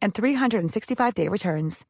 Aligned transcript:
and 0.00 0.14
365-day 0.14 1.28
returns. 1.28 1.84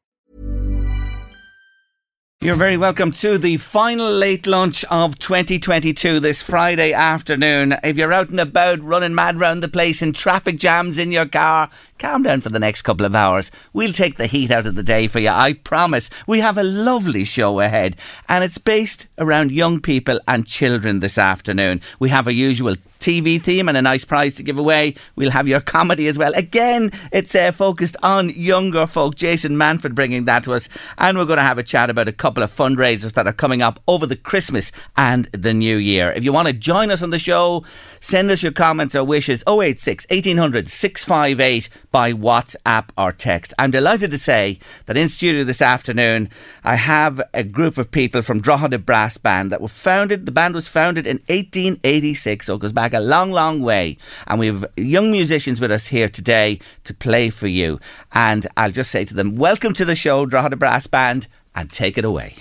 You're 2.41 2.55
very 2.55 2.77
welcome 2.77 3.11
to 3.11 3.37
the 3.37 3.57
final 3.57 4.09
late 4.09 4.47
lunch 4.47 4.85
of 4.85 5.19
2022 5.19 6.21
this 6.21 6.41
Friday 6.41 6.93
afternoon. 6.93 7.75
If 7.83 7.97
you're 7.97 8.13
out 8.13 8.29
and 8.29 8.39
about 8.39 8.81
running 8.81 9.13
mad 9.13 9.41
round 9.41 9.61
the 9.61 9.67
place 9.67 10.01
in 10.01 10.13
traffic 10.13 10.57
jams 10.57 10.97
in 10.97 11.11
your 11.11 11.25
car, 11.25 11.69
calm 11.99 12.23
down 12.23 12.41
for 12.41 12.49
the 12.49 12.59
next 12.59 12.81
couple 12.81 13.05
of 13.05 13.13
hours. 13.13 13.51
We'll 13.73 13.93
take 13.93 14.15
the 14.15 14.25
heat 14.25 14.51
out 14.51 14.65
of 14.65 14.75
the 14.75 14.83
day 14.83 15.07
for 15.07 15.19
you, 15.19 15.29
I 15.29 15.53
promise. 15.53 16.09
We 16.25 16.39
have 16.39 16.57
a 16.57 16.63
lovely 16.63 17.25
show 17.25 17.59
ahead, 17.59 17.97
and 18.27 18.43
it's 18.43 18.57
based 18.57 19.07
around 19.17 19.51
young 19.51 19.81
people 19.81 20.19
and 20.27 20.47
children 20.47 21.01
this 21.01 21.17
afternoon. 21.17 21.81
We 21.99 22.09
have 22.09 22.27
a 22.27 22.33
usual 22.33 22.75
TV 22.99 23.41
theme 23.41 23.69
and 23.69 23.77
a 23.77 23.81
nice 23.81 24.03
prize 24.03 24.35
to 24.35 24.43
give 24.43 24.59
away. 24.59 24.95
We'll 25.15 25.31
have 25.31 25.47
your 25.47 25.61
comedy 25.61 26.07
as 26.07 26.17
well. 26.17 26.33
Again, 26.35 26.91
it's 27.11 27.33
uh, 27.33 27.51
focused 27.51 27.95
on 28.03 28.29
younger 28.29 28.85
folk. 28.85 29.15
Jason 29.15 29.53
Manford 29.53 29.95
bringing 29.95 30.25
that 30.25 30.43
to 30.43 30.53
us. 30.53 30.67
And 30.97 31.17
we're 31.17 31.25
going 31.25 31.37
to 31.37 31.43
have 31.43 31.57
a 31.57 31.63
chat 31.63 31.89
about 31.89 32.07
a 32.07 32.13
couple 32.13 32.43
of 32.43 32.55
fundraisers 32.55 33.13
that 33.13 33.27
are 33.27 33.33
coming 33.33 33.61
up 33.61 33.79
over 33.87 34.05
the 34.05 34.15
Christmas 34.15 34.71
and 34.97 35.25
the 35.31 35.53
New 35.53 35.77
Year. 35.77 36.11
If 36.11 36.23
you 36.23 36.33
want 36.33 36.49
to 36.49 36.53
join 36.53 36.91
us 36.91 37.01
on 37.01 37.09
the 37.09 37.19
show, 37.19 37.63
send 38.01 38.31
us 38.31 38.43
your 38.43 38.51
comments 38.51 38.95
or 38.95 39.03
wishes 39.03 39.43
086 39.47 40.05
1800 40.09 40.67
658 40.67 41.69
by 41.91 42.13
WhatsApp 42.13 42.89
or 42.97 43.11
text. 43.11 43.53
I'm 43.57 43.71
delighted 43.71 44.11
to 44.11 44.17
say 44.17 44.59
that 44.85 44.97
in 44.97 45.09
studio 45.09 45.43
this 45.43 45.61
afternoon, 45.61 46.29
I 46.63 46.75
have 46.75 47.21
a 47.33 47.43
group 47.43 47.77
of 47.77 47.91
people 47.91 48.21
from 48.21 48.41
Drogheda 48.41 48.79
Brass 48.79 49.17
Band 49.17 49.51
that 49.51 49.61
were 49.61 49.67
founded. 49.67 50.25
The 50.25 50.31
band 50.31 50.55
was 50.55 50.67
founded 50.67 51.07
in 51.07 51.17
1886, 51.27 52.45
so 52.45 52.55
it 52.55 52.61
goes 52.61 52.73
back 52.73 52.93
a 52.93 52.99
long, 52.99 53.31
long 53.31 53.61
way. 53.61 53.97
And 54.27 54.39
we 54.39 54.47
have 54.47 54.65
young 54.77 55.11
musicians 55.11 55.59
with 55.59 55.71
us 55.71 55.87
here 55.87 56.09
today 56.09 56.59
to 56.83 56.93
play 56.93 57.29
for 57.29 57.47
you. 57.47 57.79
And 58.13 58.47
I'll 58.57 58.71
just 58.71 58.91
say 58.91 59.05
to 59.05 59.13
them, 59.13 59.35
welcome 59.35 59.73
to 59.73 59.85
the 59.85 59.95
show, 59.95 60.25
Drogheda 60.25 60.57
Brass 60.57 60.87
Band, 60.87 61.27
and 61.55 61.71
take 61.71 61.97
it 61.97 62.05
away. 62.05 62.35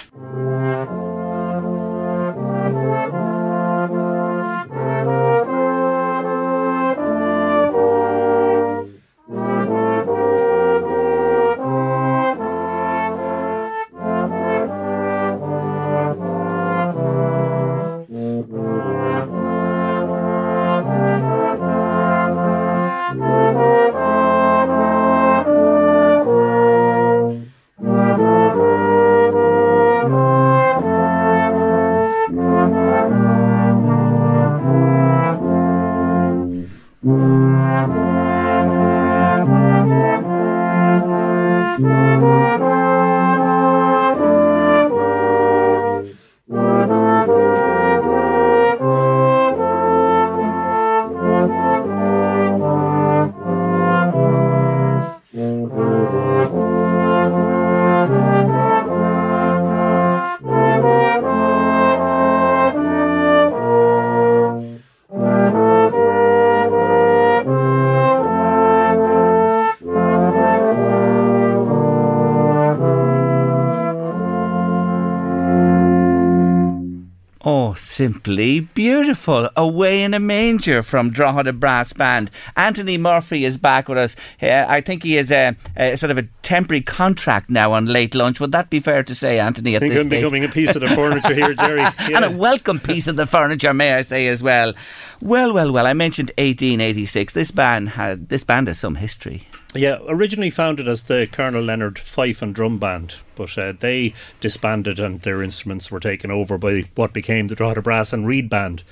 Simply 77.99 78.61
beautiful. 78.61 79.51
Away 79.57 80.03
in 80.05 80.15
a 80.15 80.21
Manger 80.21 80.85
from 80.85 81.11
Drogheda 81.11 81.53
Brass 81.53 81.93
Band. 81.93 82.31
Anthony 82.57 82.97
Murphy 82.97 83.45
is 83.45 83.59
back 83.59 83.89
with 83.89 83.99
us. 83.99 84.15
Uh, 84.41 84.65
I 84.69 84.81
think 84.83 85.03
he 85.03 85.17
is 85.17 85.33
a, 85.33 85.57
a, 85.77 85.97
sort 85.97 86.13
of 86.13 86.19
a 86.19 86.29
temporary 86.43 86.81
contract 86.81 87.51
now 87.51 87.73
on 87.73 87.87
late 87.87 88.15
lunch. 88.15 88.39
Would 88.39 88.53
that 88.53 88.71
be 88.71 88.79
fair 88.79 89.03
to 89.03 89.17
say, 89.17 89.41
Anthony, 89.41 89.75
at 89.75 89.83
I 89.83 89.89
think 89.89 89.95
this 89.95 90.05
I'm 90.05 90.11
stage? 90.11 90.21
becoming 90.23 90.45
a 90.45 90.49
piece 90.49 90.77
of 90.77 90.83
the 90.83 90.87
furniture 90.91 91.35
here, 91.35 91.55
Jerry. 91.67 91.81
Yeah. 91.81 92.11
and 92.15 92.25
a 92.25 92.31
welcome 92.31 92.79
piece 92.79 93.09
of 93.09 93.17
the 93.17 93.27
furniture, 93.27 93.75
may 93.75 93.95
I 93.95 94.03
say 94.03 94.29
as 94.29 94.45
well. 94.45 94.75
Well, 95.21 95.53
well, 95.53 95.73
well. 95.73 95.89
I 95.89 95.93
mentioned 95.93 96.31
1886. 96.39 97.33
This 97.33 97.51
band 97.51 97.89
had 97.89 98.29
this 98.29 98.45
band 98.45 98.69
has 98.69 98.79
some 98.79 98.95
history. 98.95 99.48
Yeah, 99.75 99.99
originally 100.09 100.51
founded 100.51 100.89
as 100.89 101.05
the 101.05 101.29
Colonel 101.31 101.63
Leonard 101.63 101.99
Fife 101.99 102.41
and 102.41 102.55
Drum 102.55 102.79
Band, 102.79 103.17
but 103.35 103.57
uh, 103.59 103.75
they 103.79 104.15
disbanded 104.41 104.99
and 104.99 105.21
their 105.21 105.43
instruments 105.43 105.91
were 105.91 106.01
taken 106.01 106.31
over 106.31 106.57
by 106.57 106.85
what 106.95 107.13
became 107.13 107.49
the 107.49 107.55
Drogheda 107.55 107.83
Brass 107.83 108.13
and 108.13 108.27
Reed 108.27 108.49
Band. 108.49 108.83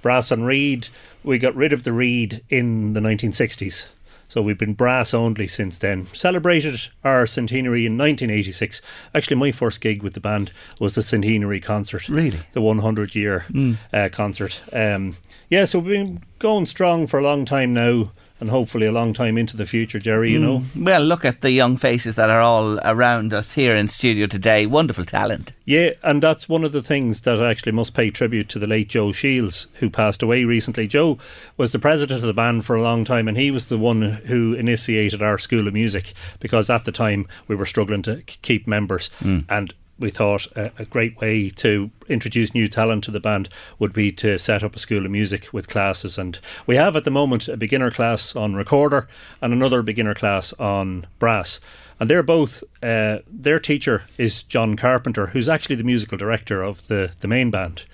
Brass 0.00 0.30
and 0.30 0.46
Reed, 0.46 0.88
we 1.24 1.38
got 1.38 1.56
rid 1.56 1.72
of 1.72 1.82
the 1.82 1.92
Reed 1.92 2.42
in 2.48 2.92
the 2.92 3.00
1960s. 3.00 3.88
So 4.28 4.40
we've 4.40 4.56
been 4.56 4.72
brass 4.72 5.12
only 5.12 5.46
since 5.46 5.76
then. 5.76 6.06
Celebrated 6.14 6.88
our 7.04 7.26
centenary 7.26 7.84
in 7.84 7.98
1986. 7.98 8.80
Actually, 9.14 9.36
my 9.36 9.52
first 9.52 9.82
gig 9.82 10.02
with 10.02 10.14
the 10.14 10.20
band 10.20 10.52
was 10.78 10.94
the 10.94 11.02
centenary 11.02 11.60
concert. 11.60 12.08
Really? 12.08 12.40
The 12.52 12.62
100 12.62 13.14
year 13.14 13.44
uh, 13.92 14.08
concert. 14.10 14.62
Um, 14.72 15.16
yeah, 15.50 15.66
so 15.66 15.80
we've 15.80 15.92
been 15.92 16.22
going 16.38 16.64
strong 16.64 17.06
for 17.06 17.20
a 17.20 17.22
long 17.22 17.44
time 17.44 17.74
now 17.74 18.12
and 18.42 18.50
hopefully 18.50 18.86
a 18.86 18.92
long 18.92 19.12
time 19.12 19.38
into 19.38 19.56
the 19.56 19.64
future, 19.64 20.00
Jerry, 20.00 20.32
you 20.32 20.38
know. 20.40 20.64
Mm. 20.74 20.84
Well, 20.84 21.02
look 21.02 21.24
at 21.24 21.42
the 21.42 21.52
young 21.52 21.76
faces 21.76 22.16
that 22.16 22.28
are 22.28 22.40
all 22.40 22.80
around 22.80 23.32
us 23.32 23.52
here 23.52 23.76
in 23.76 23.86
studio 23.86 24.26
today. 24.26 24.66
Wonderful 24.66 25.04
talent. 25.04 25.52
Yeah, 25.64 25.90
and 26.02 26.20
that's 26.20 26.48
one 26.48 26.64
of 26.64 26.72
the 26.72 26.82
things 26.82 27.20
that 27.20 27.40
I 27.40 27.52
actually 27.52 27.70
must 27.70 27.94
pay 27.94 28.10
tribute 28.10 28.48
to 28.48 28.58
the 28.58 28.66
late 28.66 28.88
Joe 28.88 29.12
Shields, 29.12 29.68
who 29.74 29.88
passed 29.88 30.24
away 30.24 30.42
recently. 30.42 30.88
Joe 30.88 31.18
was 31.56 31.70
the 31.70 31.78
president 31.78 32.20
of 32.20 32.26
the 32.26 32.34
band 32.34 32.64
for 32.64 32.74
a 32.74 32.82
long 32.82 33.04
time, 33.04 33.28
and 33.28 33.36
he 33.36 33.52
was 33.52 33.66
the 33.66 33.78
one 33.78 34.02
who 34.02 34.54
initiated 34.54 35.22
our 35.22 35.38
School 35.38 35.68
of 35.68 35.74
Music 35.74 36.12
because 36.40 36.68
at 36.68 36.84
the 36.84 36.90
time 36.90 37.28
we 37.46 37.54
were 37.54 37.64
struggling 37.64 38.02
to 38.02 38.22
k- 38.22 38.38
keep 38.42 38.66
members. 38.66 39.08
Mm. 39.20 39.44
And 39.48 39.72
we 40.02 40.10
thought 40.10 40.46
a, 40.56 40.72
a 40.78 40.84
great 40.84 41.18
way 41.20 41.48
to 41.50 41.90
introduce 42.08 42.54
new 42.54 42.68
talent 42.68 43.04
to 43.04 43.10
the 43.10 43.20
band 43.20 43.48
would 43.78 43.92
be 43.92 44.12
to 44.12 44.38
set 44.38 44.62
up 44.62 44.76
a 44.76 44.78
school 44.78 45.04
of 45.04 45.10
music 45.10 45.52
with 45.52 45.68
classes. 45.68 46.18
And 46.18 46.38
we 46.66 46.76
have 46.76 46.96
at 46.96 47.04
the 47.04 47.10
moment 47.10 47.48
a 47.48 47.56
beginner 47.56 47.90
class 47.90 48.36
on 48.36 48.54
recorder 48.54 49.08
and 49.40 49.52
another 49.52 49.82
beginner 49.82 50.14
class 50.14 50.52
on 50.54 51.06
brass. 51.18 51.60
And 52.00 52.10
they're 52.10 52.22
both, 52.24 52.64
uh, 52.82 53.18
their 53.28 53.60
teacher 53.60 54.04
is 54.18 54.42
John 54.42 54.76
Carpenter, 54.76 55.28
who's 55.28 55.48
actually 55.48 55.76
the 55.76 55.84
musical 55.84 56.18
director 56.18 56.60
of 56.62 56.88
the, 56.88 57.12
the 57.20 57.28
main 57.28 57.50
band. 57.50 57.84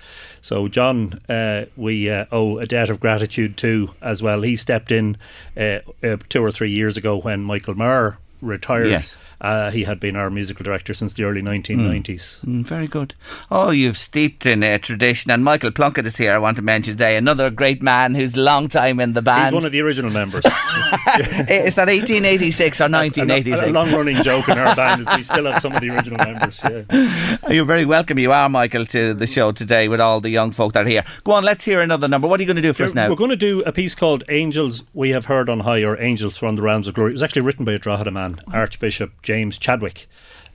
So, 0.40 0.66
John, 0.68 1.20
uh, 1.28 1.66
we 1.76 2.08
uh, 2.08 2.24
owe 2.32 2.58
a 2.58 2.66
debt 2.66 2.88
of 2.88 3.00
gratitude 3.00 3.58
to 3.58 3.90
as 4.00 4.22
well. 4.22 4.42
He 4.42 4.56
stepped 4.56 4.90
in 4.90 5.18
uh, 5.56 5.80
uh, 6.02 6.16
two 6.28 6.42
or 6.42 6.50
three 6.50 6.70
years 6.70 6.96
ago 6.96 7.18
when 7.18 7.42
Michael 7.42 7.74
Marr 7.74 8.18
retired. 8.40 8.88
Yes. 8.88 9.16
Uh, 9.40 9.70
he 9.70 9.84
had 9.84 10.00
been 10.00 10.16
our 10.16 10.30
musical 10.30 10.64
director 10.64 10.92
since 10.92 11.12
the 11.14 11.22
early 11.22 11.42
1990s. 11.42 12.40
Mm, 12.44 12.64
very 12.64 12.88
good. 12.88 13.14
Oh, 13.50 13.70
you've 13.70 13.98
steeped 13.98 14.46
in 14.46 14.62
a 14.62 14.78
tradition. 14.78 15.30
And 15.30 15.44
Michael 15.44 15.70
Plunkett 15.70 16.06
is 16.06 16.16
here, 16.16 16.32
I 16.32 16.38
want 16.38 16.56
to 16.56 16.62
mention 16.62 16.94
today. 16.94 17.16
Another 17.16 17.50
great 17.50 17.82
man 17.82 18.14
who's 18.14 18.36
long 18.36 18.68
time 18.68 18.98
in 18.98 19.12
the 19.12 19.22
band. 19.22 19.46
He's 19.46 19.54
one 19.54 19.64
of 19.64 19.72
the 19.72 19.80
original 19.80 20.10
members. 20.10 20.44
is 20.46 21.74
that 21.76 21.88
1886 21.88 22.80
or 22.80 22.88
1986? 22.88 23.60
A, 23.60 23.66
a, 23.66 23.70
a 23.70 23.72
long 23.72 23.92
running 23.92 24.20
joke 24.22 24.48
in 24.48 24.58
our 24.58 24.74
band 24.74 25.02
is 25.02 25.08
we 25.14 25.22
still 25.22 25.44
have 25.44 25.60
some 25.60 25.72
of 25.72 25.80
the 25.80 25.90
original 25.90 26.18
members. 26.18 26.62
Yeah. 26.64 27.36
You're 27.48 27.64
very 27.64 27.84
welcome. 27.84 28.18
You 28.18 28.32
are, 28.32 28.48
Michael, 28.48 28.86
to 28.86 29.14
the 29.14 29.26
show 29.26 29.52
today 29.52 29.88
with 29.88 30.00
all 30.00 30.20
the 30.20 30.30
young 30.30 30.50
folk 30.50 30.72
that 30.72 30.84
are 30.84 30.88
here. 30.88 31.04
Go 31.22 31.32
on, 31.32 31.44
let's 31.44 31.64
hear 31.64 31.80
another 31.80 32.08
number. 32.08 32.26
What 32.26 32.40
are 32.40 32.42
you 32.42 32.46
going 32.46 32.56
to 32.56 32.62
do 32.62 32.72
for 32.72 32.82
We're, 32.82 32.88
us 32.88 32.94
now? 32.94 33.08
We're 33.08 33.16
going 33.16 33.30
to 33.30 33.36
do 33.36 33.62
a 33.62 33.72
piece 33.72 33.94
called 33.94 34.24
Angels 34.28 34.82
We 34.94 35.10
Have 35.10 35.26
Heard 35.26 35.48
on 35.48 35.60
High 35.60 35.84
or 35.84 36.00
Angels 36.00 36.36
from 36.36 36.56
the 36.56 36.62
Realms 36.62 36.88
of 36.88 36.94
Glory. 36.94 37.12
It 37.12 37.14
was 37.14 37.22
actually 37.22 37.42
written 37.42 37.64
by 37.64 37.72
a 37.72 37.78
Drogheda 37.78 38.10
man, 38.10 38.40
Archbishop 38.52 39.12
James 39.28 39.58
Chadwick 39.58 40.08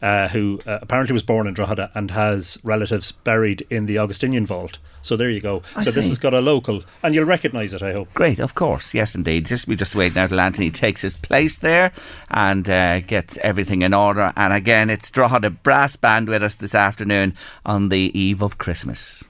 uh, 0.03 0.27
who 0.27 0.59
uh, 0.67 0.79
apparently 0.81 1.13
was 1.13 1.23
born 1.23 1.47
in 1.47 1.53
Drogheda 1.53 1.89
and 1.95 2.11
has 2.11 2.59
relatives 2.61 3.13
buried 3.13 3.65
in 3.69 3.85
the 3.85 3.97
Augustinian 3.97 4.45
vault. 4.45 4.77
So 5.01 5.15
there 5.15 5.29
you 5.29 5.39
go. 5.39 5.63
I 5.75 5.81
so 5.81 5.91
see. 5.91 5.95
this 5.95 6.09
has 6.09 6.19
got 6.19 6.33
a 6.33 6.41
local, 6.41 6.83
and 7.01 7.15
you'll 7.15 7.25
recognise 7.25 7.73
it, 7.73 7.81
I 7.81 7.93
hope. 7.93 8.13
Great, 8.13 8.39
of 8.39 8.53
course, 8.53 8.93
yes, 8.93 9.15
indeed. 9.15 9.45
Just 9.45 9.67
we 9.67 9.77
just 9.77 9.95
wait 9.95 10.13
now 10.13 10.27
till 10.27 10.41
Anthony 10.41 10.71
takes 10.71 11.01
his 11.01 11.15
place 11.15 11.57
there 11.57 11.93
and 12.29 12.67
uh, 12.69 12.99
gets 12.99 13.37
everything 13.41 13.81
in 13.81 13.93
order. 13.93 14.33
And 14.35 14.51
again, 14.51 14.89
it's 14.89 15.09
Drogheda 15.09 15.51
Brass 15.51 15.95
Band 15.95 16.27
with 16.27 16.43
us 16.43 16.55
this 16.55 16.75
afternoon 16.75 17.35
on 17.65 17.87
the 17.87 18.11
eve 18.17 18.41
of 18.41 18.57
Christmas. 18.57 19.23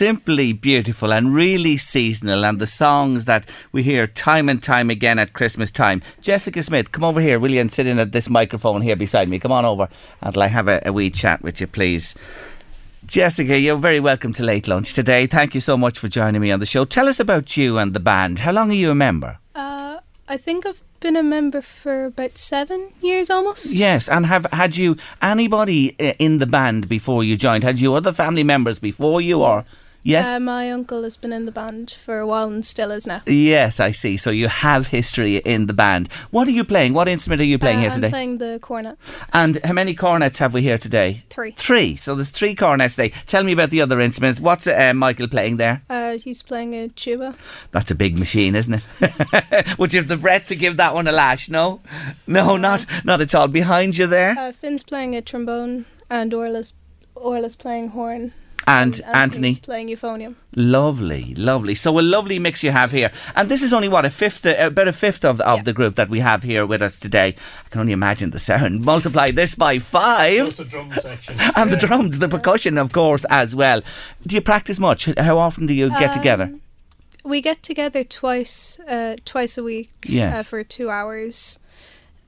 Simply 0.00 0.54
beautiful, 0.54 1.12
and 1.12 1.34
really 1.34 1.76
seasonal. 1.76 2.42
And 2.46 2.58
the 2.58 2.66
songs 2.66 3.26
that 3.26 3.44
we 3.70 3.82
hear 3.82 4.06
time 4.06 4.48
and 4.48 4.62
time 4.62 4.88
again 4.88 5.18
at 5.18 5.34
Christmas 5.34 5.70
time. 5.70 6.00
Jessica 6.22 6.62
Smith, 6.62 6.90
come 6.90 7.04
over 7.04 7.20
here, 7.20 7.38
will 7.38 7.50
you, 7.50 7.60
and 7.60 7.70
sit 7.70 7.86
in 7.86 7.98
at 7.98 8.12
this 8.12 8.30
microphone 8.30 8.80
here 8.80 8.96
beside 8.96 9.28
me. 9.28 9.38
Come 9.38 9.52
on 9.52 9.66
over, 9.66 9.90
and 10.22 10.38
I 10.38 10.46
have 10.46 10.68
a, 10.68 10.80
a 10.86 10.90
wee 10.90 11.10
chat 11.10 11.42
with 11.42 11.60
you, 11.60 11.66
please. 11.66 12.14
Jessica, 13.04 13.58
you're 13.58 13.76
very 13.76 14.00
welcome 14.00 14.32
to 14.32 14.42
Late 14.42 14.68
Lunch 14.68 14.94
today. 14.94 15.26
Thank 15.26 15.54
you 15.54 15.60
so 15.60 15.76
much 15.76 15.98
for 15.98 16.08
joining 16.08 16.40
me 16.40 16.50
on 16.50 16.60
the 16.60 16.66
show. 16.66 16.86
Tell 16.86 17.06
us 17.06 17.20
about 17.20 17.58
you 17.58 17.76
and 17.76 17.92
the 17.92 18.00
band. 18.00 18.38
How 18.38 18.52
long 18.52 18.70
are 18.70 18.80
you 18.82 18.90
a 18.90 18.94
member? 18.94 19.38
Uh, 19.54 19.98
I 20.26 20.38
think 20.38 20.64
I've 20.64 20.80
been 21.00 21.16
a 21.16 21.22
member 21.22 21.60
for 21.60 22.06
about 22.06 22.38
seven 22.38 22.94
years 23.02 23.28
almost. 23.28 23.74
Yes, 23.74 24.08
and 24.08 24.24
have 24.24 24.46
had 24.50 24.76
you 24.76 24.96
anybody 25.20 25.94
uh, 26.00 26.14
in 26.18 26.38
the 26.38 26.46
band 26.46 26.88
before 26.88 27.22
you 27.22 27.36
joined? 27.36 27.64
Had 27.64 27.80
you 27.80 27.94
other 27.94 28.14
family 28.14 28.44
members 28.44 28.78
before 28.78 29.20
you, 29.20 29.42
or 29.42 29.66
yes? 30.02 30.26
Uh, 30.26 30.40
my 30.40 30.70
uncle 30.70 31.02
has 31.02 31.16
been 31.16 31.32
in 31.32 31.44
the 31.46 31.52
band 31.52 31.90
for 31.90 32.18
a 32.18 32.26
while 32.26 32.48
and 32.48 32.64
still 32.64 32.90
is 32.90 33.06
now. 33.06 33.20
yes, 33.26 33.80
I 33.80 33.92
see. 33.92 34.16
So 34.16 34.30
you 34.30 34.48
have 34.48 34.88
history 34.88 35.36
in 35.36 35.66
the 35.66 35.72
band. 35.72 36.08
What 36.30 36.48
are 36.48 36.52
you 36.52 36.64
playing? 36.64 36.94
What 36.94 37.08
instrument 37.08 37.40
are 37.40 37.44
you 37.44 37.58
playing 37.58 37.78
Uh, 37.78 37.80
here 37.82 37.90
I'm 37.90 37.94
today? 38.00 38.10
playing 38.10 38.38
the 38.38 38.58
cornet. 38.60 38.96
and 39.32 39.60
how 39.64 39.72
many 39.72 39.94
cornets 39.94 40.38
have 40.38 40.54
we 40.54 40.62
here 40.62 40.78
today? 40.78 41.24
Three. 41.30 41.52
Three. 41.52 41.96
So 41.96 42.14
there's 42.14 42.30
three 42.30 42.54
cornets 42.54 42.96
today. 42.96 43.12
Tell 43.26 43.42
me 43.44 43.52
about 43.52 43.70
the 43.70 43.80
other 43.82 44.00
instruments. 44.00 44.40
What's 44.40 44.66
uh, 44.66 44.92
Michael 44.94 45.28
playing 45.28 45.56
there? 45.58 45.82
Uh, 45.90 46.18
he's 46.18 46.42
playing 46.42 46.74
a 46.74 46.88
tuba. 46.88 47.34
That's 47.70 47.90
a 47.90 47.94
big 47.94 48.18
machine, 48.18 48.54
isn't 48.56 48.74
it? 49.00 49.78
Would 49.78 49.92
you 49.92 50.00
have 50.00 50.08
the 50.08 50.16
breath 50.16 50.48
to 50.48 50.56
give 50.56 50.76
that 50.78 50.94
one 50.94 51.06
a 51.08 51.12
lash? 51.12 51.48
No, 51.48 51.80
no, 52.26 52.56
not 52.56 52.86
not 53.04 53.20
at 53.20 53.34
all. 53.34 53.48
Behind 53.48 53.96
you 53.96 54.06
there, 54.06 54.34
Uh, 54.38 54.52
Finn's 54.52 54.82
playing 54.82 55.14
a 55.16 55.22
trombone, 55.22 55.84
and 56.08 56.32
Orla's 56.34 56.72
Orla's 57.14 57.56
playing 57.56 57.88
horn. 57.88 58.32
And 58.66 58.94
Anthony's 58.94 59.14
Anthony. 59.14 59.56
playing 59.56 59.88
euphonium. 59.88 60.34
Lovely, 60.54 61.34
lovely. 61.36 61.74
So 61.74 61.98
a 61.98 62.00
lovely 62.02 62.38
mix 62.38 62.62
you 62.62 62.70
have 62.70 62.90
here, 62.90 63.10
and 63.34 63.48
this 63.48 63.62
is 63.62 63.72
only 63.72 63.88
what 63.88 64.04
a 64.04 64.10
fifth, 64.10 64.44
uh, 64.46 64.54
about 64.58 64.88
a 64.88 64.92
fifth 64.92 65.24
of, 65.24 65.40
of 65.40 65.58
Yeah. 65.58 65.62
the 65.62 65.72
group 65.72 65.94
that 65.96 66.08
we 66.08 66.20
have 66.20 66.42
here 66.42 66.66
with 66.66 66.82
us 66.82 66.98
today. 66.98 67.34
I 67.64 67.68
can 67.70 67.80
only 67.80 67.92
imagine 67.92 68.30
the 68.30 68.38
sound. 68.38 68.84
Multiply 68.84 69.30
this 69.30 69.54
by 69.54 69.78
five, 69.78 70.58
a 70.60 70.64
drum 70.64 70.92
section. 70.92 71.36
and 71.56 71.72
the 71.72 71.76
drums, 71.76 72.18
the 72.18 72.28
percussion, 72.28 72.78
of 72.78 72.92
course, 72.92 73.24
as 73.30 73.54
well. 73.54 73.82
Do 74.26 74.34
you 74.34 74.40
practice 74.40 74.78
much? 74.78 75.08
How 75.18 75.38
often 75.38 75.66
do 75.66 75.74
you 75.74 75.88
get 75.90 76.12
together? 76.12 76.44
Um, 76.44 76.60
We 77.22 77.42
get 77.42 77.62
together 77.62 78.02
twice, 78.02 78.80
uh, 78.88 79.16
twice 79.26 79.58
a 79.58 79.62
week. 79.62 79.90
Yes. 80.06 80.34
Uh, 80.34 80.42
for 80.42 80.64
two 80.64 80.88
hours, 80.88 81.58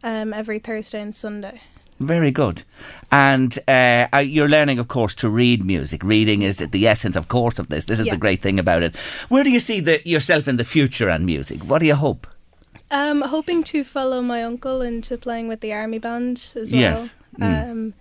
um, 0.03 0.33
every 0.35 0.59
Thursday 0.59 1.01
and 1.01 1.15
Sunday. 1.15 1.61
Very 2.07 2.31
good. 2.31 2.63
And 3.11 3.59
uh, 3.69 4.19
you're 4.19 4.49
learning, 4.49 4.79
of 4.79 4.89
course, 4.89 5.15
to 5.17 5.29
read 5.29 5.65
music. 5.65 6.03
Reading 6.03 6.43
is 6.43 6.59
the 6.59 6.89
essence, 6.89 7.17
of 7.17 7.29
course, 7.29 7.59
of 7.59 7.69
this. 7.69 7.85
This 7.85 7.99
is 8.01 8.07
Yeah. 8.07 8.15
the 8.15 8.19
great 8.21 8.43
thing 8.43 8.59
about 8.59 8.83
it. 8.83 8.97
Where 9.29 9.45
do 9.45 9.51
you 9.51 9.61
see 9.61 9.81
the, 9.81 10.01
yourself 10.05 10.49
in 10.49 10.57
the 10.57 10.65
future 10.65 11.09
and 11.09 11.25
music? 11.25 11.63
What 11.63 11.79
do 11.79 11.87
you 11.87 11.95
hope? 11.95 12.27
Um, 12.91 13.23
hoping 13.23 13.63
to 13.65 13.85
follow 13.85 14.21
my 14.21 14.43
uncle 14.43 14.83
into 14.83 15.17
playing 15.17 15.49
with 15.49 15.61
the 15.61 15.73
army 15.73 15.99
band 15.99 16.53
as 16.57 16.73
well. 16.73 16.81
Yes. 16.81 17.15
Mm. 17.39 17.71
Um, 17.71 17.95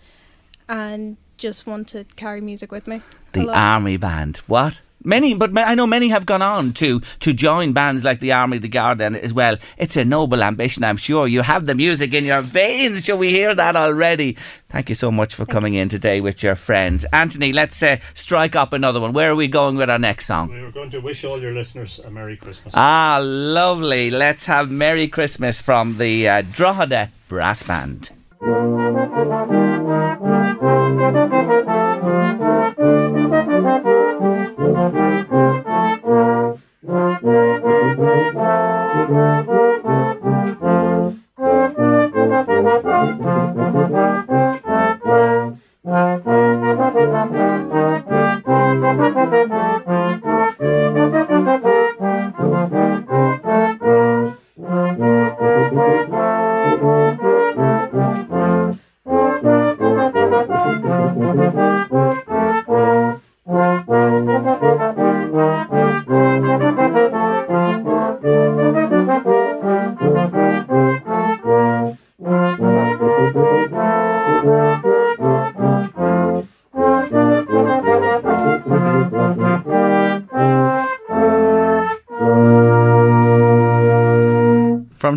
and 0.68 1.18
just 1.38 1.66
want 1.66 1.88
to 1.90 2.04
carry 2.16 2.42
music 2.42 2.72
with 2.72 2.88
me. 2.88 3.02
The 3.32 3.50
army 3.50 3.98
band. 3.98 4.38
What? 4.48 4.82
Many, 5.04 5.34
but 5.34 5.58
I 5.58 5.76
know 5.76 5.88
many 5.88 6.10
have 6.10 6.26
gone 6.26 6.42
on 6.42 6.74
to 6.74 7.02
to 7.22 7.34
join 7.34 7.74
bands 7.74 8.04
like 8.04 8.20
the 8.20 8.32
Army, 8.34 8.58
the 8.60 8.68
Guard, 8.68 9.02
and 9.02 9.16
as 9.16 9.34
well. 9.34 9.58
It's 9.78 9.98
a 9.98 10.06
noble 10.06 10.44
ambition, 10.44 10.84
I'm 10.84 10.98
sure. 10.98 11.28
You 11.28 11.42
have 11.42 11.66
the 11.66 11.76
music 11.76 12.14
in 12.14 12.24
your 12.24 12.42
veins. 12.42 13.06
Shall 13.06 13.18
we 13.18 13.30
hear 13.30 13.56
that 13.56 13.76
already? 13.76 14.38
Thank 14.70 14.90
you 14.90 14.96
so 14.96 15.12
much 15.12 15.36
for 15.36 15.46
coming 15.46 15.74
in 15.74 15.90
today 15.90 16.22
with 16.22 16.44
your 16.44 16.56
friends, 16.56 17.06
Anthony. 17.12 17.52
Let's 17.52 17.82
uh, 17.84 17.98
strike 18.14 18.56
up 18.56 18.74
another 18.74 19.02
one. 19.02 19.12
Where 19.12 19.32
are 19.32 19.36
we 19.36 19.48
going 19.48 19.76
with 19.76 19.90
our 19.90 20.00
next 20.00 20.28
song? 20.28 20.50
We 20.50 20.62
were 20.62 20.72
going 20.72 20.92
to 20.92 21.00
wish 21.00 21.24
all 21.24 21.42
your 21.42 21.54
listeners 21.54 22.00
a 22.00 22.10
Merry 22.12 22.38
Christmas. 22.38 22.74
Ah, 22.78 23.20
lovely. 23.22 24.12
Let's 24.12 24.46
have 24.46 24.72
Merry 24.72 25.08
Christmas 25.08 25.62
from 25.62 25.98
the 25.98 26.28
uh, 26.30 26.42
Drogheda 26.44 27.12
Brass 27.28 27.64
Band. 27.64 28.12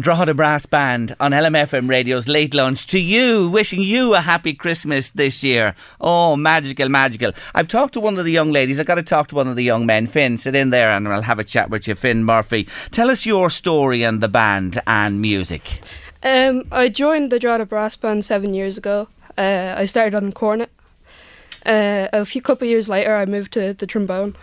Drogheda 0.04 0.34
Brass 0.34 0.66
Band 0.66 1.16
on 1.18 1.30
LMFM 1.30 1.88
Radio's 1.88 2.28
Late 2.28 2.52
Lunch 2.52 2.86
to 2.88 3.00
you, 3.00 3.48
wishing 3.48 3.80
you 3.80 4.14
a 4.14 4.20
happy 4.20 4.52
Christmas 4.52 5.08
this 5.08 5.42
year. 5.42 5.74
Oh, 5.98 6.36
magical, 6.36 6.90
magical. 6.90 7.32
I've 7.54 7.68
talked 7.68 7.94
to 7.94 8.00
one 8.00 8.18
of 8.18 8.26
the 8.26 8.30
young 8.30 8.52
ladies. 8.52 8.78
I've 8.78 8.84
got 8.84 8.96
to 8.96 9.02
talk 9.02 9.28
to 9.28 9.34
one 9.34 9.48
of 9.48 9.56
the 9.56 9.64
young 9.64 9.86
men. 9.86 10.06
Finn, 10.06 10.36
sit 10.36 10.54
in 10.54 10.68
there 10.68 10.90
and 10.90 11.08
I'll 11.08 11.22
have 11.22 11.38
a 11.38 11.44
chat 11.44 11.70
with 11.70 11.88
you. 11.88 11.94
Finn 11.94 12.22
Murphy, 12.22 12.68
tell 12.90 13.08
us 13.08 13.24
your 13.24 13.48
story 13.48 14.02
and 14.02 14.20
the 14.20 14.28
band 14.28 14.78
and 14.86 15.22
music. 15.22 15.80
Um, 16.22 16.64
I 16.70 16.90
joined 16.90 17.32
the 17.32 17.38
Drogheda 17.38 17.64
Brass 17.64 17.96
Band 17.96 18.26
seven 18.26 18.52
years 18.52 18.76
ago. 18.76 19.08
Uh, 19.38 19.74
I 19.78 19.86
started 19.86 20.14
on 20.14 20.32
cornet. 20.32 20.70
Uh, 21.64 22.08
a 22.12 22.26
few 22.26 22.42
couple 22.42 22.68
years 22.68 22.90
later, 22.90 23.16
I 23.16 23.24
moved 23.24 23.54
to 23.54 23.72
the 23.72 23.86
trombone. 23.86 24.36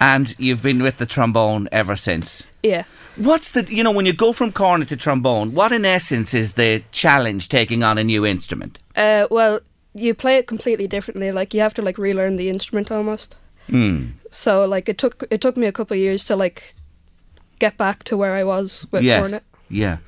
And 0.00 0.34
you've 0.38 0.62
been 0.62 0.82
with 0.82 0.98
the 0.98 1.06
trombone 1.06 1.68
ever 1.72 1.96
since. 1.96 2.44
Yeah. 2.62 2.84
What's 3.16 3.50
the, 3.50 3.64
you 3.64 3.82
know, 3.82 3.90
when 3.90 4.06
you 4.06 4.12
go 4.12 4.32
from 4.32 4.52
cornet 4.52 4.88
to 4.88 4.96
trombone, 4.96 5.52
what 5.52 5.72
in 5.72 5.84
essence 5.84 6.34
is 6.34 6.54
the 6.54 6.84
challenge 6.92 7.48
taking 7.48 7.82
on 7.82 7.98
a 7.98 8.04
new 8.04 8.24
instrument? 8.24 8.78
Uh, 8.94 9.26
well, 9.30 9.60
you 9.94 10.14
play 10.14 10.36
it 10.36 10.46
completely 10.46 10.86
differently. 10.86 11.32
Like 11.32 11.52
you 11.52 11.60
have 11.60 11.74
to 11.74 11.82
like 11.82 11.98
relearn 11.98 12.36
the 12.36 12.48
instrument 12.48 12.92
almost. 12.92 13.36
Mm. 13.68 14.12
So 14.30 14.64
like 14.66 14.88
it 14.88 14.98
took 14.98 15.24
it 15.30 15.40
took 15.40 15.56
me 15.56 15.66
a 15.66 15.72
couple 15.72 15.94
of 15.94 15.98
years 16.00 16.24
to 16.26 16.36
like 16.36 16.74
get 17.58 17.76
back 17.76 18.04
to 18.04 18.16
where 18.16 18.34
I 18.34 18.44
was 18.44 18.86
with 18.92 19.02
Yes. 19.02 19.20
cornet. 19.20 19.42
Yeah, 19.70 19.98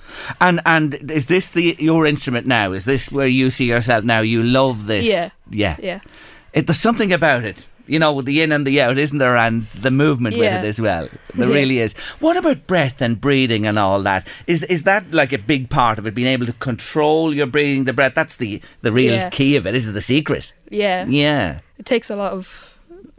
and 0.40 0.60
and 0.64 0.94
is 1.10 1.26
this 1.26 1.50
the 1.50 1.76
your 1.78 2.06
instrument 2.06 2.46
now? 2.46 2.72
Is 2.72 2.86
this 2.86 3.12
where 3.12 3.26
you 3.26 3.50
see 3.50 3.66
yourself 3.66 4.04
now? 4.04 4.20
You 4.20 4.42
love 4.42 4.86
this. 4.86 5.06
Yeah. 5.06 5.28
yeah. 5.50 5.76
Yeah. 5.78 6.00
It, 6.54 6.66
there's 6.66 6.80
something 6.80 7.12
about 7.12 7.44
it, 7.44 7.66
you 7.90 7.98
know, 7.98 8.12
with 8.12 8.26
the 8.26 8.40
in 8.42 8.52
and 8.52 8.66
the 8.66 8.80
out, 8.80 8.98
isn't 8.98 9.18
there? 9.18 9.36
And 9.36 9.66
the 9.82 9.90
movement 9.90 10.36
Yeah. 10.36 10.40
with 10.56 10.64
it 10.64 10.68
as 10.68 10.80
well. 10.80 11.08
There 11.34 11.48
Yeah. 11.48 11.54
really 11.54 11.78
is. 11.80 11.92
What 12.20 12.36
about 12.36 12.66
breath 12.66 13.00
and 13.02 13.20
breathing 13.20 13.66
and 13.66 13.78
all 13.78 14.00
that? 14.02 14.26
Is 14.46 14.62
is 14.64 14.82
that 14.84 15.12
like 15.12 15.32
a 15.32 15.38
big 15.38 15.68
part 15.68 15.98
of 15.98 16.06
it? 16.06 16.14
Being 16.14 16.28
able 16.28 16.46
to 16.46 16.52
control 16.54 17.34
your 17.34 17.46
breathing, 17.46 17.84
the 17.84 17.92
breath. 17.92 18.14
That's 18.14 18.36
the 18.36 18.60
the 18.82 18.92
real 18.92 19.14
Yeah. 19.14 19.30
key 19.30 19.56
of 19.56 19.66
it. 19.66 19.74
Is 19.74 19.88
it 19.88 19.92
the 19.92 20.00
secret? 20.00 20.52
Yeah. 20.70 21.06
Yeah. 21.08 21.58
It 21.78 21.86
takes 21.86 22.10
a 22.10 22.16
lot 22.16 22.32
of 22.32 22.66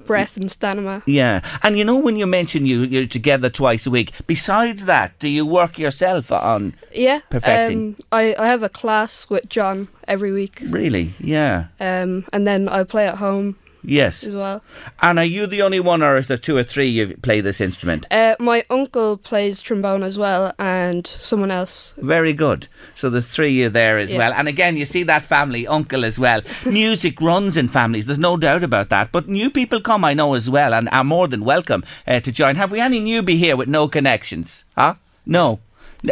breath 0.07 0.35
and 0.35 0.49
stamina. 0.51 1.03
Yeah, 1.05 1.41
and 1.63 1.77
you 1.77 1.85
know 1.85 1.95
when 1.97 2.15
you 2.17 2.25
mention 2.27 2.65
you 2.65 2.81
you're 2.83 3.05
together 3.07 3.49
twice 3.49 3.85
a 3.85 3.91
week. 3.91 4.11
Besides 4.27 4.85
that, 4.85 5.11
do 5.19 5.27
you 5.27 5.45
work 5.45 5.77
yourself 5.77 6.31
on? 6.31 6.73
Yeah. 6.93 7.19
Perfecting. 7.29 7.79
Um, 7.79 7.95
I, 8.11 8.35
I 8.37 8.47
have 8.47 8.63
a 8.63 8.69
class 8.69 9.27
with 9.29 9.47
John 9.47 9.87
every 10.07 10.31
week. 10.31 10.61
Really? 10.69 11.13
Yeah. 11.19 11.65
Um, 11.79 12.25
and 12.33 12.47
then 12.47 12.67
I 12.67 12.83
play 12.83 13.05
at 13.07 13.17
home 13.17 13.55
Yes. 13.83 14.23
as 14.23 14.35
well. 14.35 14.61
And 15.01 15.17
are 15.19 15.25
you 15.25 15.47
the 15.47 15.61
only 15.61 15.79
one, 15.79 16.03
or 16.03 16.15
is 16.17 16.27
there 16.27 16.37
two 16.37 16.55
or 16.57 16.63
three 16.63 16.87
you 16.87 17.17
play 17.21 17.41
this 17.41 17.59
instrument? 17.59 18.05
Uh, 18.11 18.35
my 18.39 18.63
uncle 18.69 19.17
plays 19.17 19.61
trombone 19.61 20.03
as 20.03 20.17
well, 20.17 20.53
and 20.59 21.05
someone 21.07 21.51
else. 21.51 21.93
Very 21.97 22.33
good. 22.33 22.67
So 22.95 23.09
there's 23.09 23.27
three 23.29 23.49
of 23.49 23.55
you 23.55 23.69
there 23.69 23.97
as 23.97 24.11
Yeah. 24.13 24.19
well. 24.19 24.33
And 24.33 24.47
again, 24.47 24.77
you 24.77 24.85
see 24.85 25.03
that 25.03 25.25
family, 25.25 25.65
uncle 25.67 26.05
as 26.05 26.19
well. 26.19 26.41
Music 26.65 27.19
runs 27.21 27.57
in 27.57 27.67
families, 27.67 28.05
there's 28.05 28.19
no 28.19 28.37
doubt 28.37 28.63
about 28.63 28.89
that. 28.89 29.11
But 29.11 29.27
new 29.27 29.49
people 29.49 29.81
come, 29.81 30.05
I 30.05 30.13
know, 30.13 30.33
as 30.35 30.49
well, 30.49 30.73
and 30.73 30.87
are 30.89 31.03
more 31.03 31.27
than 31.27 31.43
welcome 31.43 31.83
uh, 32.07 32.19
to 32.19 32.31
join. 32.31 32.55
Have 32.55 32.71
we 32.71 32.79
any 32.79 33.01
newbie 33.01 33.37
here 33.37 33.55
with 33.57 33.67
no 33.67 33.87
connections? 33.87 34.65
Huh? 34.77 34.95
No. 35.25 35.59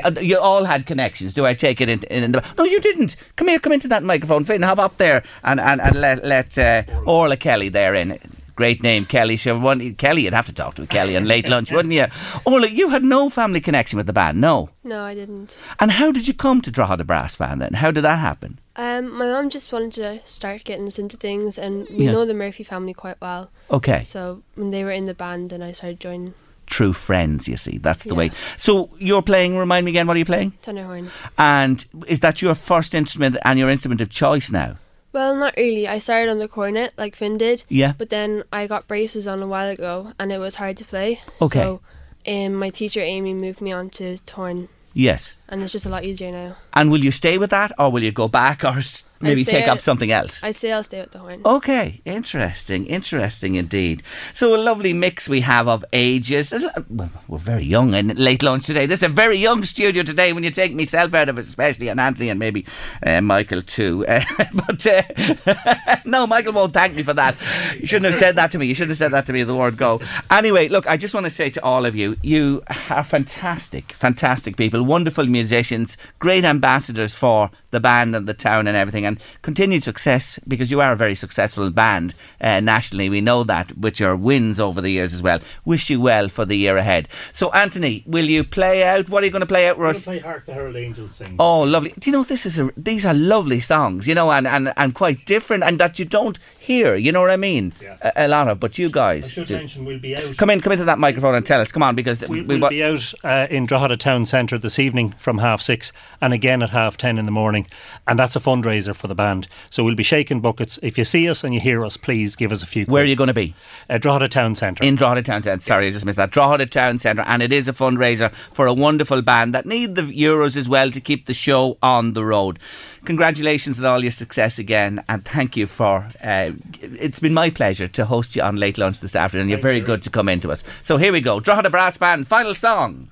Uh, 0.04 0.12
You 0.22 0.38
all 0.40 0.66
had 0.66 0.86
connections. 0.86 1.34
Do 1.34 1.46
I 1.46 1.54
take 1.56 1.82
it 1.82 1.90
in, 1.90 2.04
in 2.04 2.32
the? 2.32 2.44
No, 2.58 2.64
you 2.64 2.80
didn't. 2.80 3.16
Come 3.36 3.48
here, 3.48 3.60
come 3.60 3.74
into 3.74 3.88
that 3.88 4.04
microphone, 4.04 4.44
Finn. 4.46 4.62
Hop 4.62 4.80
up 4.80 4.98
there 4.98 5.24
and 5.44 5.60
and, 5.60 5.82
and 5.82 5.96
let 6.00 6.24
let 6.24 6.58
uh, 6.58 6.84
Orla 7.06 7.38
Kelly 7.38 7.70
there 7.70 7.96
in. 7.96 8.18
Great 8.56 8.84
name, 8.84 9.06
Kelly. 9.06 9.38
Sure, 9.38 9.58
one, 9.58 9.96
Kelly, 9.96 10.24
you'd 10.24 10.34
have 10.34 10.46
to 10.48 10.52
talk 10.54 10.76
to 10.76 10.86
Kelly 10.86 11.16
on 11.16 11.24
late 11.24 11.48
lunch, 11.48 11.72
wouldn't 11.72 11.94
you? 11.94 12.08
Orla, 12.46 12.68
you 12.68 12.90
had 12.90 13.04
no 13.06 13.30
family 13.30 13.62
connection 13.62 13.96
with 13.96 14.06
the 14.06 14.12
band, 14.12 14.42
no. 14.42 14.70
No, 14.84 15.02
I 15.02 15.16
didn't. 15.16 15.58
And 15.80 15.92
how 15.92 16.12
did 16.12 16.28
you 16.28 16.34
come 16.34 16.60
to 16.64 16.70
Drogheda 16.70 17.06
Brass 17.06 17.38
Band 17.38 17.62
then? 17.62 17.76
How 17.76 17.90
did 17.90 18.02
that 18.04 18.20
happen? 18.20 18.60
Um, 18.76 19.14
my 19.18 19.28
mum 19.28 19.50
just 19.50 19.72
wanted 19.72 19.94
to 20.04 20.20
start 20.28 20.66
getting 20.66 20.88
us 20.88 21.00
into 21.00 21.16
things, 21.16 21.58
and 21.58 21.88
we 21.90 22.04
Yeah. 22.04 22.12
know 22.12 22.26
the 22.26 22.34
Murphy 22.34 22.64
family 22.64 22.94
quite 22.94 23.22
well. 23.22 23.50
Okay. 23.72 24.04
So 24.04 24.44
when 24.56 24.72
they 24.72 24.84
were 24.84 24.92
in 24.92 25.06
the 25.06 25.14
band, 25.14 25.54
and 25.54 25.64
I 25.64 25.72
started 25.72 26.02
joining 26.02 26.34
True 26.70 26.94
friends, 26.94 27.48
you 27.48 27.58
see. 27.58 27.78
That's 27.80 28.04
the 28.06 28.12
Yeah. 28.12 28.18
way. 28.18 28.32
So 28.58 28.90
you're 29.00 29.22
playing, 29.24 29.58
remind 29.58 29.86
me 29.86 29.92
again, 29.92 30.08
what 30.08 30.16
are 30.16 30.20
you 30.20 30.26
playing? 30.26 30.54
tenor 30.62 30.86
horn. 30.86 31.10
And 31.38 31.84
is 32.08 32.20
that 32.22 32.42
your 32.42 32.56
first 32.56 32.94
instrument 32.94 33.36
and 33.44 33.58
your 33.60 33.70
instrument 33.70 34.02
of 34.02 34.10
choice 34.10 34.52
now? 34.52 34.78
Well, 35.12 35.36
not 35.36 35.56
really. 35.58 35.88
I 35.88 35.98
started 35.98 36.30
on 36.30 36.38
the 36.38 36.48
cornet 36.48 36.94
like 36.96 37.16
Finn 37.16 37.38
did. 37.40 37.64
Yeah. 37.68 37.94
But 37.98 38.10
then 38.12 38.44
I 38.54 38.68
got 38.68 38.88
braces 38.88 39.28
on 39.28 39.42
a 39.42 39.48
while 39.48 39.68
ago, 39.68 40.14
and 40.20 40.32
it 40.32 40.38
was 40.38 40.56
hard 40.56 40.78
to 40.78 40.86
play. 40.86 41.20
Okay. 41.42 41.60
So, 41.60 41.82
um, 42.28 42.54
my 42.54 42.70
teacher 42.70 43.02
Amy 43.02 43.34
moved 43.34 43.60
me 43.62 43.72
on 43.72 43.90
to 43.92 44.18
horn, 44.32 44.70
Yes. 44.94 45.34
And 45.52 45.62
it's 45.62 45.74
just 45.74 45.86
a 45.86 45.90
lot 45.90 46.04
easier 46.04 46.32
now. 46.32 46.56
And 46.74 46.92
will 46.92 47.00
you 47.00 47.12
stay 47.12 47.38
with 47.38 47.50
that 47.50 47.72
or 47.78 47.92
will 47.92 48.04
you 48.04 48.12
go 48.12 48.28
back 48.28 48.64
or 48.64 48.82
maybe 49.22 49.44
take 49.44 49.68
up 49.68 49.82
something 49.82 50.12
else? 50.12 50.44
I 50.44 50.52
say 50.52 50.72
I'll 50.72 50.84
stay 50.84 51.02
with 51.02 51.12
the 51.12 51.20
horn. 51.20 51.42
Okay, 51.46 52.02
interesting, 52.06 52.86
interesting 52.86 53.56
indeed. 53.56 54.04
So 54.34 54.56
a 54.56 54.58
lovely 54.58 54.94
mix 54.94 55.28
we 55.28 55.42
have 55.42 55.68
of 55.68 55.84
ages. 55.92 56.54
Well, 56.90 57.10
We're 57.28 57.38
very 57.38 57.64
young 57.64 57.94
and 57.96 58.18
late 58.18 58.44
lunch 58.44 58.66
today. 58.66 58.86
This 58.86 59.00
is 59.00 59.04
a 59.04 59.10
very 59.10 59.38
young 59.38 59.64
studio 59.64 60.04
today. 60.04 60.34
When 60.34 60.44
you 60.44 60.52
take 60.52 60.74
myself 60.74 61.14
out 61.14 61.30
of 61.30 61.38
it, 61.38 61.46
especially 61.46 61.90
and 61.90 62.00
Anthony 62.00 62.30
and 62.30 62.40
maybe 62.40 62.66
uh, 63.06 63.22
Michael 63.22 63.62
too. 63.62 64.06
Uh, 64.08 64.24
but 64.54 64.86
uh, 64.88 65.96
no, 66.06 66.28
Michael 66.28 66.54
won't 66.54 66.74
thank 66.74 66.96
me 66.96 67.04
for 67.04 67.14
that. 67.14 67.36
You 67.80 67.88
shouldn't 67.88 68.06
have 68.06 68.16
said 68.16 68.36
that 68.36 68.52
to 68.52 68.58
me. 68.58 68.68
You 68.68 68.76
shouldn't 68.76 68.92
have 68.92 68.98
said 68.98 69.14
that 69.14 69.26
to 69.26 69.34
me. 69.34 69.44
The 69.44 69.56
word 69.56 69.78
go. 69.78 70.02
Anyway, 70.32 70.68
look, 70.68 70.88
I 70.88 70.98
just 70.98 71.14
want 71.14 71.26
to 71.26 71.30
say 71.30 71.50
to 71.50 71.64
all 71.64 71.86
of 71.86 71.96
you, 71.96 72.18
you 72.22 72.64
are 72.90 73.04
fantastic, 73.04 73.92
fantastic 73.94 74.56
people, 74.56 74.84
wonderful 74.84 75.26
musicians, 75.40 75.98
great 76.20 76.44
ambassadors 76.44 77.14
for 77.16 77.50
the 77.72 77.80
band 77.80 78.16
and 78.16 78.28
the 78.28 78.34
town 78.34 78.68
and 78.68 78.76
everything, 78.76 79.06
and 79.06 79.20
continued 79.42 79.84
success 79.84 80.40
because 80.48 80.72
you 80.72 80.82
are 80.82 80.92
a 80.92 80.96
very 80.96 81.16
successful 81.16 81.70
band 81.70 82.14
uh, 82.42 82.60
nationally. 82.60 83.10
We 83.10 83.22
know 83.22 83.44
that 83.44 83.78
with 83.78 84.00
your 84.00 84.16
wins 84.16 84.60
over 84.60 84.82
the 84.82 84.92
years 84.92 85.14
as 85.14 85.22
well. 85.22 85.40
Wish 85.66 85.90
you 85.90 86.02
well 86.02 86.30
for 86.30 86.46
the 86.46 86.58
year 86.58 86.78
ahead. 86.78 87.08
So, 87.32 87.52
Anthony, 87.52 88.04
will 88.06 88.26
you 88.26 88.44
play 88.44 88.84
out? 88.84 89.10
What 89.10 89.24
are 89.24 89.26
you 89.28 89.32
going 89.32 89.48
to 89.50 89.56
play 89.56 89.68
out, 89.70 89.78
Russ? 89.78 90.06
play 90.06 90.20
Hark 90.20 90.46
the 90.46 90.54
Herald 90.54 90.76
Angels 90.76 91.16
Sing. 91.16 91.36
Oh, 91.40 91.62
lovely! 91.62 91.94
Do 91.98 92.10
you 92.10 92.12
know 92.12 92.24
this 92.24 92.46
is 92.46 92.60
a, 92.60 92.70
these 92.76 93.06
are 93.06 93.14
lovely 93.14 93.60
songs, 93.60 94.08
you 94.08 94.16
know, 94.16 94.32
and, 94.32 94.48
and, 94.48 94.74
and 94.76 94.94
quite 94.94 95.26
different, 95.26 95.64
and 95.64 95.80
that 95.80 96.00
you 96.00 96.06
don't 96.06 96.40
hear. 96.70 96.96
You 96.96 97.12
know 97.12 97.22
what 97.22 97.32
I 97.32 97.38
mean? 97.38 97.74
Yeah. 97.82 97.98
A, 98.02 98.26
a 98.26 98.28
lot 98.28 98.48
of, 98.48 98.60
but 98.60 98.78
you 98.78 98.90
guys 98.90 99.32
should 99.32 99.48
do. 99.48 99.56
mention 99.56 99.86
we'll 99.86 100.00
be 100.00 100.16
out. 100.16 100.38
Come 100.38 100.52
in, 100.52 100.62
come 100.62 100.72
into 100.72 100.86
that 100.86 101.00
microphone 101.00 101.34
and 101.34 101.44
tell 101.46 101.60
us. 101.60 101.72
Come 101.72 101.82
on, 101.82 101.96
because 101.96 102.22
We, 102.28 102.42
we, 102.42 102.58
we'll 102.60 102.70
be 102.70 102.84
out 102.84 103.12
uh, 103.24 103.48
in 103.50 103.66
Drogheda 103.66 103.98
Town 103.98 104.26
Centre 104.26 104.60
this 104.60 104.78
evening 104.78 105.10
from 105.14 105.40
half 105.40 105.62
six 105.62 105.92
and 106.22 106.32
again 106.32 106.62
at 106.62 106.70
half 106.70 106.96
ten 106.96 107.18
in 107.18 107.26
the 107.26 107.32
morning. 107.32 107.66
And 108.08 108.20
that's 108.20 108.36
a 108.36 108.40
fundraiser 108.40 108.96
for 108.96 109.08
the 109.08 109.16
band. 109.16 109.48
So 109.72 109.84
we'll 109.84 109.96
be 109.96 110.04
shaking 110.04 110.42
buckets. 110.42 110.78
If 110.84 110.98
you 110.98 111.06
see 111.06 111.28
us 111.28 111.44
and 111.44 111.56
you 111.56 111.60
hear 111.60 111.84
us, 111.84 111.98
please 111.98 112.36
give 112.36 112.52
us 112.52 112.62
a 112.62 112.68
few. 112.68 112.86
where 112.86 113.02
are 113.02 113.08
you 113.08 113.16
going 113.16 113.30
to 113.30 113.34
be? 113.34 113.56
Uh, 113.90 113.98
Drogheda 113.98 114.30
Town 114.30 114.54
Centre. 114.54 114.84
In 114.84 114.96
Drogheda 114.96 115.24
Town 115.24 115.42
Centre. 115.42 115.64
Sorry, 115.64 115.88
I 115.88 115.92
just 115.92 116.06
missed 116.06 116.18
that. 116.18 116.30
Drogheda 116.30 116.68
Town 116.68 117.00
Centre. 117.00 117.24
And 117.26 117.42
it 117.42 117.52
is 117.52 117.68
a 117.68 117.74
fundraiser 117.74 118.32
for 118.52 118.68
a 118.68 118.74
wonderful 118.74 119.24
band 119.24 119.56
that 119.56 119.66
need 119.66 119.96
the 119.96 120.04
Euros 120.04 120.56
as 120.56 120.70
well 120.70 120.92
to 120.92 121.02
keep 121.02 121.26
the 121.26 121.34
show 121.34 121.80
on 121.82 122.14
the 122.14 122.24
road. 122.24 122.60
Congratulations 123.06 123.80
on 123.80 123.86
all 123.86 124.02
your 124.02 124.12
success 124.12 124.60
again. 124.60 125.04
And 125.08 125.24
thank 125.26 125.58
you 125.58 125.68
for. 125.68 126.08
Uh, 126.22 126.52
it's 126.82 127.20
been 127.20 127.34
my 127.34 127.50
pleasure 127.50 127.88
to 127.88 128.06
host 128.06 128.36
you 128.36 128.42
on 128.42 128.58
Late 128.58 128.78
Lunch 128.78 129.00
this 129.00 129.16
afternoon. 129.16 129.50
You're 129.50 129.58
very 129.60 129.82
good 129.82 130.04
to 130.04 130.10
come 130.10 130.30
into 130.30 130.52
us. 130.52 130.64
So 130.84 130.98
here 130.98 131.12
we 131.12 131.22
go. 131.22 131.40
Drogheda 131.40 131.70
Brass 131.70 131.98
Band, 131.98 132.28
final 132.28 132.54
song. 132.54 133.10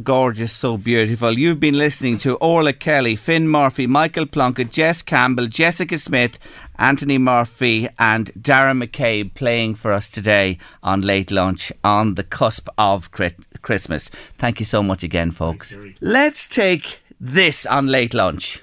Gorgeous, 0.00 0.52
so 0.52 0.76
beautiful. 0.76 1.38
You've 1.38 1.60
been 1.60 1.78
listening 1.78 2.18
to 2.18 2.36
Orla 2.36 2.72
Kelly, 2.72 3.16
Finn 3.16 3.48
Murphy, 3.48 3.86
Michael 3.86 4.26
Plunkett, 4.26 4.70
Jess 4.70 5.02
Campbell, 5.02 5.46
Jessica 5.46 5.98
Smith, 5.98 6.38
Anthony 6.78 7.18
Murphy, 7.18 7.88
and 7.98 8.32
Darren 8.34 8.82
McCabe 8.82 9.34
playing 9.34 9.74
for 9.74 9.92
us 9.92 10.08
today 10.08 10.58
on 10.82 11.02
Late 11.02 11.30
Lunch 11.30 11.72
on 11.84 12.14
the 12.14 12.24
cusp 12.24 12.68
of 12.78 13.10
Christmas. 13.10 14.08
Thank 14.38 14.60
you 14.60 14.66
so 14.66 14.82
much 14.82 15.02
again, 15.02 15.30
folks. 15.30 15.76
Let's 16.00 16.48
take 16.48 17.00
this 17.20 17.66
on 17.66 17.86
Late 17.86 18.14
Lunch. 18.14 18.62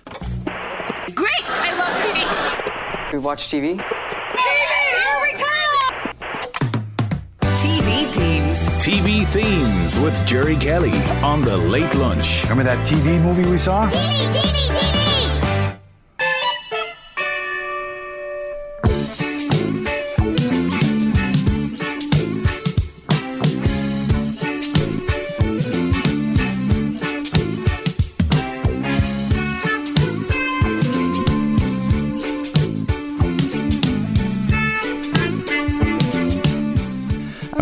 Great! 1.13 1.49
I 1.49 1.73
love 1.77 2.15
TV. 2.15 3.13
We 3.13 3.19
watch 3.19 3.47
TV? 3.47 4.06
TV 7.57 8.05
themes. 8.11 8.59
TV 8.77 9.25
themes 9.29 9.97
with 9.97 10.13
Jerry 10.27 10.55
Kelly 10.55 10.93
on 11.23 11.41
the 11.41 11.57
Late 11.57 11.95
Lunch. 11.95 12.43
Remember 12.43 12.63
that 12.63 12.85
TV 12.85 13.19
movie 13.19 13.49
we 13.49 13.57
saw? 13.57 13.89
TV, 13.89 13.97
TV, 14.29 14.69
TV. 14.69 14.96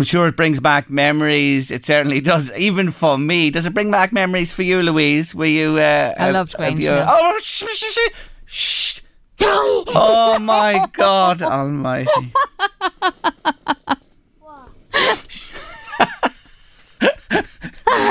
Sure 0.04 0.28
it 0.28 0.36
brings 0.36 0.60
back 0.60 0.90
memories. 0.90 1.72
It 1.72 1.86
certainly 1.86 2.22
does, 2.22 2.52
even 2.58 2.92
for 2.92 3.18
me. 3.18 3.50
Does 3.50 3.66
it 3.66 3.74
bring 3.74 3.92
back 3.92 4.12
memories 4.12 4.52
for 4.52 4.64
you, 4.64 4.82
Louise? 4.82 5.34
Were 5.34 5.46
you? 5.46 5.78
Uh, 5.78 6.14
I 6.18 6.32
loved 6.32 6.54
Grange. 6.56 6.84
You, 6.84 6.92
oh, 6.92 7.40
shh, 7.42 7.64
shh, 7.74 7.86
shh, 7.94 8.10
shh. 8.46 9.02
oh 9.42 10.38
my 10.40 10.88
God 10.94 11.42
Almighty! 11.42 12.34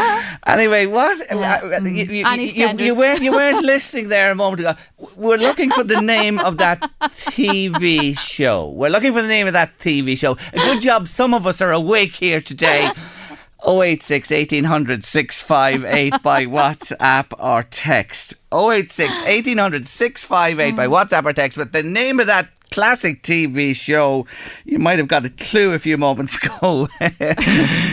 Anyway, 0.47 0.87
what? 0.87 1.19
Yeah. 1.31 1.61
Uh, 1.63 1.81
mm. 1.81 1.95
You, 1.95 2.05
you, 2.05 2.69
you, 2.69 2.85
you, 2.85 2.95
weren't, 2.95 3.23
you 3.23 3.33
weren't 3.33 3.65
listening 3.73 4.09
there 4.09 4.31
a 4.31 4.35
moment 4.35 4.61
ago. 4.61 4.75
We're 5.17 5.39
looking 5.39 5.71
for 5.71 5.85
the 5.85 6.01
name 6.01 6.39
of 6.39 6.59
that 6.59 6.81
TV 7.01 8.19
show. 8.19 8.69
We're 8.69 8.91
looking 8.91 9.13
for 9.13 9.23
the 9.23 9.29
name 9.29 9.47
of 9.47 9.55
that 9.55 9.79
TV 9.79 10.19
show. 10.19 10.33
A 10.53 10.57
good 10.57 10.83
job 10.83 11.09
some 11.09 11.33
of 11.33 11.47
us 11.47 11.61
are 11.61 11.73
awake 11.73 12.13
here 12.13 12.41
today. 12.41 12.91
086 13.67 14.31
1800 14.31 15.05
658 15.05 16.23
by 16.23 16.45
WhatsApp 16.47 17.27
or 17.39 17.63
text. 17.63 18.35
086 18.53 19.23
1800 19.23 19.89
658 19.89 20.77
by 20.77 20.87
mm. 20.87 20.91
WhatsApp 20.91 21.25
or 21.25 21.33
text. 21.33 21.59
But 21.59 21.73
the 21.73 21.83
name 21.83 22.21
of 22.21 22.27
that 22.27 22.49
classic 22.71 23.23
TV 23.23 23.75
show. 23.75 24.27
You 24.65 24.79
might 24.79 24.99
have 24.99 25.09
got 25.09 25.25
a 25.25 25.31
clue 25.31 25.73
a 25.73 25.79
few 25.79 25.97
moments 25.97 26.37
ago. 26.43 26.89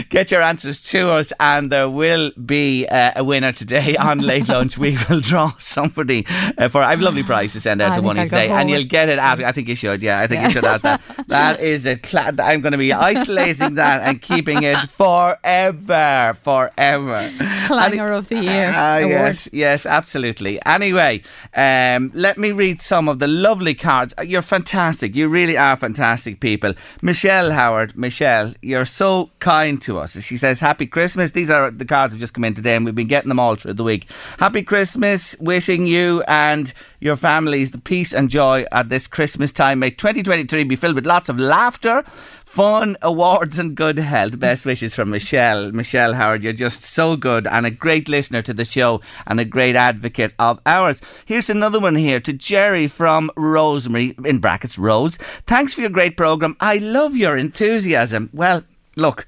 Get 0.08 0.30
your 0.30 0.42
answers 0.42 0.80
to 0.90 1.10
us, 1.10 1.32
and 1.38 1.70
there 1.70 1.88
will 1.88 2.32
be 2.44 2.86
uh, 2.88 3.12
a 3.16 3.24
winner 3.24 3.52
today 3.52 3.96
on 4.08 4.18
Late 4.18 4.48
Lunch. 4.48 4.76
We 4.76 4.98
will 5.08 5.20
draw 5.20 5.52
somebody 5.58 6.26
uh, 6.58 6.68
for. 6.68 6.82
I 6.82 6.90
have 6.90 7.00
a 7.00 7.04
lovely 7.04 7.22
prize 7.22 7.52
to 7.52 7.60
send 7.60 7.80
out 7.80 7.96
to 7.96 8.02
one 8.02 8.16
today, 8.16 8.48
and 8.48 8.68
you'll 8.68 8.84
get 8.84 9.08
it 9.08 9.18
after. 9.18 9.44
I 9.44 9.52
think 9.52 9.68
you 9.68 9.76
should. 9.76 10.02
Yeah, 10.02 10.20
I 10.20 10.26
think 10.26 10.40
yeah. 10.40 10.46
you 10.48 10.52
should 10.52 10.64
have 10.64 10.82
that. 10.82 11.00
That 11.28 11.60
is 11.60 11.86
a. 11.86 11.96
Cla- 11.96 12.34
I'm 12.42 12.60
going 12.60 12.72
to 12.72 12.78
be 12.78 12.92
isolating 12.92 13.76
that 13.76 14.02
and 14.02 14.20
keeping 14.20 14.64
it 14.64 14.76
forever, 14.90 16.36
forever. 16.42 17.32
Clanger 17.66 18.12
of 18.12 18.28
the 18.28 18.42
year. 18.42 18.68
Uh, 18.68 18.98
yes, 18.98 19.48
yes, 19.52 19.86
absolutely. 19.86 20.60
Anyway, 20.66 21.22
um, 21.54 22.10
let 22.14 22.36
me 22.36 22.52
read 22.52 22.80
some 22.80 23.08
of 23.08 23.18
the 23.18 23.28
lovely 23.28 23.74
cards. 23.74 24.12
You're 24.22 24.42
fantastic 24.42 24.61
fantastic. 24.62 25.16
You 25.16 25.28
really 25.28 25.56
are 25.56 25.74
fantastic 25.74 26.38
people. 26.38 26.74
Michelle 27.02 27.50
Howard, 27.50 27.96
Michelle, 27.96 28.54
you're 28.62 28.84
so 28.84 29.30
kind 29.40 29.82
to 29.82 29.98
us. 29.98 30.20
She 30.22 30.36
says, 30.36 30.60
Happy 30.60 30.86
Christmas. 30.86 31.32
These 31.32 31.50
are 31.50 31.72
the 31.72 31.84
cards 31.84 32.14
have 32.14 32.20
just 32.20 32.32
come 32.32 32.44
in 32.44 32.54
today 32.54 32.76
and 32.76 32.84
we've 32.84 32.94
been 32.94 33.08
getting 33.08 33.28
them 33.28 33.40
all 33.40 33.56
through 33.56 33.72
the 33.72 33.82
week. 33.82 34.08
Happy 34.38 34.62
Christmas. 34.62 35.34
Wishing 35.40 35.86
you 35.86 36.22
and 36.28 36.72
your 37.00 37.16
families 37.16 37.72
the 37.72 37.78
peace 37.78 38.14
and 38.14 38.30
joy 38.30 38.64
at 38.70 38.88
this 38.88 39.08
Christmas 39.08 39.52
time. 39.52 39.80
May 39.80 39.90
2023 39.90 40.62
be 40.62 40.76
filled 40.76 40.94
with 40.94 41.06
lots 41.06 41.28
of 41.28 41.40
laughter, 41.40 42.04
fun, 42.52 42.98
awards, 43.00 43.58
and 43.58 43.74
good 43.74 43.98
health. 43.98 44.38
Best 44.38 44.66
wishes 44.66 44.94
from 44.94 45.08
Michelle. 45.08 45.72
Michelle 45.72 46.12
Howard, 46.12 46.44
you're 46.44 46.52
just 46.52 46.82
so 46.82 47.16
good 47.16 47.46
and 47.46 47.64
a 47.64 47.70
great 47.70 48.10
listener 48.10 48.42
to 48.42 48.52
the 48.52 48.66
show 48.66 49.00
and 49.26 49.40
a 49.40 49.44
great 49.46 49.74
advocate 49.74 50.34
of 50.38 50.60
ours. 50.66 51.00
Here's 51.24 51.48
another 51.48 51.80
one 51.80 51.96
here 51.96 52.20
to 52.20 52.32
Jerry 52.34 52.88
from 52.88 53.30
Rosemary, 53.38 54.14
in 54.22 54.38
brackets, 54.38 54.76
Rose. 54.76 55.16
Thanks 55.46 55.72
for 55.72 55.80
your 55.80 55.88
great 55.88 56.14
programme. 56.14 56.54
I 56.60 56.76
love 56.76 57.16
your 57.16 57.38
enthusiasm. 57.38 58.28
Well, 58.34 58.64
look 58.96 59.26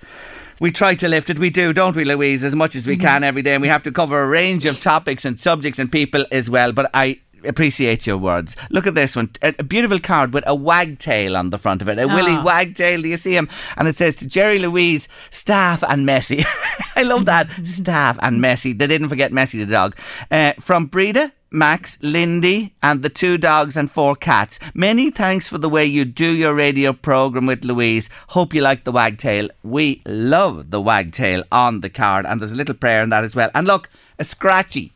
we 0.61 0.71
try 0.71 0.95
to 0.95 1.09
lift 1.09 1.31
it. 1.31 1.39
We 1.39 1.51
do, 1.51 1.73
don't 1.73 1.97
we, 1.97 2.05
Louise, 2.05 2.45
as 2.45 2.55
much 2.55 2.77
as 2.77 2.87
we 2.87 2.95
mm-hmm. 2.95 3.07
can 3.07 3.25
every 3.25 3.43
day. 3.43 3.55
And 3.55 3.63
we 3.63 3.69
have 3.69 3.83
to 3.85 3.93
cover 3.93 4.23
a 4.23 4.27
range 4.27 4.67
of 4.67 4.81
topics 4.81 5.25
and 5.25 5.39
subjects 5.39 5.79
and 5.79 5.91
people 5.91 6.25
as 6.31 6.49
well. 6.49 6.73
But 6.73 6.91
I 6.95 7.21
appreciate 7.47 8.07
your 8.07 8.19
words. 8.19 8.57
Look 8.71 8.87
at 8.87 8.95
this 8.95 9.17
one. 9.17 9.31
A, 9.43 9.55
a, 9.59 9.63
beautiful 9.63 9.99
card 9.99 10.33
with 10.33 10.45
a 10.47 10.55
wagtail 10.55 11.37
on 11.37 11.51
the 11.51 11.59
front 11.59 11.83
of 11.83 11.89
it. 11.89 11.99
A 11.99 12.03
oh. 12.03 12.15
Willie 12.15 12.43
Wagtail. 12.43 13.03
Do 13.03 13.09
you 13.09 13.17
see 13.17 13.37
him? 13.37 13.49
And 13.77 13.89
it 13.89 13.97
says 13.97 14.17
to 14.17 14.27
Jerry 14.27 14.59
Louise, 14.59 15.09
staff 15.31 15.83
and 15.83 16.07
Messi. 16.07 16.45
I 16.97 17.03
love 17.03 17.27
that. 17.27 17.51
staff 17.65 18.19
and 18.23 18.41
Messi. 18.41 18.77
They 18.77 18.87
didn't 18.87 19.09
forget 19.09 19.33
Messi 19.33 19.65
the 19.65 19.71
dog. 19.71 19.97
Uh, 20.31 20.53
from 20.61 20.87
Breda. 20.87 21.33
Max, 21.51 21.99
Lindy, 22.03 22.75
and 22.83 23.05
the 23.05 23.09
two 23.09 23.39
dogs 23.39 23.77
and 23.77 23.89
four 23.89 24.17
cats. 24.17 24.59
Many 24.75 25.13
thanks 25.13 25.47
for 25.47 25.57
the 25.57 25.69
way 25.69 25.85
you 25.85 26.05
do 26.05 26.27
your 26.27 26.53
radio 26.53 26.93
program 26.93 27.47
with 27.47 27.65
Louise. 27.65 28.11
Hope 28.31 28.53
you 28.55 28.61
like 28.61 28.83
the 28.83 28.91
wagtail. 28.91 29.49
We 29.63 30.03
love 30.05 30.73
the 30.73 30.81
wagtail 30.81 31.45
on 31.53 31.81
the 31.81 31.91
card, 31.91 32.27
and 32.27 32.41
there's 32.41 32.51
a 32.51 32.57
little 32.57 32.75
prayer 32.75 33.05
in 33.05 33.11
that 33.11 33.23
as 33.23 33.37
well. 33.37 33.53
And 33.55 33.69
look, 33.69 33.89
a 34.19 34.25
scratchy 34.25 34.95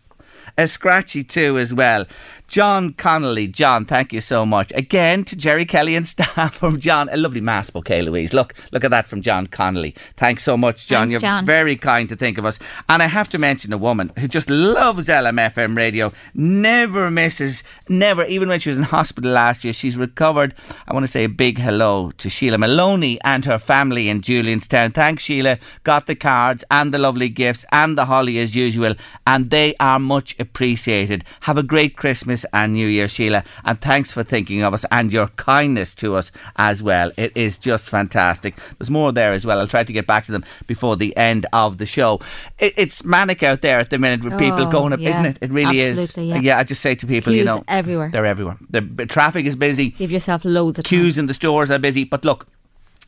a 0.59 0.67
scratchy 0.67 1.23
too 1.25 1.57
as 1.57 1.73
well. 1.73 2.05
John 2.49 2.95
Connolly. 2.95 3.47
John, 3.47 3.85
thank 3.85 4.11
you 4.13 4.23
so 4.23 4.47
much. 4.47 4.73
Again 4.75 5.23
to 5.25 5.37
Jerry 5.37 5.67
Kelly 5.67 5.95
and 5.95 6.09
staff 6.09 6.55
from 6.57 6.81
John. 6.81 7.11
A 7.13 7.17
lovely 7.19 7.43
mass 7.43 7.69
bouquet, 7.69 8.01
Louise. 8.01 8.33
Look, 8.33 8.55
look 8.73 8.85
at 8.85 8.91
that 8.91 9.07
from 9.07 9.21
John 9.21 9.47
Connolly. 9.47 9.95
Thanks 10.17 10.45
so 10.45 10.57
much, 10.57 10.87
John. 10.87 11.09
Thanks, 11.09 11.13
You're 11.13 11.21
John. 11.31 11.45
very 11.45 11.77
kind 11.77 12.09
to 12.09 12.17
think 12.17 12.39
of 12.39 12.47
us. 12.47 12.59
And 12.89 13.03
I 13.03 13.07
have 13.07 13.29
to 13.31 13.39
mention 13.39 13.73
a 13.75 13.79
woman 13.79 14.13
who 14.19 14.27
just 14.29 14.49
loves 14.49 15.09
LMFM 15.09 15.77
radio, 15.77 16.11
never 16.35 17.11
misses, 17.11 17.63
never, 17.87 18.25
even 18.25 18.49
when 18.49 18.61
she 18.61 18.71
was 18.71 18.79
in 18.79 18.85
hospital 18.85 19.31
last 19.31 19.63
year, 19.63 19.75
she's 19.75 19.99
recovered. 19.99 20.55
I 20.87 20.95
want 20.95 21.05
to 21.05 21.09
say 21.09 21.25
a 21.25 21.29
big 21.29 21.59
hello 21.59 22.13
to 22.13 22.31
Sheila 22.31 22.57
Maloney 22.57 23.21
and 23.25 23.45
her 23.45 23.59
family 23.59 24.09
in 24.09 24.23
Julianstown. 24.23 24.95
Thanks, 24.95 25.23
Sheila. 25.23 25.59
Got 25.85 26.07
the 26.07 26.15
cards 26.15 26.65
and 26.71 26.95
the 26.95 26.99
lovely 26.99 27.29
gifts 27.29 27.67
and 27.73 27.99
the 27.99 28.07
holly 28.07 28.39
as 28.39 28.55
usual, 28.57 28.95
and 29.27 29.51
they 29.51 29.75
are 29.79 29.99
much 29.99 30.35
appreciated. 30.39 31.25
Have 31.41 31.59
a 31.59 31.63
great 31.63 31.95
Christmas 31.97 32.38
Christmas 32.39 32.51
and 32.53 32.73
New 32.73 32.87
Year, 32.87 33.09
Sheila. 33.09 33.45
And 33.65 33.81
thanks 33.81 34.13
for 34.13 34.23
thinking 34.23 34.63
of 34.63 34.75
us 34.75 34.85
and 34.91 35.13
your 35.13 35.29
kindness 35.29 35.95
to 35.97 36.15
us 36.15 36.31
as 36.57 36.83
well. 36.83 37.11
It 37.17 37.37
is 37.37 37.59
just 37.59 37.89
fantastic. 37.89 38.55
There's 38.79 38.91
more 38.91 39.13
there 39.13 39.33
as 39.33 39.45
well. 39.45 39.59
I'll 39.59 39.67
try 39.67 39.85
to 39.85 39.93
get 39.93 40.07
back 40.07 40.27
to 40.27 40.33
them 40.33 40.45
before 40.67 40.97
the 40.97 41.17
end 41.17 41.47
of 41.53 41.79
the 41.79 41.87
show. 41.87 42.21
It, 42.59 42.75
it's 42.77 43.05
manic 43.05 43.43
out 43.43 43.63
there 43.63 43.81
at 43.81 43.91
the 43.91 43.99
minute 43.99 44.23
with 44.23 44.39
people 44.39 44.63
oh, 44.63 44.71
going 44.71 44.93
up, 44.93 45.01
yeah. 45.01 45.11
isn't 45.11 45.27
it? 45.27 45.39
It 45.41 45.51
really 45.51 45.81
Absolutely, 45.83 46.31
is. 46.31 46.37
Yeah. 46.37 46.41
yeah, 46.41 46.59
I 46.59 46.65
just 46.65 46.81
say 46.81 46.95
to 46.95 47.07
people, 47.07 47.33
Queues 47.33 47.41
you 47.41 47.45
know, 47.45 47.65
everywhere. 47.67 48.11
They're 48.13 48.27
everywhere. 48.27 48.57
The, 48.71 48.81
the 48.81 49.07
traffic 49.07 49.47
is 49.47 49.57
busy. 49.57 49.91
Give 49.91 50.13
yourself 50.13 50.45
loads 50.45 50.79
of 50.79 50.85
queues 50.85 51.15
time. 51.15 51.23
in 51.23 51.27
the 51.27 51.35
stores 51.35 51.71
are 51.71 51.79
busy. 51.79 52.05
But 52.05 52.25
look, 52.25 52.47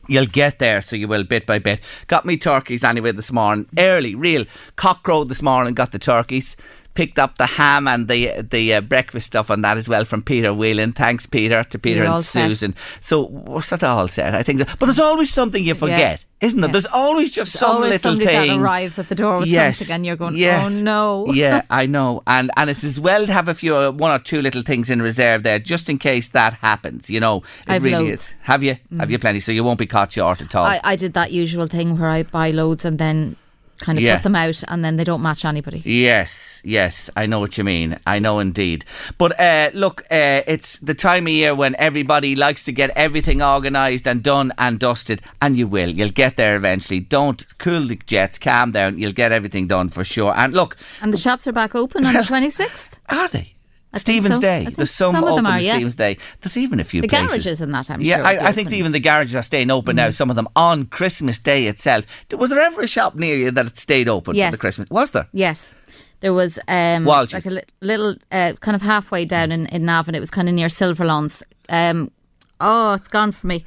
You'll 0.07 0.25
get 0.25 0.57
there, 0.57 0.81
so 0.81 0.95
you 0.95 1.07
will 1.07 1.23
bit 1.23 1.45
by 1.45 1.59
bit. 1.59 1.79
Got 2.07 2.25
me 2.25 2.35
turkeys 2.35 2.83
anyway 2.83 3.11
this 3.11 3.31
morning, 3.31 3.67
early, 3.77 4.15
real 4.15 4.45
cockcrow 4.75 5.27
this 5.27 5.43
morning. 5.43 5.75
Got 5.75 5.91
the 5.91 5.99
turkeys 5.99 6.57
picked 6.93 7.19
up 7.19 7.37
the 7.37 7.45
ham 7.45 7.87
and 7.87 8.07
the 8.07 8.41
the 8.41 8.73
uh, 8.73 8.81
breakfast 8.81 9.27
stuff 9.27 9.49
on 9.49 9.61
that 9.61 9.77
as 9.77 9.87
well 9.87 10.05
from 10.05 10.21
Peter 10.21 10.53
Whelan. 10.53 10.93
Thanks, 10.93 11.25
Peter, 11.25 11.63
to 11.63 11.77
so 11.77 11.81
Peter 11.81 12.03
and 12.03 12.23
Susan. 12.23 12.73
Set. 12.73 13.03
So 13.03 13.27
we're 13.27 13.61
sort 13.61 13.83
of 13.83 13.97
all 13.97 14.07
set, 14.07 14.33
I 14.33 14.43
think. 14.43 14.59
So. 14.59 14.65
But 14.79 14.87
there's 14.87 14.99
always 14.99 15.33
something 15.33 15.63
you 15.63 15.75
forget. 15.75 16.19
Yeah. 16.21 16.47
Isn't 16.47 16.59
there? 16.59 16.69
Yeah. 16.69 16.71
There's 16.71 16.85
always 16.87 17.31
just 17.31 17.53
There's 17.53 17.59
some 17.59 17.75
always 17.77 17.91
little 17.91 18.11
somebody 18.13 18.25
thing 18.25 18.47
that 18.47 18.57
arrives 18.57 18.97
at 18.97 19.09
the 19.09 19.15
door 19.15 19.39
with 19.39 19.47
yes. 19.47 19.77
something, 19.77 19.95
and 19.95 20.05
you're 20.05 20.15
going, 20.15 20.35
yes. 20.35 20.79
"Oh 20.79 20.83
no!" 20.83 21.25
yeah, 21.33 21.61
I 21.69 21.85
know, 21.85 22.23
and 22.25 22.49
and 22.57 22.69
it's 22.69 22.83
as 22.83 22.99
well 22.99 23.27
to 23.27 23.31
have 23.31 23.47
a 23.47 23.53
few, 23.53 23.75
uh, 23.75 23.91
one 23.91 24.11
or 24.11 24.17
two 24.17 24.41
little 24.41 24.63
things 24.63 24.89
in 24.89 25.03
reserve 25.03 25.43
there, 25.43 25.59
just 25.59 25.87
in 25.87 25.99
case 25.99 26.29
that 26.29 26.55
happens. 26.55 27.11
You 27.11 27.19
know, 27.19 27.37
it 27.37 27.43
I've 27.67 27.83
really 27.83 28.05
loads. 28.09 28.23
is. 28.23 28.29
Have 28.41 28.63
you? 28.63 28.77
Mm. 28.91 28.99
Have 29.01 29.11
you 29.11 29.19
plenty? 29.19 29.39
So 29.39 29.51
you 29.51 29.63
won't 29.63 29.77
be 29.77 29.85
caught 29.85 30.13
short 30.13 30.41
at 30.41 30.55
all. 30.55 30.65
I, 30.65 30.81
I 30.83 30.95
did 30.95 31.13
that 31.13 31.31
usual 31.31 31.67
thing 31.67 31.99
where 31.99 32.09
I 32.09 32.23
buy 32.23 32.49
loads 32.49 32.85
and 32.85 32.97
then 32.97 33.35
kind 33.81 33.97
of 33.97 34.03
Yeah. 34.03 34.15
put 34.15 34.23
them 34.23 34.35
out, 34.35 34.63
and 34.69 34.85
then 34.85 34.95
they 34.95 35.03
don't 35.03 35.21
match 35.21 35.43
anybody. 35.43 35.81
Yes, 35.85 36.61
yes, 36.63 37.09
I 37.17 37.25
know 37.25 37.39
what 37.41 37.57
you 37.57 37.63
mean. 37.65 37.97
I 38.07 38.19
know 38.19 38.39
indeed. 38.39 38.85
But 39.17 39.37
uh, 39.39 39.71
look, 39.73 40.01
uh, 40.09 40.41
it's 40.47 40.77
the 40.77 40.93
time 40.93 41.25
of 41.27 41.33
year 41.33 41.53
when 41.53 41.75
everybody 41.77 42.35
likes 42.35 42.63
to 42.65 42.71
get 42.71 42.91
everything 42.95 43.41
organised 43.43 44.07
and 44.07 44.23
done 44.23 44.53
and 44.57 44.79
dusted, 44.79 45.21
and 45.41 45.57
you 45.57 45.67
will. 45.67 45.89
You'll 45.89 46.09
get 46.11 46.37
there 46.37 46.55
eventually. 46.55 46.99
Don't 47.01 47.45
cool 47.57 47.81
the 47.87 47.99
jets, 48.05 48.37
calm 48.39 48.71
down. 48.71 48.97
You'll 48.97 49.11
get 49.11 49.31
everything 49.31 49.67
done 49.67 49.89
for 49.89 50.03
sure. 50.03 50.33
And 50.37 50.53
look, 50.53 50.77
And 51.01 51.13
the 51.13 51.17
shops 51.17 51.47
are 51.47 51.51
back 51.51 51.75
open 51.75 52.05
on 52.05 52.13
the 52.13 52.19
26th? 52.31 52.91
are 53.09 53.27
they? 53.27 53.55
I 53.93 53.97
Stephen's 53.97 54.35
so. 54.35 54.41
Day. 54.41 54.67
There's 54.75 54.91
some, 54.91 55.13
some 55.13 55.23
open 55.25 55.45
are, 55.45 55.59
yeah. 55.59 55.73
Stephen's 55.73 55.95
Day. 55.97 56.17
There's 56.39 56.55
even 56.55 56.79
a 56.79 56.83
few 56.83 57.01
The 57.01 57.07
places. 57.09 57.27
garages 57.27 57.61
and 57.61 57.73
that, 57.73 57.89
I'm 57.89 57.99
yeah, 58.01 58.17
sure. 58.17 58.25
I, 58.25 58.47
I 58.47 58.51
think 58.53 58.71
even 58.71 58.93
the 58.93 58.99
garages 59.01 59.35
are 59.35 59.43
staying 59.43 59.69
open 59.69 59.97
now. 59.97 60.11
Some 60.11 60.29
of 60.29 60.35
them 60.37 60.47
on 60.55 60.85
Christmas 60.85 61.37
Day 61.39 61.65
itself. 61.67 62.05
Was 62.31 62.49
there 62.49 62.61
ever 62.61 62.81
a 62.81 62.87
shop 62.87 63.15
near 63.15 63.35
you 63.35 63.51
that 63.51 63.65
it 63.65 63.77
stayed 63.77 64.07
open 64.07 64.35
Yes. 64.35 64.51
for 64.51 64.57
the 64.57 64.61
Christmas? 64.61 64.89
Was 64.89 65.11
there? 65.11 65.27
Yes. 65.33 65.75
There 66.21 66.33
was 66.33 66.57
um, 66.67 67.03
Walsh's. 67.05 67.33
like 67.33 67.45
a 67.47 67.49
li- 67.49 67.63
little, 67.81 68.15
uh, 68.31 68.53
kind 68.61 68.75
of 68.75 68.81
halfway 68.81 69.25
down 69.25 69.51
in, 69.51 69.65
in 69.67 69.85
Navan. 69.85 70.15
It 70.15 70.19
was 70.19 70.29
kind 70.31 70.47
of 70.47 70.55
near 70.55 70.67
Silverlawns. 70.67 71.41
Um, 71.67 72.11
oh, 72.59 72.93
it's 72.93 73.07
gone 73.07 73.31
for 73.31 73.47
me. 73.47 73.65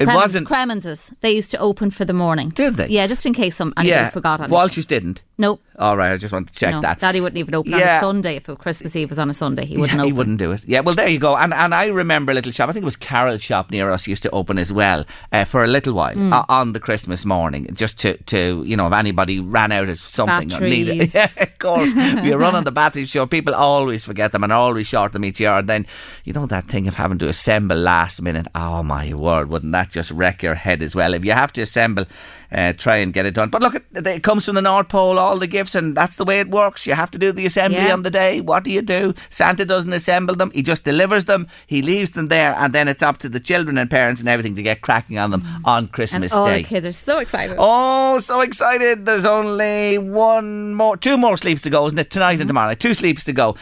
It 0.00 0.08
Cremens- 0.08 0.14
wasn't. 0.16 0.46
Cremens's. 0.48 1.12
They 1.20 1.30
used 1.30 1.52
to 1.52 1.58
open 1.58 1.92
for 1.92 2.04
the 2.04 2.12
morning. 2.12 2.48
Did 2.48 2.74
they? 2.74 2.88
Yeah, 2.88 3.06
just 3.06 3.24
in 3.24 3.32
case 3.32 3.54
some 3.54 3.72
anybody 3.76 3.90
yeah. 3.90 4.10
forgot 4.10 4.40
anything. 4.40 4.52
Walsh's 4.52 4.86
didn't. 4.86 5.22
Nope. 5.36 5.60
All 5.76 5.96
right, 5.96 6.12
I 6.12 6.16
just 6.16 6.32
want 6.32 6.52
to 6.52 6.54
check 6.56 6.72
no, 6.72 6.80
that. 6.82 7.00
Daddy 7.00 7.20
wouldn't 7.20 7.38
even 7.38 7.56
open 7.56 7.74
on 7.74 7.80
a 7.80 7.98
Sunday 7.98 8.36
if 8.36 8.46
Christmas 8.58 8.94
Eve 8.94 9.08
was 9.10 9.18
on 9.18 9.28
a 9.28 9.34
Sunday. 9.34 9.64
He 9.64 9.76
wouldn't 9.76 9.96
yeah, 9.96 10.02
open. 10.02 10.06
he 10.06 10.12
wouldn't 10.12 10.38
do 10.38 10.52
it. 10.52 10.62
Yeah, 10.64 10.78
well, 10.78 10.94
there 10.94 11.08
you 11.08 11.18
go. 11.18 11.36
And 11.36 11.52
and 11.52 11.74
I 11.74 11.86
remember 11.88 12.30
a 12.30 12.34
little 12.36 12.52
shop. 12.52 12.68
I 12.68 12.72
think 12.72 12.84
it 12.84 12.86
was 12.86 12.94
Carol's 12.94 13.42
shop 13.42 13.72
near 13.72 13.90
us 13.90 14.06
used 14.06 14.22
to 14.22 14.30
open 14.30 14.56
as 14.58 14.72
well 14.72 15.04
uh, 15.32 15.42
for 15.42 15.64
a 15.64 15.66
little 15.66 15.92
while 15.94 16.14
Mm. 16.14 16.32
uh, 16.32 16.44
on 16.48 16.72
the 16.74 16.78
Christmas 16.78 17.24
morning, 17.24 17.68
just 17.74 17.98
to, 18.00 18.16
to 18.24 18.62
you 18.64 18.76
know 18.76 18.86
if 18.86 18.92
anybody 18.92 19.40
ran 19.40 19.72
out 19.72 19.88
of 19.88 19.98
something 19.98 20.52
or 20.54 20.60
needed. 20.60 21.10
Yeah, 21.14 21.28
of 21.40 21.58
course. 21.58 21.92
we 21.92 22.30
were 22.30 22.38
running 22.38 22.62
the 22.62 22.70
batteries 22.70 23.08
show. 23.08 23.26
People 23.26 23.56
always 23.56 24.04
forget 24.04 24.30
them 24.30 24.44
and 24.44 24.52
always 24.52 24.86
short 24.86 25.12
them 25.12 25.24
each 25.24 25.40
year. 25.40 25.54
And 25.54 25.68
then 25.68 25.86
you 26.22 26.32
know 26.32 26.46
that 26.46 26.66
thing 26.68 26.86
of 26.86 26.94
having 26.94 27.18
to 27.18 27.28
assemble 27.28 27.76
last 27.76 28.22
minute. 28.22 28.46
Oh 28.54 28.84
my 28.84 29.12
word, 29.14 29.48
wouldn't 29.48 29.72
that 29.72 29.90
just 29.90 30.12
wreck 30.12 30.44
your 30.44 30.54
head 30.54 30.80
as 30.84 30.94
well? 30.94 31.14
If 31.14 31.24
you 31.24 31.32
have 31.32 31.52
to 31.54 31.62
assemble. 31.62 32.06
Uh, 32.54 32.72
try 32.72 32.96
and 32.98 33.12
get 33.12 33.26
it 33.26 33.34
done. 33.34 33.48
But 33.50 33.62
look, 33.62 33.74
it, 33.74 33.84
it 34.06 34.22
comes 34.22 34.44
from 34.44 34.54
the 34.54 34.62
North 34.62 34.88
Pole, 34.88 35.18
all 35.18 35.38
the 35.38 35.46
gifts, 35.48 35.74
and 35.74 35.96
that's 35.96 36.16
the 36.16 36.24
way 36.24 36.38
it 36.40 36.48
works. 36.50 36.86
You 36.86 36.94
have 36.94 37.10
to 37.10 37.18
do 37.18 37.32
the 37.32 37.46
assembly 37.46 37.78
Yeah. 37.78 37.92
on 37.92 38.02
the 38.02 38.10
day. 38.10 38.40
What 38.40 38.62
do 38.62 38.70
you 38.70 38.80
do? 38.82 39.12
Santa 39.28 39.64
doesn't 39.64 39.92
assemble 39.92 40.34
them, 40.36 40.50
he 40.54 40.62
just 40.62 40.84
delivers 40.84 41.24
them, 41.24 41.48
he 41.66 41.82
leaves 41.82 42.12
them 42.12 42.28
there, 42.28 42.54
and 42.56 42.72
then 42.72 42.86
it's 42.86 43.02
up 43.02 43.18
to 43.18 43.28
the 43.28 43.40
children 43.40 43.76
and 43.76 43.90
parents 43.90 44.20
and 44.20 44.28
everything 44.28 44.54
to 44.54 44.62
get 44.62 44.82
cracking 44.82 45.18
on 45.18 45.30
them 45.32 45.42
on 45.64 45.84
and 45.84 45.92
Christmas 45.92 46.32
all 46.32 46.46
Day. 46.46 46.62
the 46.62 46.68
kids 46.68 46.86
are 46.86 46.92
so 46.92 47.18
excited. 47.18 47.56
Oh, 47.58 48.18
so 48.20 48.40
excited. 48.40 49.04
There's 49.04 49.26
only 49.26 49.98
one 49.98 50.74
more, 50.74 50.96
two 50.96 51.16
more 51.18 51.36
sleeps 51.36 51.62
to 51.62 51.70
go, 51.70 51.86
isn't 51.86 51.98
it? 51.98 52.10
Tonight 52.10 52.38
and 52.40 52.48
tomorrow. 52.48 52.74
Two 52.74 52.94
sleeps 52.94 53.24
to 53.24 53.32
go. 53.32 53.56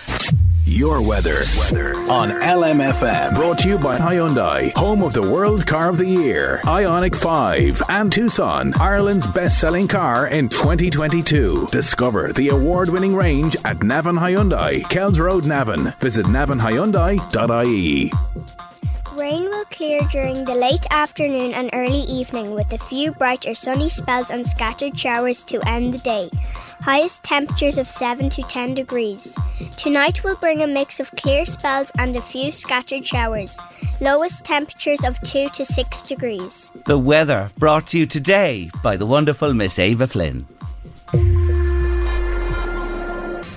Your 0.73 1.07
weather, 1.07 1.43
weather. 1.59 1.95
on 2.11 2.31
LMFM. 2.31 3.35
Brought 3.35 3.59
to 3.59 3.69
you 3.69 3.77
by 3.77 3.99
Hyundai, 3.99 4.73
home 4.73 5.03
of 5.03 5.13
the 5.13 5.21
World 5.21 5.67
Car 5.67 5.91
of 5.91 5.99
the 5.99 6.07
Year, 6.07 6.63
Ioniq 6.65 7.15
5, 7.15 7.83
and 7.91 8.11
Tucson, 8.11 8.73
Ireland's 8.73 9.27
best 9.27 9.61
selling 9.61 9.87
car 9.87 10.29
in 10.29 10.49
2022. 10.49 11.69
Discover 11.71 12.33
the 12.33 12.49
award 12.49 12.89
winning 12.89 13.15
range 13.15 13.55
at 13.67 13.83
Navan 13.83 14.17
Hyundai, 14.17 14.89
Kells 14.89 15.21
Road, 15.21 15.45
Navan. 15.45 15.93
Visit 16.01 16.25
navanhyundai.ie. 16.25 18.11
Rain 19.17 19.45
will 19.45 19.67
clear 19.67 20.01
during 20.11 20.47
the 20.47 20.55
late 20.55 20.87
afternoon 20.91 21.53
and 21.53 21.69
early 21.75 22.01
evening 22.01 22.53
with 22.53 22.73
a 22.73 22.79
few 22.79 23.13
bright 23.13 23.47
or 23.47 23.55
sunny 23.55 23.91
spells 23.91 24.31
and 24.31 24.47
scattered 24.47 24.99
showers 24.99 25.45
to 25.45 25.61
end 25.69 25.93
the 25.93 25.99
day. 25.99 26.31
Highest 26.81 27.23
temperatures 27.23 27.77
of 27.77 27.91
7 27.91 28.31
to 28.31 28.43
10 28.43 28.75
degrees. 28.75 29.37
Tonight 29.77 30.25
will 30.25 30.37
bring 30.37 30.63
a 30.63 30.67
mix 30.67 30.99
of 30.99 31.11
clear 31.13 31.45
spells 31.45 31.93
and 31.99 32.17
a 32.17 32.23
few 32.23 32.51
scattered 32.51 33.07
showers. 33.07 33.59
Lowest 34.01 34.47
temperatures 34.47 35.05
of 35.05 35.21
2 35.21 35.51
to 35.51 35.65
6 35.65 36.03
degrees. 36.05 36.73
The 36.87 36.99
weather 36.99 37.51
brought 37.59 37.89
to 37.89 37.99
you 37.99 38.07
today 38.07 38.71
by 38.83 38.97
the 38.97 39.07
wonderful 39.07 39.53
Miss 39.53 39.79
Ava 39.79 40.07
Flynn. 40.07 40.47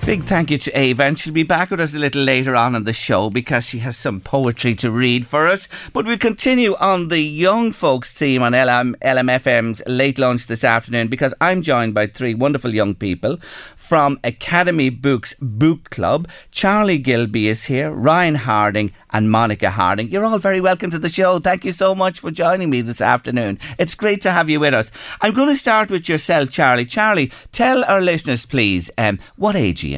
Big 0.06 0.22
thank 0.22 0.52
you 0.52 0.58
to 0.58 0.78
Ava, 0.78 1.02
and 1.02 1.18
she'll 1.18 1.34
be 1.34 1.42
back 1.42 1.68
with 1.68 1.80
us 1.80 1.92
a 1.92 1.98
little 1.98 2.22
later 2.22 2.54
on 2.54 2.76
in 2.76 2.84
the 2.84 2.92
show 2.92 3.28
because 3.28 3.64
she 3.64 3.80
has 3.80 3.96
some 3.96 4.20
poetry 4.20 4.72
to 4.76 4.88
read 4.88 5.26
for 5.26 5.48
us. 5.48 5.68
But 5.92 6.06
we 6.06 6.16
continue 6.16 6.76
on 6.76 7.08
the 7.08 7.18
young 7.18 7.72
folks 7.72 8.16
theme 8.16 8.40
on 8.40 8.52
LM, 8.52 8.94
LMFM's 9.02 9.82
late 9.88 10.20
lunch 10.20 10.46
this 10.46 10.62
afternoon 10.62 11.08
because 11.08 11.34
I'm 11.40 11.60
joined 11.60 11.92
by 11.92 12.06
three 12.06 12.34
wonderful 12.34 12.72
young 12.72 12.94
people 12.94 13.38
from 13.74 14.20
Academy 14.22 14.90
Books 14.90 15.34
Book 15.40 15.90
Club. 15.90 16.28
Charlie 16.52 16.98
Gilby 16.98 17.48
is 17.48 17.64
here, 17.64 17.90
Ryan 17.90 18.36
Harding, 18.36 18.92
and 19.10 19.28
Monica 19.28 19.70
Harding. 19.70 20.08
You're 20.08 20.24
all 20.24 20.38
very 20.38 20.60
welcome 20.60 20.92
to 20.92 21.00
the 21.00 21.08
show. 21.08 21.40
Thank 21.40 21.64
you 21.64 21.72
so 21.72 21.96
much 21.96 22.20
for 22.20 22.30
joining 22.30 22.70
me 22.70 22.80
this 22.80 23.00
afternoon. 23.00 23.58
It's 23.76 23.96
great 23.96 24.20
to 24.22 24.30
have 24.30 24.48
you 24.48 24.60
with 24.60 24.72
us. 24.74 24.92
I'm 25.20 25.34
going 25.34 25.48
to 25.48 25.56
start 25.56 25.90
with 25.90 26.08
yourself, 26.08 26.50
Charlie. 26.50 26.84
Charlie, 26.84 27.32
tell 27.50 27.82
our 27.84 28.00
listeners, 28.00 28.46
please, 28.46 28.88
um, 28.96 29.18
what 29.34 29.56
age 29.56 29.82
are 29.82 29.88
you? 29.88 29.95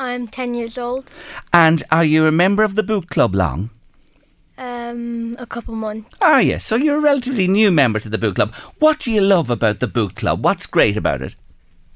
I'm 0.00 0.26
10 0.28 0.54
years 0.54 0.78
old. 0.78 1.12
And 1.52 1.82
are 1.92 2.04
you 2.04 2.26
a 2.26 2.32
member 2.32 2.62
of 2.62 2.74
the 2.74 2.82
book 2.82 3.10
club 3.10 3.34
long? 3.34 3.68
Um, 4.56 5.36
a 5.38 5.46
couple 5.46 5.74
months. 5.74 6.08
Are 6.22 6.40
you? 6.40 6.58
So 6.58 6.76
you're 6.76 6.96
a 6.98 7.02
relatively 7.02 7.46
new 7.46 7.70
member 7.70 8.00
to 8.00 8.08
the 8.08 8.16
book 8.18 8.34
club. 8.36 8.54
What 8.78 8.98
do 9.00 9.10
you 9.12 9.20
love 9.20 9.50
about 9.50 9.80
the 9.80 9.86
book 9.86 10.14
club? 10.14 10.42
What's 10.42 10.66
great 10.66 10.96
about 10.96 11.20
it? 11.20 11.34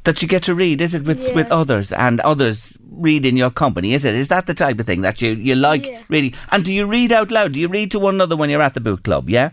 That 0.04 0.20
you 0.20 0.28
get 0.28 0.42
to 0.44 0.54
read, 0.54 0.82
is 0.82 0.92
it 0.94 1.04
with, 1.04 1.28
Yeah. 1.28 1.34
with 1.34 1.50
others 1.50 1.92
and 1.92 2.20
others 2.20 2.76
read 2.90 3.24
in 3.24 3.38
your 3.38 3.50
company, 3.50 3.94
is 3.94 4.04
it? 4.04 4.14
Is 4.14 4.28
that 4.28 4.44
the 4.46 4.52
type 4.54 4.78
of 4.78 4.84
thing 4.86 5.00
that 5.00 5.22
you, 5.22 5.30
you 5.32 5.54
like 5.54 5.86
Yeah. 5.86 6.02
reading? 6.08 6.34
And 6.52 6.62
do 6.62 6.74
you 6.74 6.84
read 6.86 7.10
out 7.10 7.30
loud? 7.30 7.52
Do 7.54 7.60
you 7.60 7.68
read 7.68 7.90
to 7.92 7.98
one 7.98 8.14
another 8.14 8.36
when 8.36 8.50
you're 8.50 8.60
at 8.62 8.74
the 8.74 8.80
book 8.80 9.02
club, 9.02 9.30
yeah? 9.30 9.50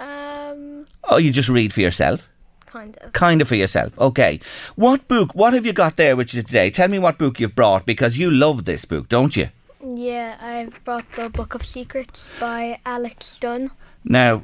Um, 0.00 0.86
Or 1.10 1.20
you 1.20 1.30
just 1.30 1.50
read 1.50 1.74
for 1.74 1.82
yourself? 1.82 2.30
Kind 2.76 2.96
of. 2.98 3.12
Kind 3.12 3.42
of 3.42 3.48
for 3.48 3.54
yourself, 3.54 3.98
okay. 3.98 4.40
What 4.74 5.08
book, 5.08 5.34
what 5.34 5.54
have 5.54 5.64
you 5.66 5.72
got 5.72 5.96
there 5.96 6.16
with 6.16 6.34
you 6.34 6.42
today? 6.42 6.70
Tell 6.70 6.88
me 6.88 6.98
what 6.98 7.18
book 7.18 7.40
you've 7.40 7.54
brought 7.54 7.86
because 7.86 8.18
you 8.18 8.30
love 8.30 8.64
this 8.64 8.84
book, 8.84 9.08
don't 9.08 9.36
you? 9.36 9.48
Yeah, 9.84 10.36
I've 10.40 10.82
brought 10.84 11.10
the 11.14 11.28
Book 11.28 11.54
of 11.54 11.64
Secrets 11.64 12.30
by 12.40 12.80
Alex 12.84 13.38
Dunn. 13.38 13.70
Now, 14.04 14.42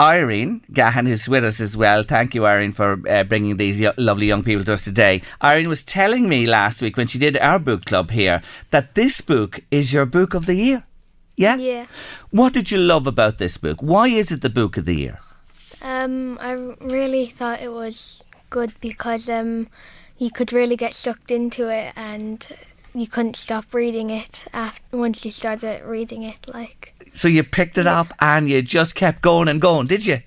Irene 0.00 0.62
Gahan, 0.72 1.06
who's 1.06 1.28
with 1.28 1.44
us 1.44 1.60
as 1.60 1.76
well, 1.76 2.02
thank 2.02 2.34
you, 2.34 2.46
Irene, 2.46 2.72
for 2.72 3.02
uh, 3.08 3.24
bringing 3.24 3.56
these 3.56 3.78
yo- 3.78 3.92
lovely 3.98 4.26
young 4.26 4.42
people 4.42 4.64
to 4.64 4.74
us 4.74 4.84
today. 4.84 5.22
Irene 5.42 5.68
was 5.68 5.82
telling 5.82 6.28
me 6.28 6.46
last 6.46 6.80
week 6.80 6.96
when 6.96 7.08
she 7.08 7.18
did 7.18 7.36
our 7.38 7.58
book 7.58 7.84
club 7.84 8.10
here 8.10 8.42
that 8.70 8.94
this 8.94 9.20
book 9.20 9.60
is 9.70 9.92
your 9.92 10.06
book 10.06 10.32
of 10.32 10.46
the 10.46 10.54
year. 10.54 10.84
Yeah? 11.36 11.56
Yeah. 11.56 11.86
What 12.30 12.52
did 12.52 12.70
you 12.70 12.78
love 12.78 13.06
about 13.06 13.38
this 13.38 13.56
book? 13.58 13.78
Why 13.80 14.08
is 14.08 14.30
it 14.32 14.40
the 14.40 14.50
book 14.50 14.76
of 14.76 14.84
the 14.86 14.94
year? 14.94 15.18
Um, 15.82 16.38
I 16.40 16.52
really 16.80 17.26
thought 17.26 17.60
it 17.62 17.72
was 17.72 18.22
good 18.50 18.72
because 18.80 19.28
um, 19.28 19.68
you 20.18 20.30
could 20.30 20.52
really 20.52 20.76
get 20.76 20.94
sucked 20.94 21.30
into 21.30 21.68
it 21.68 21.92
and 21.96 22.46
you 22.94 23.06
couldn't 23.06 23.36
stop 23.36 23.72
reading 23.72 24.10
it 24.10 24.46
after 24.52 24.96
once 24.96 25.24
you 25.24 25.30
started 25.30 25.82
reading 25.84 26.22
it. 26.22 26.52
Like, 26.52 26.94
So 27.12 27.28
you 27.28 27.42
picked 27.44 27.78
it 27.78 27.86
up 27.86 28.12
and 28.20 28.48
you 28.48 28.62
just 28.62 28.94
kept 28.94 29.22
going 29.22 29.48
and 29.48 29.60
going, 29.60 29.86
did 29.86 30.06
you? 30.06 30.20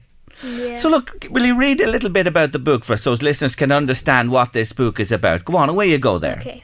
yeah. 0.43 0.75
So 0.75 0.89
look, 0.89 1.27
will 1.29 1.45
you 1.45 1.57
read 1.57 1.81
a 1.81 1.87
little 1.87 2.09
bit 2.09 2.27
about 2.27 2.51
the 2.51 2.59
book 2.59 2.83
for 2.83 2.93
us 2.93 3.03
so 3.03 3.11
as 3.13 3.21
listeners 3.21 3.55
can 3.55 3.71
understand 3.71 4.31
what 4.31 4.53
this 4.53 4.73
book 4.73 4.99
is 4.99 5.11
about? 5.11 5.45
Go 5.45 5.57
on, 5.57 5.69
away 5.69 5.89
you 5.89 5.97
go 5.97 6.17
there. 6.17 6.37
Okay. 6.39 6.63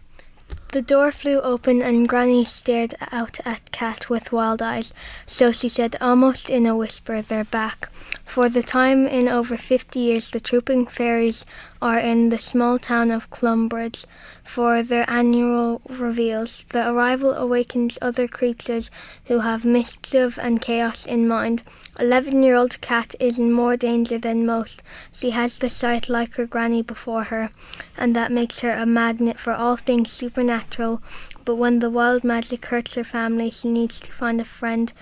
The 0.72 0.84
door 0.84 1.12
flew 1.12 1.42
open 1.42 1.82
and 1.82 2.08
Granny 2.08 2.46
stared 2.46 2.94
out 3.12 3.40
at 3.44 3.72
Cat 3.72 4.08
with 4.08 4.32
wild 4.32 4.62
eyes. 4.62 4.94
So 5.26 5.52
she 5.52 5.68
said, 5.68 5.98
almost 6.00 6.48
in 6.48 6.68
a 6.68 6.76
whisper, 6.76 7.24
they're 7.24 7.44
back. 7.44 7.90
For 8.24 8.50
the 8.50 8.62
time 8.62 9.08
in 9.08 9.28
over 9.28 9.58
fifty 9.58 10.02
years, 10.02 10.30
the 10.30 10.40
trooping 10.40 10.86
fairies 10.86 11.44
are 11.82 11.98
in 11.98 12.30
the 12.30 12.38
small 12.38 12.78
town 12.78 13.10
of 13.10 13.32
Clumbridge 13.32 14.06
for 14.44 14.84
their 14.84 15.10
annual 15.10 15.82
reveals. 15.90 16.64
The 16.66 16.88
arrival 16.88 17.34
awakens 17.34 17.98
other 18.00 18.28
creatures 18.28 18.92
who 19.26 19.40
have 19.40 19.66
mischief 19.66 20.38
and 20.38 20.62
chaos 20.62 21.08
in 21.08 21.28
mind. 21.28 21.64
Eleven 22.00 22.44
year 22.44 22.56
old 22.56 22.80
Cat 22.80 23.14
is 23.20 23.38
in 23.38 23.52
more 23.52 23.76
danger 23.76 24.18
than 24.18 24.46
most. 24.46 24.82
She 25.12 25.32
has 25.32 25.58
the 25.58 25.70
sight 25.70 26.08
like 26.08 26.36
her 26.36 26.46
granny 26.46 26.82
before 26.82 27.26
her, 27.26 27.52
and 27.98 28.16
that 28.16 28.32
makes 28.32 28.60
her 28.60 28.72
a 28.72 28.86
magnet 28.86 29.38
for 29.38 29.52
all 29.52 29.76
things 29.76 30.10
supernatural. 30.10 31.04
But 31.44 31.56
when 31.56 31.80
the 31.80 31.90
wild 31.90 32.24
magic 32.24 32.66
hurts 32.68 32.94
her 32.94 33.04
family, 33.04 33.50
she 33.50 33.68
needs 33.68 34.00
to 34.00 34.14
find 34.14 34.40
a 34.40 34.46
friend 34.46 34.94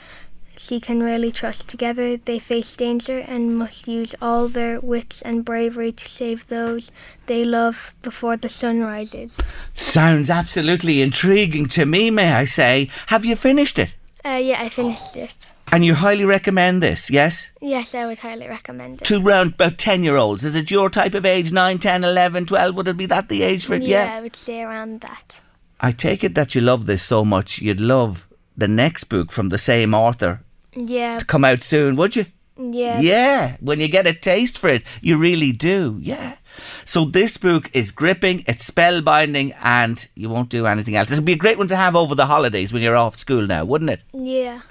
she 0.58 0.80
can 0.80 1.04
really 1.04 1.32
trust. 1.32 1.68
Together 1.68 2.18
they 2.18 2.40
face 2.40 2.74
danger 2.74 3.20
and 3.20 3.56
must 3.56 3.88
use 3.88 4.16
all 4.20 4.48
their 4.48 4.80
wits 4.80 5.22
and 5.22 5.46
bravery 5.46 5.92
to 5.92 6.10
save 6.10 6.48
those 6.48 6.90
they 7.28 7.46
love 7.46 7.94
before 8.02 8.38
the 8.38 8.50
sun 8.50 8.82
rises. 8.82 9.38
Sounds 9.76 10.32
absolutely 10.32 11.04
intriguing 11.04 11.68
to 11.68 11.86
me, 11.86 12.10
may 12.10 12.34
I 12.34 12.46
say. 12.46 12.90
Have 13.08 13.24
you 13.24 13.36
finished 13.36 13.78
it? 13.78 13.94
Uh, 14.26 14.42
yeah, 14.42 14.64
I 14.64 14.70
finished 14.70 15.16
it. 15.16 15.54
And 15.72 15.84
you 15.86 15.96
highly 15.96 16.24
recommend 16.26 16.82
this, 16.82 17.10
yes? 17.10 17.52
Yes, 17.62 17.94
I 17.94 18.06
would 18.06 18.20
highly 18.20 18.48
recommend 18.48 19.02
it. 19.02 19.06
To 19.06 19.22
round 19.22 19.54
about 19.54 19.78
10 19.78 20.04
year 20.04 20.16
olds. 20.16 20.46
Is 20.46 20.56
it 20.56 20.72
your 20.72 20.90
type 20.90 21.14
of 21.14 21.26
age? 21.26 21.52
9, 21.52 21.78
10, 21.80 22.04
11, 22.04 22.46
12? 22.46 22.76
Would 22.76 22.88
it 22.88 22.98
be 22.98 23.06
that 23.08 23.28
the 23.30 23.44
age 23.44 23.66
for 23.66 23.74
it? 23.76 23.84
yeah, 23.84 24.16
I 24.16 24.22
would 24.22 24.36
say 24.36 24.62
around 24.62 25.02
that. 25.02 25.42
I 25.80 25.92
take 25.92 26.24
it 26.24 26.36
that 26.36 26.56
you 26.56 26.62
love 26.62 26.86
this 26.86 27.04
so 27.04 27.24
much, 27.26 27.60
you'd 27.60 27.80
love 27.82 28.28
the 28.56 28.68
next 28.68 29.04
book 29.06 29.32
from 29.32 29.50
the 29.50 29.60
same 29.60 29.94
author 29.94 30.42
Yeah. 30.74 31.20
to 31.20 31.26
come 31.26 31.46
out 31.46 31.62
soon, 31.62 31.96
would 31.98 32.16
you? 32.16 32.26
Yeah. 32.60 33.00
Yeah, 33.00 33.58
when 33.60 33.80
you 33.80 33.88
get 33.88 34.08
a 34.08 34.14
taste 34.14 34.58
for 34.58 34.70
it, 34.70 34.82
you 35.02 35.18
really 35.18 35.52
do. 35.52 36.00
Yeah. 36.02 36.38
So 36.86 37.06
this 37.06 37.38
book 37.38 37.70
is 37.74 37.92
gripping, 37.92 38.44
it's 38.48 38.68
spellbinding, 38.68 39.54
and 39.62 40.08
you 40.16 40.30
won't 40.30 40.50
do 40.50 40.66
anything 40.66 40.96
else. 40.96 41.12
It'd 41.12 41.24
be 41.26 41.34
a 41.34 41.38
great 41.38 41.60
one 41.60 41.68
to 41.68 41.76
have 41.76 41.96
over 41.96 42.16
the 42.16 42.26
holidays 42.26 42.74
when 42.74 42.82
you're 42.82 42.96
off 42.96 43.16
school 43.16 43.46
now, 43.46 43.64
wouldn't 43.64 43.92
it? 43.92 44.02
Yeah. 44.14 44.62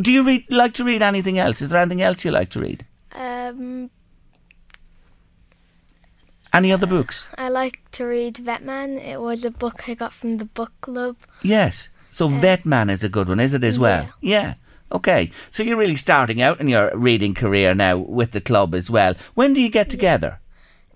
Do 0.00 0.12
you 0.12 0.22
read, 0.22 0.44
like 0.50 0.74
to 0.74 0.84
read 0.84 1.02
anything 1.02 1.38
else? 1.38 1.62
Is 1.62 1.68
there 1.70 1.80
anything 1.80 2.02
else 2.02 2.24
you 2.24 2.30
like 2.30 2.50
to 2.50 2.60
read? 2.60 2.86
Um, 3.12 3.90
Any 6.52 6.72
other 6.72 6.86
books? 6.86 7.26
I 7.36 7.48
like 7.48 7.80
to 7.92 8.04
read 8.04 8.36
Vetman. 8.36 9.02
It 9.04 9.20
was 9.20 9.44
a 9.44 9.50
book 9.50 9.88
I 9.88 9.94
got 9.94 10.12
from 10.12 10.38
the 10.38 10.44
book 10.44 10.72
club. 10.80 11.16
Yes. 11.42 11.88
So 12.10 12.28
Vetman 12.28 12.90
is 12.90 13.04
a 13.04 13.08
good 13.08 13.28
one, 13.28 13.40
is 13.40 13.54
it 13.54 13.64
as 13.64 13.78
well? 13.78 14.08
Yeah. 14.20 14.54
Okay. 14.90 15.30
So 15.50 15.62
you're 15.62 15.76
really 15.76 15.96
starting 15.96 16.40
out 16.40 16.60
in 16.60 16.68
your 16.68 16.90
reading 16.96 17.34
career 17.34 17.74
now 17.74 17.98
with 17.98 18.32
the 18.32 18.40
club 18.40 18.74
as 18.74 18.90
well. 18.90 19.14
When 19.34 19.52
do 19.54 19.60
you 19.60 19.68
get 19.68 19.90
together? 19.90 20.40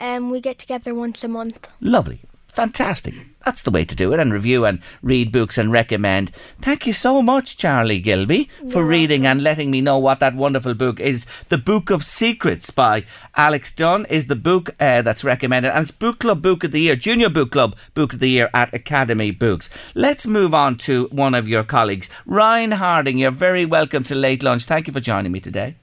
Um, 0.01 0.31
we 0.31 0.41
get 0.41 0.59
together 0.59 0.95
once 0.95 1.23
a 1.23 1.29
month. 1.29 1.69
Lovely. 1.81 2.21
Fantastic. 2.49 3.15
That's 3.45 3.63
the 3.63 3.71
way 3.71 3.85
to 3.85 3.95
do 3.95 4.13
it 4.13 4.21
and 4.21 4.33
review 4.33 4.65
and 4.65 4.81
read 5.03 5.33
books 5.33 5.59
and 5.59 5.73
recommend. 5.73 6.31
Thank 6.61 6.87
you 6.87 6.93
so 6.93 7.23
much, 7.23 7.57
Charlie 7.57 8.01
Gilby, 8.01 8.49
for 8.71 8.85
reading 8.85 9.27
and 9.27 9.43
letting 9.43 9.71
me 9.71 9.81
know 9.81 9.99
what 9.99 10.21
that 10.21 10.35
wonderful 10.35 10.75
book 10.75 11.01
is. 11.01 11.27
The 11.49 11.59
Book 11.59 11.91
of 11.91 12.05
Secrets 12.05 12.71
by 12.71 13.05
Alex 13.37 13.73
Dunn 13.73 14.07
is 14.07 14.27
the 14.27 14.37
book 14.37 14.71
uh, 14.79 15.03
that's 15.03 15.25
recommended 15.25 15.73
and 15.73 15.83
it's 15.83 15.91
Book 15.91 16.21
Club 16.21 16.43
Book 16.43 16.65
of 16.65 16.73
the 16.73 16.81
Year, 16.81 16.97
Junior 16.97 17.29
Book 17.29 17.51
Club 17.51 17.77
Book 17.95 18.13
of 18.13 18.21
the 18.21 18.31
Year 18.31 18.51
at 18.55 18.73
Academy 18.73 19.31
Books. 19.31 19.69
Let's 19.95 20.27
move 20.27 20.55
on 20.55 20.77
to 20.79 21.09
one 21.11 21.35
of 21.35 21.49
your 21.49 21.65
colleagues. 21.65 22.09
Ryan 22.27 22.73
Harding, 22.73 23.19
you're 23.19 23.31
very 23.31 23.65
welcome 23.65 24.03
to 24.05 24.15
Late 24.15 24.43
Lunch. 24.43 24.65
Thank 24.65 24.87
you 24.87 24.93
for 24.93 25.01
joining 25.01 25.33
me 25.33 25.41
today. 25.41 25.77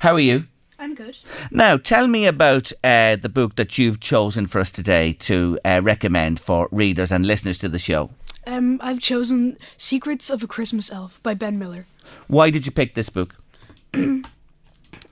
How 0.00 0.14
are 0.14 0.20
you? 0.20 0.46
I'm 0.78 0.94
good. 0.94 1.18
Now, 1.50 1.76
tell 1.76 2.06
me 2.06 2.26
about 2.26 2.70
uh, 2.84 3.16
the 3.16 3.30
book 3.30 3.56
that 3.56 3.78
you've 3.78 4.00
chosen 4.00 4.46
for 4.46 4.60
us 4.60 4.70
today 4.70 5.14
to 5.20 5.58
uh, 5.64 5.80
recommend 5.82 6.38
for 6.38 6.68
readers 6.70 7.10
and 7.10 7.26
listeners 7.26 7.58
to 7.58 7.68
the 7.68 7.78
show. 7.78 8.10
Um, 8.46 8.78
I've 8.82 9.00
chosen 9.00 9.58
Secrets 9.76 10.30
of 10.30 10.42
a 10.42 10.46
Christmas 10.46 10.92
Elf 10.92 11.20
by 11.22 11.34
Ben 11.34 11.58
Miller. 11.58 11.86
Why 12.28 12.50
did 12.50 12.66
you 12.66 12.72
pick 12.72 12.94
this 12.94 13.08
book? 13.08 13.34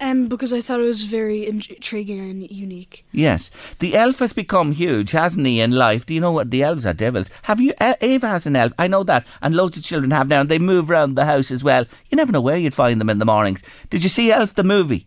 Um, 0.00 0.27
because 0.29 0.53
I 0.53 0.61
thought 0.61 0.81
it 0.81 0.85
was 0.85 1.05
very 1.05 1.46
intriguing 1.46 2.18
and 2.18 2.50
unique. 2.50 3.07
Yes. 3.12 3.50
The 3.79 3.96
elf 3.96 4.18
has 4.18 4.33
become 4.33 4.72
huge, 4.72 5.12
hasn't 5.12 5.46
he, 5.46 5.61
in 5.61 5.70
life? 5.70 6.05
Do 6.05 6.14
you 6.14 6.20
know 6.20 6.33
what? 6.33 6.50
The 6.50 6.62
elves 6.62 6.85
are 6.85 6.92
devils. 6.92 7.31
Have 7.42 7.61
you? 7.61 7.74
Ava 7.81 8.29
has 8.29 8.44
an 8.44 8.57
elf. 8.57 8.72
I 8.79 8.88
know 8.88 9.03
that. 9.05 9.27
And 9.40 9.55
loads 9.55 9.77
of 9.77 9.85
children 9.85 10.11
have 10.11 10.29
now. 10.29 10.40
And 10.40 10.48
they 10.48 10.59
move 10.59 10.90
around 10.90 11.14
the 11.14 11.24
house 11.24 11.50
as 11.50 11.62
well. 11.62 11.85
You 12.11 12.16
never 12.16 12.33
know 12.33 12.40
where 12.40 12.57
you'd 12.57 12.74
find 12.74 13.00
them 13.00 13.11
in 13.11 13.18
the 13.18 13.24
mornings. 13.24 13.62
Did 13.88 14.03
you 14.03 14.09
see 14.09 14.33
Elf 14.33 14.55
the 14.55 14.64
movie? 14.64 15.07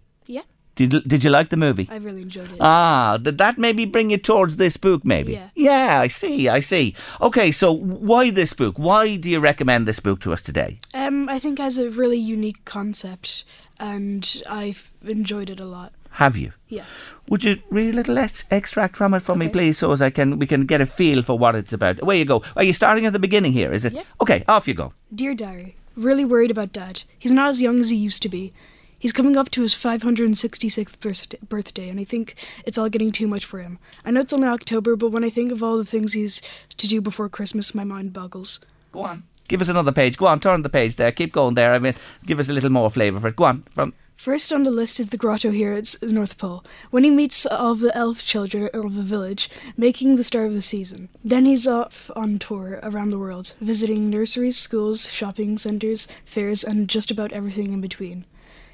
Did, 0.78 1.08
did 1.08 1.24
you 1.24 1.32
like 1.32 1.50
the 1.50 1.58
movie? 1.58 1.88
I 1.92 1.98
really 1.98 2.22
enjoyed 2.22 2.52
it. 2.52 2.58
Ah, 2.62 3.18
did 3.22 3.40
that 3.40 3.58
maybe 3.58 3.86
bring 3.86 4.12
you 4.12 4.18
towards 4.18 4.58
this 4.58 4.78
book, 4.78 5.04
maybe? 5.04 5.34
Yeah. 5.34 5.50
Yeah, 5.56 6.00
I 6.02 6.08
see, 6.08 6.48
I 6.48 6.60
see. 6.60 6.94
Okay, 7.20 7.52
so 7.52 7.72
why 7.74 8.30
this 8.30 8.54
book? 8.54 8.78
Why 8.78 9.16
do 9.18 9.28
you 9.28 9.40
recommend 9.40 9.88
this 9.88 10.00
book 10.00 10.20
to 10.22 10.34
us 10.34 10.42
today? 10.44 10.80
Um, 10.94 11.28
I 11.30 11.40
think 11.40 11.60
it 11.60 11.64
has 11.64 11.80
a 11.80 11.90
really 11.90 12.20
unique 12.20 12.64
concept, 12.66 13.44
and 13.80 14.44
I've 14.48 14.94
enjoyed 15.04 15.50
it 15.50 15.60
a 15.60 15.66
lot. 15.66 15.94
Have 16.12 16.38
you? 16.38 16.54
Yes. 16.68 16.88
Would 17.30 17.44
you 17.44 17.58
read 17.70 17.94
a 17.94 17.98
little 17.98 18.18
ex- 18.18 18.46
extract 18.50 18.98
from 18.98 19.14
it 19.14 19.22
for 19.22 19.36
me, 19.36 19.50
please, 19.50 19.78
so 19.78 19.92
as 19.92 20.02
I 20.02 20.10
can 20.10 20.40
we 20.40 20.48
can 20.48 20.66
get 20.66 20.82
a 20.82 20.86
feel 20.86 21.22
for 21.22 21.38
what 21.38 21.56
it's 21.56 21.74
about? 21.74 22.02
Away 22.02 22.20
you 22.20 22.26
go. 22.26 22.44
Are 22.56 22.64
you 22.64 22.74
starting 22.74 23.06
at 23.06 23.14
the 23.14 23.20
beginning 23.20 23.52
here? 23.52 23.72
Is 23.72 23.86
it? 23.86 23.94
Yeah. 23.94 24.04
Okay, 24.22 24.44
off 24.48 24.68
you 24.68 24.74
go. 24.74 24.94
Dear 25.14 25.36
Diary, 25.36 25.76
really 25.96 26.26
worried 26.26 26.50
about 26.52 26.74
Dad. 26.74 27.04
He's 27.20 27.32
not 27.32 27.50
as 27.50 27.62
young 27.62 27.80
as 27.80 27.90
he 27.92 27.98
used 27.98 28.22
to 28.24 28.30
be. 28.30 28.52
He's 29.00 29.12
coming 29.14 29.38
up 29.38 29.52
to 29.52 29.62
his 29.62 29.76
566th 29.76 31.00
birthday, 31.00 31.38
birthday, 31.48 31.90
and 31.90 32.00
I 32.00 32.04
think 32.04 32.36
it's 32.66 32.78
all 32.78 32.90
getting 32.90 33.12
too 33.12 33.28
much 33.28 33.46
for 33.46 33.60
him. 33.60 33.78
I 34.04 34.12
know 34.12 34.22
it's 34.22 34.34
only 34.34 34.48
October, 34.48 34.96
but 34.96 35.10
when 35.10 35.24
I 35.24 35.30
think 35.30 35.52
of 35.52 35.62
all 35.62 35.78
the 35.78 35.86
things 35.86 36.14
he's 36.14 36.42
to 36.78 36.88
do 36.88 37.00
before 37.00 37.30
Christmas, 37.30 37.76
my 37.76 37.84
mind 37.84 38.14
boggles. 38.14 38.60
Go 38.92 39.02
on. 39.02 39.24
Give 39.48 39.62
us 39.62 39.70
another 39.70 39.92
page. 39.92 40.18
Go 40.18 40.26
on, 40.26 40.40
turn 40.40 40.64
the 40.64 40.70
page 40.70 40.96
there. 40.96 41.12
Keep 41.12 41.34
going 41.34 41.54
there. 41.54 41.74
I 41.74 41.80
mean, 41.80 41.94
give 42.26 42.40
us 42.40 42.50
a 42.50 42.54
little 42.54 42.72
more 42.72 42.90
flavour 42.90 43.20
for 43.20 43.28
it. 43.28 43.36
Go 43.36 43.46
on. 43.46 43.64
From 43.72 43.94
First 44.18 44.52
on 44.52 44.64
the 44.64 44.72
list 44.72 45.00
is 45.00 45.10
the 45.10 45.18
grotto 45.18 45.52
here 45.52 45.74
at 45.74 45.94
the 46.02 46.12
North 46.12 46.40
Pole, 46.40 46.66
when 46.90 47.04
he 47.04 47.12
meets 47.12 47.46
all 47.46 47.76
the 47.76 47.96
elf 47.96 48.24
children 48.24 48.68
of 48.74 48.96
the 48.96 49.04
village, 49.04 49.48
making 49.78 50.16
the 50.16 50.24
start 50.24 50.48
of 50.48 50.56
the 50.56 50.62
season. 50.62 51.10
Then 51.24 51.46
he's 51.46 51.68
off 51.68 52.10
on 52.16 52.40
tour 52.40 52.80
around 52.82 53.12
the 53.12 53.20
world, 53.20 53.54
visiting 53.62 54.10
nurseries, 54.10 54.58
schools, 54.58 55.08
shopping 55.08 55.60
centres, 55.60 56.08
fairs, 56.26 56.64
and 56.64 56.90
just 56.90 57.12
about 57.12 57.32
everything 57.32 57.74
in 57.74 57.80
between. 57.80 58.26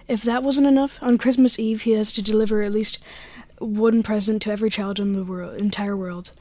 If 0.07 0.23
that 0.23 0.43
wasn't 0.43 0.67
enough, 0.67 0.97
on 1.01 1.17
Christmas 1.17 1.57
Eve 1.57 1.83
he 1.83 1.91
has 1.91 2.11
to 2.13 2.21
deliver 2.21 2.61
at 2.61 2.73
least 2.73 2.99
one 3.59 4.03
present 4.03 4.41
to 4.41 4.51
every 4.51 4.69
child 4.69 4.99
in 4.99 5.13
the 5.13 5.23
world, 5.23 5.59
entire 5.59 5.95
world. 5.95 6.31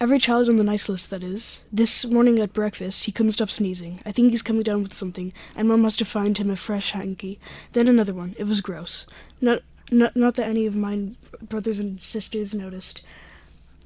Every 0.00 0.18
child 0.18 0.48
on 0.48 0.56
the 0.56 0.64
nice 0.64 0.88
list, 0.88 1.10
that 1.10 1.24
is. 1.24 1.62
This 1.72 2.04
morning 2.04 2.38
at 2.38 2.52
breakfast, 2.52 3.04
he 3.04 3.12
couldn't 3.12 3.32
stop 3.32 3.50
sneezing. 3.50 4.00
I 4.06 4.12
think 4.12 4.30
he's 4.30 4.42
coming 4.42 4.62
down 4.62 4.82
with 4.82 4.94
something, 4.94 5.32
and 5.56 5.68
Mum 5.68 5.82
must 5.82 5.98
have 5.98 6.06
found 6.06 6.38
him 6.38 6.50
a 6.50 6.56
fresh 6.56 6.92
hanky. 6.92 7.40
Then 7.72 7.88
another 7.88 8.14
one. 8.14 8.36
It 8.38 8.44
was 8.44 8.60
gross. 8.60 9.06
Not, 9.40 9.62
not, 9.90 10.14
not 10.14 10.34
that 10.34 10.48
any 10.48 10.66
of 10.66 10.76
my 10.76 11.10
brothers 11.42 11.80
and 11.80 12.00
sisters 12.00 12.54
noticed. 12.54 13.02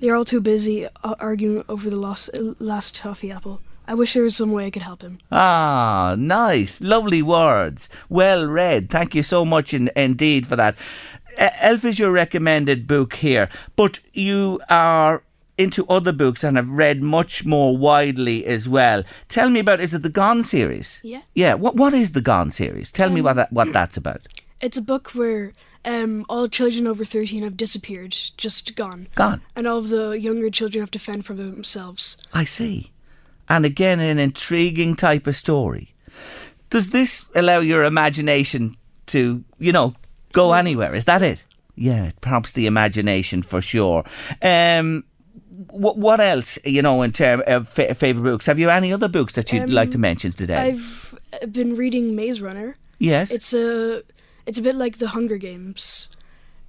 They're 0.01 0.15
all 0.15 0.27
too 0.27 0.41
busy 0.41 0.87
uh, 0.87 1.15
arguing 1.19 1.65
over 1.69 1.89
the 1.89 1.97
lost, 1.97 2.29
last 2.59 2.97
toffee 2.97 3.31
apple. 3.31 3.61
I 3.87 3.95
wish 3.95 4.15
there 4.15 4.23
was 4.23 4.37
some 4.37 4.53
way 4.53 4.67
I 4.67 4.71
could 4.71 4.83
help 4.83 5.03
him. 5.03 5.19
Ah, 5.31 6.15
nice. 6.19 6.81
Lovely 6.81 7.23
words. 7.23 7.89
Well 8.09 8.47
read. 8.47 8.91
Thank 8.91 9.15
you 9.15 9.23
so 9.23 9.45
much 9.45 9.75
in, 9.75 9.91
indeed 9.97 10.47
for 10.47 10.57
that. 10.57 10.77
Elf 11.37 11.85
is 11.85 11.99
your 11.99 12.13
recommended 12.13 12.87
book 12.87 13.15
here, 13.15 13.49
but 13.77 14.01
you 14.13 14.61
are 14.69 15.23
into 15.59 15.87
other 15.87 16.13
books 16.13 16.43
and 16.45 16.57
have 16.57 16.69
read 16.69 17.03
much 17.03 17.45
more 17.45 17.77
widely 17.77 18.45
as 18.47 18.69
well. 18.69 19.03
Tell 19.29 19.49
me 19.51 19.61
about 19.61 19.81
is 19.81 19.95
it 19.95 20.03
the 20.03 20.09
Gone 20.09 20.45
series? 20.45 21.01
Yeah. 21.03 21.23
Yeah. 21.35 21.55
What 21.55 21.77
what 21.77 21.95
is 21.95 22.13
the 22.13 22.21
Gone 22.21 22.51
series? 22.51 22.91
Tell 22.93 23.11
me 23.11 23.21
Um, 23.21 23.25
what 23.25 23.37
that, 23.37 23.53
what 23.53 23.73
that's 23.73 23.97
about. 23.97 24.27
It's 24.63 24.79
a 24.79 24.83
book 24.83 25.11
where 25.11 25.55
um, 25.85 26.25
all 26.29 26.47
children 26.47 26.87
over 26.87 27.05
13 27.05 27.43
have 27.43 27.57
disappeared, 27.57 28.15
just 28.37 28.77
gone. 28.77 29.09
Gone. 29.17 29.43
And 29.57 29.67
all 29.67 29.79
of 29.79 29.89
the 29.89 30.11
younger 30.11 30.51
children 30.51 30.81
have 30.83 30.93
to 30.93 31.01
fend 31.01 31.27
for 31.27 31.35
themselves. 31.35 32.17
I 32.33 32.45
see. 32.45 32.93
And 33.53 33.67
again, 33.67 34.01
an 34.01 34.19
intriguing 34.19 34.97
type 34.97 35.27
of 35.27 35.37
story. 35.37 35.95
Does 36.71 36.89
this 36.89 37.27
allow 37.35 37.59
your 37.59 37.85
imagination 37.85 38.77
to, 39.09 39.45
you 39.59 39.73
know, 39.73 39.95
go 40.33 40.55
anywhere? 40.55 40.95
Is 40.97 41.05
that 41.05 41.21
it? 41.21 41.45
Yeah, 41.75 42.13
perhaps 42.23 42.53
the 42.53 42.65
imagination 42.67 43.43
for 43.43 43.61
sure. 43.61 44.05
Um, 44.41 45.05
what 45.69 45.99
what 45.99 46.19
else, 46.21 46.59
you 46.65 46.81
know, 46.81 47.03
in 47.03 47.13
terms 47.13 47.43
of 47.47 47.69
fa- 47.69 47.95
favourite 47.95 48.31
books? 48.31 48.47
Have 48.47 48.59
you 48.59 48.71
any 48.71 48.91
other 48.91 49.09
books 49.09 49.35
that 49.35 49.53
you'd 49.53 49.65
Um, 49.65 49.71
like 49.71 49.91
to 49.91 49.99
mention 49.99 50.33
today? 50.33 50.57
I've 50.57 51.15
uh, 51.43 51.47
been 51.47 51.77
reading 51.77 52.17
Maze 52.17 52.41
Runner. 52.41 52.77
Yes. 52.99 53.31
It's 53.31 53.53
a 53.53 54.03
it's 54.47 54.59
a 54.59 54.63
bit 54.63 54.77
like 54.77 54.97
the 54.97 55.09
Hunger 55.09 55.37
Games. 55.37 56.09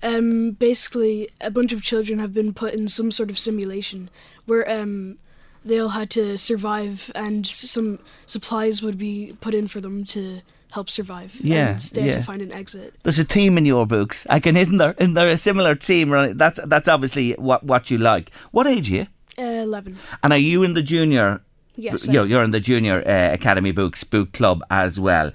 Um, 0.02 0.52
basically, 0.52 1.30
a 1.40 1.50
bunch 1.50 1.72
of 1.72 1.82
children 1.82 2.20
have 2.20 2.34
been 2.34 2.54
put 2.54 2.74
in 2.74 2.90
some 2.90 3.10
sort 3.10 3.30
of 3.30 3.40
simulation 3.40 4.10
where 4.46 4.70
um, 4.70 5.18
they 5.66 5.80
all 5.80 5.90
had 5.90 6.10
to 6.12 6.38
survive, 6.38 7.12
and 7.16 7.46
some 7.46 8.00
supplies 8.26 8.82
would 8.82 8.98
be 8.98 9.38
put 9.42 9.54
in 9.54 9.68
for 9.68 9.82
them 9.82 10.06
to 10.06 10.42
help 10.74 10.90
survive. 10.90 11.36
Yeah, 11.40 11.72
and 11.72 11.80
they 11.80 12.02
had 12.02 12.08
yeah. 12.08 12.14
to 12.14 12.24
find 12.24 12.42
an 12.42 12.52
exit. 12.52 12.96
There's 13.04 13.20
a 13.20 13.24
theme 13.24 13.58
in 13.58 13.66
your 13.66 13.86
books. 13.86 14.26
I 14.30 14.40
can, 14.40 14.58
isn't 14.58 14.78
there? 14.78 14.96
Isn't 14.98 15.14
there 15.14 15.30
a 15.30 15.38
similar 15.38 15.76
theme? 15.76 16.12
Right? 16.12 16.38
That's 16.38 16.60
that's 16.66 16.88
obviously 16.88 17.34
what 17.34 17.64
what 17.64 17.90
you 17.90 17.98
like. 17.98 18.32
What 18.52 18.68
age 18.68 18.92
are 18.92 18.96
you? 18.96 19.08
Uh, 19.38 19.64
Eleven. 19.64 19.98
And 20.22 20.34
are 20.34 20.40
you 20.40 20.64
in 20.64 20.74
the 20.74 20.84
junior? 20.84 21.42
Yes, 21.76 22.08
You're, 22.08 22.26
you're 22.26 22.44
in 22.44 22.52
the 22.52 22.60
junior 22.60 23.02
uh, 23.08 23.34
Academy 23.34 23.72
Books 23.72 24.04
book 24.04 24.32
club 24.32 24.62
as 24.70 25.00
well. 25.00 25.32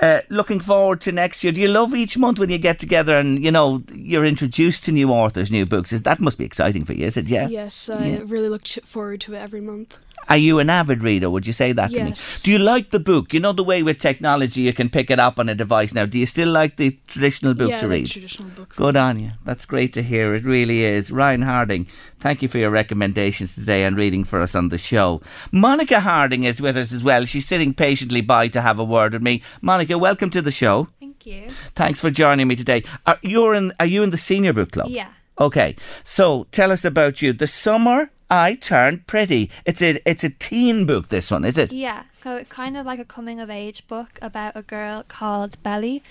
Uh, 0.00 0.20
looking 0.30 0.58
forward 0.58 1.00
to 1.02 1.12
next 1.12 1.44
year. 1.44 1.52
Do 1.52 1.60
you 1.60 1.68
love 1.68 1.94
each 1.94 2.16
month 2.16 2.38
when 2.38 2.48
you 2.48 2.58
get 2.58 2.78
together 2.78 3.18
and 3.18 3.44
you 3.44 3.50
know 3.50 3.82
you're 3.92 4.24
introduced 4.24 4.84
to 4.84 4.92
new 4.92 5.10
authors, 5.10 5.52
new 5.52 5.66
books? 5.66 5.92
Is 5.92 6.02
that 6.04 6.18
must 6.18 6.38
be 6.38 6.44
exciting 6.44 6.84
for 6.84 6.94
you? 6.94 7.06
Is 7.06 7.16
it? 7.16 7.28
Yeah. 7.28 7.46
Yes, 7.48 7.90
I 7.90 8.06
Yeah. 8.06 8.20
really 8.24 8.48
look 8.48 8.66
forward 8.66 9.20
to 9.22 9.34
it 9.34 9.42
every 9.42 9.60
month. 9.60 9.98
Are 10.28 10.36
you 10.36 10.58
an 10.60 10.70
avid 10.70 11.02
reader? 11.02 11.28
Would 11.28 11.46
you 11.46 11.52
say 11.52 11.72
that 11.72 11.90
to 11.92 12.02
me? 12.02 12.10
Yes. 12.10 12.42
Do 12.42 12.52
you 12.52 12.58
like 12.58 12.90
the 12.90 12.98
book? 12.98 13.34
You 13.34 13.40
know 13.40 13.52
the 13.52 13.64
way 13.64 13.82
with 13.82 13.98
technology 13.98 14.62
you 14.62 14.72
can 14.72 14.88
pick 14.88 15.10
it 15.10 15.18
up 15.18 15.38
on 15.38 15.48
a 15.48 15.54
device 15.54 15.92
now. 15.92 16.06
Do 16.06 16.18
you 16.18 16.26
still 16.26 16.50
like 16.50 16.76
the 16.76 16.98
traditional 17.06 17.54
book 17.54 17.70
yeah, 17.70 17.78
to 17.78 17.88
read? 17.88 18.08
traditional 18.08 18.48
book. 18.50 18.74
Good 18.76 18.96
on 18.96 19.18
you. 19.18 19.32
That's 19.44 19.66
great 19.66 19.92
to 19.94 20.02
hear. 20.02 20.34
It 20.34 20.44
really 20.44 20.84
is. 20.84 21.10
Ryan 21.10 21.42
Harding, 21.42 21.86
thank 22.20 22.42
you 22.42 22.48
for 22.48 22.58
your 22.58 22.70
recommendations 22.70 23.54
today 23.54 23.84
and 23.84 23.96
reading 23.96 24.24
for 24.24 24.40
us 24.40 24.54
on 24.54 24.68
the 24.68 24.78
show. 24.78 25.20
Monica 25.50 26.00
Harding 26.00 26.44
is 26.44 26.62
with 26.62 26.76
us 26.76 26.92
as 26.92 27.04
well. 27.04 27.24
She's 27.24 27.46
sitting 27.46 27.74
patiently 27.74 28.20
by 28.20 28.48
to 28.48 28.60
have 28.60 28.78
a 28.78 28.84
word 28.84 29.12
with 29.12 29.22
me. 29.22 29.42
Monica, 29.60 29.98
welcome 29.98 30.30
to 30.30 30.42
the 30.42 30.50
show. 30.50 30.88
Thank 31.00 31.26
you. 31.26 31.48
Thanks 31.74 32.00
for 32.00 32.10
joining 32.10 32.48
me 32.48 32.56
today. 32.56 32.84
Are, 33.06 33.18
you're 33.22 33.54
in, 33.54 33.72
are 33.78 33.86
you 33.86 34.02
in 34.02 34.10
the 34.10 34.16
senior 34.16 34.52
book 34.52 34.72
club? 34.72 34.88
Yeah. 34.88 35.08
Okay. 35.38 35.76
So 36.04 36.46
tell 36.52 36.70
us 36.70 36.84
about 36.84 37.22
you. 37.22 37.32
The 37.32 37.46
summer 37.46 38.10
I 38.32 38.54
turned 38.54 39.06
pretty. 39.06 39.50
It's 39.66 39.82
a 39.82 40.00
it's 40.08 40.24
a 40.24 40.30
teen 40.30 40.86
book. 40.86 41.10
This 41.10 41.30
one 41.30 41.44
is 41.44 41.58
it? 41.58 41.70
Yeah, 41.70 42.04
so 42.18 42.36
it's 42.36 42.50
kind 42.50 42.76
of 42.78 42.86
like 42.86 42.98
a 42.98 43.04
coming 43.04 43.40
of 43.40 43.50
age 43.50 43.86
book 43.88 44.18
about 44.22 44.56
a 44.56 44.62
girl 44.62 45.04
called 45.06 45.62
Belly, 45.62 46.02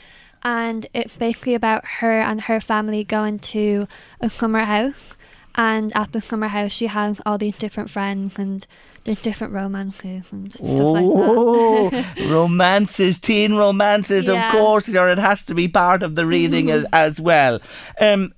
and 0.43 0.85
it's 0.93 1.17
basically 1.17 1.55
about 1.55 1.83
her 1.99 2.21
and 2.21 2.41
her 2.41 2.61
family 2.61 3.03
going 3.03 3.39
to 3.39 3.87
a 4.19 4.29
summer 4.29 4.65
house. 4.65 5.17
And 5.55 5.91
at 5.97 6.13
the 6.13 6.21
summer 6.21 6.47
house, 6.47 6.71
she 6.71 6.87
has 6.87 7.21
all 7.25 7.37
these 7.37 7.57
different 7.57 7.89
friends, 7.89 8.39
and 8.39 8.65
there's 9.03 9.21
different 9.21 9.51
romances 9.51 10.31
and 10.31 10.53
stuff 10.53 10.65
Oh, 10.69 11.89
like 11.91 11.91
that. 12.15 12.29
romances, 12.29 13.17
teen 13.19 13.55
romances, 13.55 14.27
Yeah. 14.27 14.45
of 14.45 14.51
course, 14.53 14.87
or 14.95 15.09
it 15.09 15.17
has 15.19 15.43
to 15.43 15.53
be 15.55 15.67
part 15.67 16.03
of 16.03 16.15
the 16.15 16.25
reading 16.25 16.71
as, 16.77 16.85
as 16.93 17.19
well. 17.19 17.59
Um, 17.99 18.31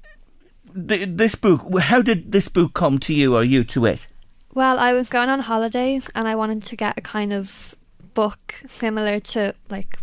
th- 0.88 1.10
this 1.12 1.36
book, 1.36 1.62
how 1.80 2.02
did 2.02 2.32
this 2.32 2.48
book 2.48 2.74
come 2.74 3.00
to 3.00 3.14
you 3.14 3.36
or 3.36 3.44
you 3.44 3.64
to 3.66 3.86
it? 3.86 4.08
Well, 4.54 4.78
I 4.80 4.94
was 4.94 5.10
going 5.10 5.30
on 5.30 5.40
holidays 5.42 6.10
and 6.16 6.28
I 6.28 6.36
wanted 6.36 6.64
to 6.66 6.76
get 6.76 6.98
a 6.98 7.02
kind 7.02 7.34
of 7.34 7.76
book 8.14 8.56
similar 8.68 9.20
to 9.20 9.54
like 9.70 9.98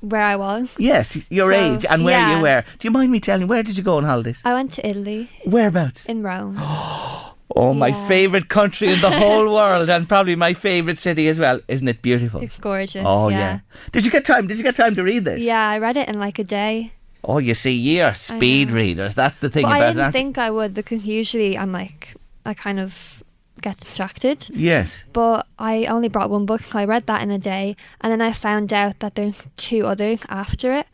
where 0.00 0.22
I 0.22 0.36
was. 0.36 0.74
Yes, 0.78 1.16
your 1.30 1.52
So, 1.52 1.58
age 1.58 1.84
and 1.88 2.04
where 2.04 2.18
yeah. 2.18 2.36
you 2.36 2.42
were. 2.42 2.64
Do 2.78 2.86
you 2.88 2.90
mind 2.90 3.10
me 3.10 3.20
telling, 3.20 3.46
where 3.48 3.62
did 3.62 3.76
you 3.76 3.82
go 3.84 3.96
on 3.98 4.04
holidays? 4.04 4.40
I 4.44 4.52
went 4.54 4.72
to 4.74 4.86
Italy. 4.86 5.28
Whereabouts? 5.44 6.06
In 6.06 6.22
Rome. 6.22 6.58
Oh, 7.56 7.72
my 7.72 7.88
Yeah. 7.88 8.08
favourite 8.08 8.48
country 8.48 8.88
in 8.90 9.00
the 9.00 9.10
whole 9.22 9.52
world 9.52 9.88
and 9.88 10.08
probably 10.08 10.34
my 10.34 10.54
favourite 10.54 10.98
city 10.98 11.28
as 11.28 11.38
well. 11.38 11.60
Isn't 11.68 11.86
it 11.86 12.02
beautiful? 12.02 12.40
It's 12.40 12.58
gorgeous. 12.58 13.04
Oh, 13.06 13.28
yeah. 13.28 13.38
yeah. 13.38 13.58
Did 13.92 14.04
you 14.04 14.10
get 14.10 14.24
time? 14.24 14.48
Did 14.48 14.56
you 14.58 14.64
get 14.64 14.74
time 14.74 14.96
to 14.96 15.04
read 15.04 15.24
this? 15.24 15.40
Yeah, 15.44 15.68
I 15.68 15.78
read 15.78 15.96
it 15.96 16.08
in 16.08 16.18
like 16.18 16.40
a 16.40 16.42
day. 16.44 16.93
Oh, 17.26 17.38
you 17.38 17.54
see, 17.54 17.72
you're 17.72 18.14
speed 18.14 18.70
readers. 18.70 19.14
That's 19.14 19.38
the 19.38 19.48
thing 19.50 19.62
but 19.64 19.76
about 19.76 19.82
I 19.82 19.92
didn't 19.92 20.12
think 20.12 20.38
I 20.38 20.50
would 20.50 20.74
because 20.74 21.06
usually 21.06 21.56
I'm 21.58 21.72
like, 21.72 22.14
I 22.44 22.54
kind 22.54 22.78
of 22.78 23.22
get 23.62 23.78
distracted. 23.80 24.48
Yes. 24.52 25.04
But 25.12 25.46
I 25.58 25.86
only 25.86 26.08
brought 26.08 26.28
one 26.30 26.44
book, 26.46 26.60
so 26.62 26.78
I 26.78 26.84
read 26.84 27.06
that 27.06 27.22
in 27.22 27.30
a 27.30 27.38
day. 27.38 27.76
And 28.00 28.12
then 28.12 28.20
I 28.20 28.32
found 28.32 28.72
out 28.72 28.98
that 29.00 29.14
there's 29.14 29.46
two 29.56 29.86
others 29.86 30.24
after 30.28 30.72
it. 30.72 30.86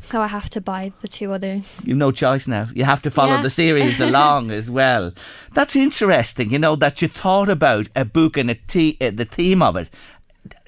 So 0.00 0.20
I 0.20 0.28
have 0.28 0.48
to 0.50 0.60
buy 0.60 0.92
the 1.00 1.08
two 1.08 1.32
others. 1.32 1.80
You've 1.84 1.96
no 1.96 2.12
choice 2.12 2.46
now. 2.46 2.68
You 2.72 2.84
have 2.84 3.02
to 3.02 3.10
follow 3.10 3.34
Yeah. 3.36 3.42
the 3.42 3.50
series 3.50 3.98
along 4.08 4.50
as 4.52 4.70
well. 4.70 5.12
That's 5.54 5.74
interesting, 5.74 6.52
you 6.52 6.58
know, 6.60 6.76
that 6.76 7.02
you 7.02 7.08
thought 7.08 7.48
about 7.48 7.88
a 7.96 8.04
book 8.04 8.36
and 8.36 8.48
a 8.50 8.54
te- 8.54 8.96
uh, 9.00 9.10
the 9.12 9.24
theme 9.24 9.60
of 9.60 9.74
it, 9.76 9.88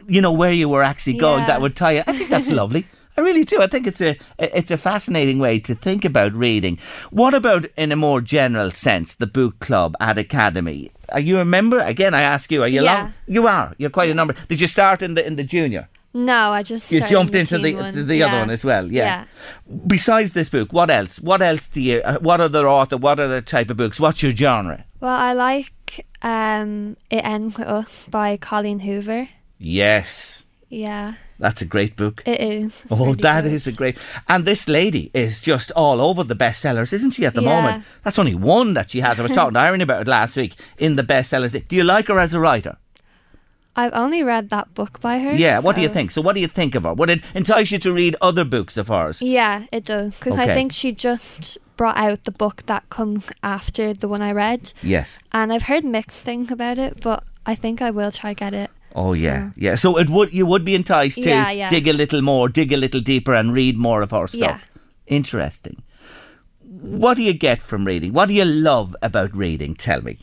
you 0.09 0.21
know, 0.21 0.33
where 0.33 0.51
you 0.53 0.69
were 0.69 0.83
actually 0.83 1.19
going 1.19 1.41
Yeah. 1.43 1.47
that 1.49 1.61
would 1.61 1.77
tie 1.77 1.93
you. 1.93 2.03
I 2.09 2.17
think 2.17 2.29
that's 2.31 2.51
lovely. 2.63 2.87
I 3.17 3.23
really 3.23 3.45
do. 3.45 3.61
I 3.61 3.67
think 3.67 3.87
it's 3.87 4.01
a 4.01 4.17
it's 4.39 4.71
a 4.71 4.79
fascinating 4.79 5.39
way 5.39 5.59
to 5.61 5.75
think 5.75 6.05
about 6.05 6.33
reading. 6.33 6.79
What 7.11 7.35
about 7.35 7.67
in 7.77 7.93
a 7.93 7.97
more 7.97 8.21
general 8.21 8.71
sense, 8.71 9.15
the 9.17 9.27
book 9.27 9.59
club 9.59 9.95
at 10.01 10.17
Academy? 10.19 10.91
Are 11.11 11.21
you 11.21 11.39
a 11.41 11.45
member? 11.45 11.79
Again, 11.81 12.15
I 12.15 12.23
ask 12.23 12.51
you. 12.53 12.63
Are 12.63 12.69
you? 12.69 12.83
Yeah. 12.85 13.03
Long? 13.03 13.15
You 13.27 13.47
are. 13.47 13.75
You're 13.79 13.91
quite 13.91 14.11
a 14.11 14.15
number. 14.15 14.35
Did 14.49 14.61
you 14.61 14.67
start 14.67 15.03
in 15.03 15.15
the 15.15 15.27
in 15.27 15.37
the 15.37 15.45
junior? 15.45 15.89
No, 16.13 16.51
I 16.53 16.65
just 16.65 16.91
You 16.91 17.03
jumped 17.07 17.35
in 17.35 17.43
into 17.43 17.59
the 17.59 17.73
the, 17.73 18.03
the 18.03 18.23
other 18.25 18.33
Yeah. 18.35 18.41
one 18.41 18.51
as 18.51 18.65
well, 18.65 18.91
yeah. 18.91 19.27
Besides 19.87 20.33
this 20.33 20.49
book, 20.49 20.73
what 20.73 20.91
else? 20.91 21.21
What 21.21 21.41
else 21.43 21.69
do 21.69 21.81
you? 21.81 22.01
Uh, 22.01 22.19
what 22.19 22.41
other 22.41 22.69
author? 22.69 22.97
What 22.97 23.21
other 23.21 23.41
type 23.41 23.71
of 23.71 23.77
books? 23.77 24.01
What's 24.01 24.21
your 24.23 24.33
genre? 24.35 24.85
Well, 25.01 25.15
I 25.15 25.33
like 25.35 26.07
um, 26.23 26.97
It 27.11 27.25
Ends 27.25 27.59
With 27.59 27.69
Us 27.69 28.09
by 28.09 28.37
Colleen 28.39 28.81
Hoover. 28.81 29.29
Yes, 29.59 30.45
Yeah, 30.73 31.15
that's 31.41 31.61
a 31.63 31.65
great 31.65 31.97
book. 31.97 32.23
it 32.25 32.41
is. 32.41 32.83
It's 32.85 32.93
Oh, 32.93 32.97
really 33.07 33.15
that 33.23 33.43
good. 33.43 33.53
is 33.53 33.67
a 33.67 33.73
great. 33.73 33.99
And 34.29 34.45
this 34.45 34.69
lady 34.69 35.11
is 35.13 35.41
just 35.41 35.73
all 35.73 36.01
over 36.01 36.23
the 36.23 36.37
bestsellers, 36.37 36.93
isn't 36.93 37.11
she? 37.11 37.27
At 37.27 37.35
the 37.35 37.43
Yeah. 37.43 37.55
moment, 37.61 37.85
that's 38.05 38.19
only 38.21 38.37
one 38.37 38.75
that 38.75 38.91
she 38.91 39.01
has. 39.01 39.19
I 39.19 39.23
was 39.25 39.33
talking 39.33 39.55
to 39.55 39.61
Irene 39.61 39.81
about 39.81 40.03
it 40.03 40.09
last 40.09 40.37
week 40.37 40.55
in 40.79 40.95
the 40.95 41.03
bestsellers. 41.03 41.53
Do 41.67 41.75
you 41.75 41.83
like 41.83 42.07
her 42.07 42.21
as 42.21 42.35
a 42.35 42.39
writer? 42.41 42.77
I've 43.75 43.93
only 43.95 44.23
read 44.23 44.51
that 44.51 44.75
book 44.75 45.01
by 45.01 45.19
her. 45.21 45.33
Yeah. 45.33 45.59
What 45.61 45.75
do 45.77 45.83
you 45.83 45.89
think? 45.89 46.11
So, 46.13 46.21
what 46.23 46.35
do 46.35 46.41
you 46.41 46.49
think 46.49 46.75
of 46.77 46.83
her? 46.85 46.93
Would 46.95 47.11
it 47.11 47.21
entice 47.35 47.71
you 47.73 47.79
to 47.79 47.93
read 47.93 48.15
other 48.21 48.45
books 48.45 48.77
of 48.77 48.89
hers? 48.89 49.21
Yeah, 49.23 49.65
it 49.73 49.85
does. 49.85 50.19
Because 50.19 50.39
Okay. 50.39 50.51
I 50.51 50.55
think 50.55 50.73
she 50.73 50.93
just 50.93 51.59
brought 51.77 51.97
out 51.97 52.25
the 52.25 52.33
book 52.33 52.65
that 52.67 52.89
comes 52.91 53.31
after 53.43 53.93
the 53.95 54.07
one 54.09 54.23
I 54.23 54.33
read. 54.33 54.73
Yes. 54.83 55.19
And 55.33 55.53
I've 55.53 55.63
heard 55.63 55.85
mixed 55.85 56.19
things 56.21 56.51
about 56.51 56.79
it, 56.79 57.01
but 57.01 57.25
I 57.47 57.55
think 57.55 57.81
I 57.81 57.91
will 57.91 58.11
try 58.13 58.35
get 58.35 58.53
it. 58.53 58.71
Oh 58.95 59.13
yeah, 59.15 59.51
yeah. 59.57 59.77
So 59.77 59.99
it 59.99 60.09
would 60.11 60.33
you 60.33 60.47
would 60.47 60.65
be 60.65 60.75
enticed 60.75 61.23
to 61.23 61.29
Yeah, 61.29 61.51
yeah. 61.51 61.69
dig 61.69 61.87
a 61.89 61.93
little 61.93 62.23
more, 62.23 62.49
dig 62.49 62.73
a 62.73 62.77
little 62.77 63.01
deeper, 63.01 63.35
and 63.35 63.53
read 63.53 63.77
more 63.77 64.03
of 64.03 64.11
her 64.11 64.27
stuff. 64.27 64.61
Yeah. 64.63 65.17
Interesting. 65.17 65.83
What 66.61 67.17
do 67.17 67.23
you 67.23 67.33
get 67.35 67.61
from 67.63 67.85
reading? 67.85 68.13
What 68.13 68.29
do 68.29 68.35
you 68.35 68.45
love 68.45 68.97
about 69.03 69.35
reading? 69.37 69.75
Tell 69.75 70.03
me. 70.03 70.19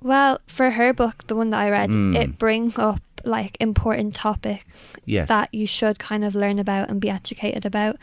Well, 0.00 0.40
for 0.46 0.70
her 0.70 0.92
book, 0.92 1.26
the 1.28 1.36
one 1.36 1.50
that 1.50 1.60
I 1.60 1.70
read, 1.70 1.90
Mm. 1.90 2.16
it 2.16 2.38
brings 2.38 2.78
up 2.78 3.00
like 3.24 3.56
important 3.60 4.14
topics 4.14 4.96
Yes. 5.04 5.28
that 5.28 5.48
you 5.54 5.66
should 5.66 5.98
kind 6.00 6.24
of 6.24 6.34
learn 6.34 6.58
about 6.58 6.90
and 6.90 7.00
be 7.00 7.08
educated 7.08 7.64
about 7.64 7.96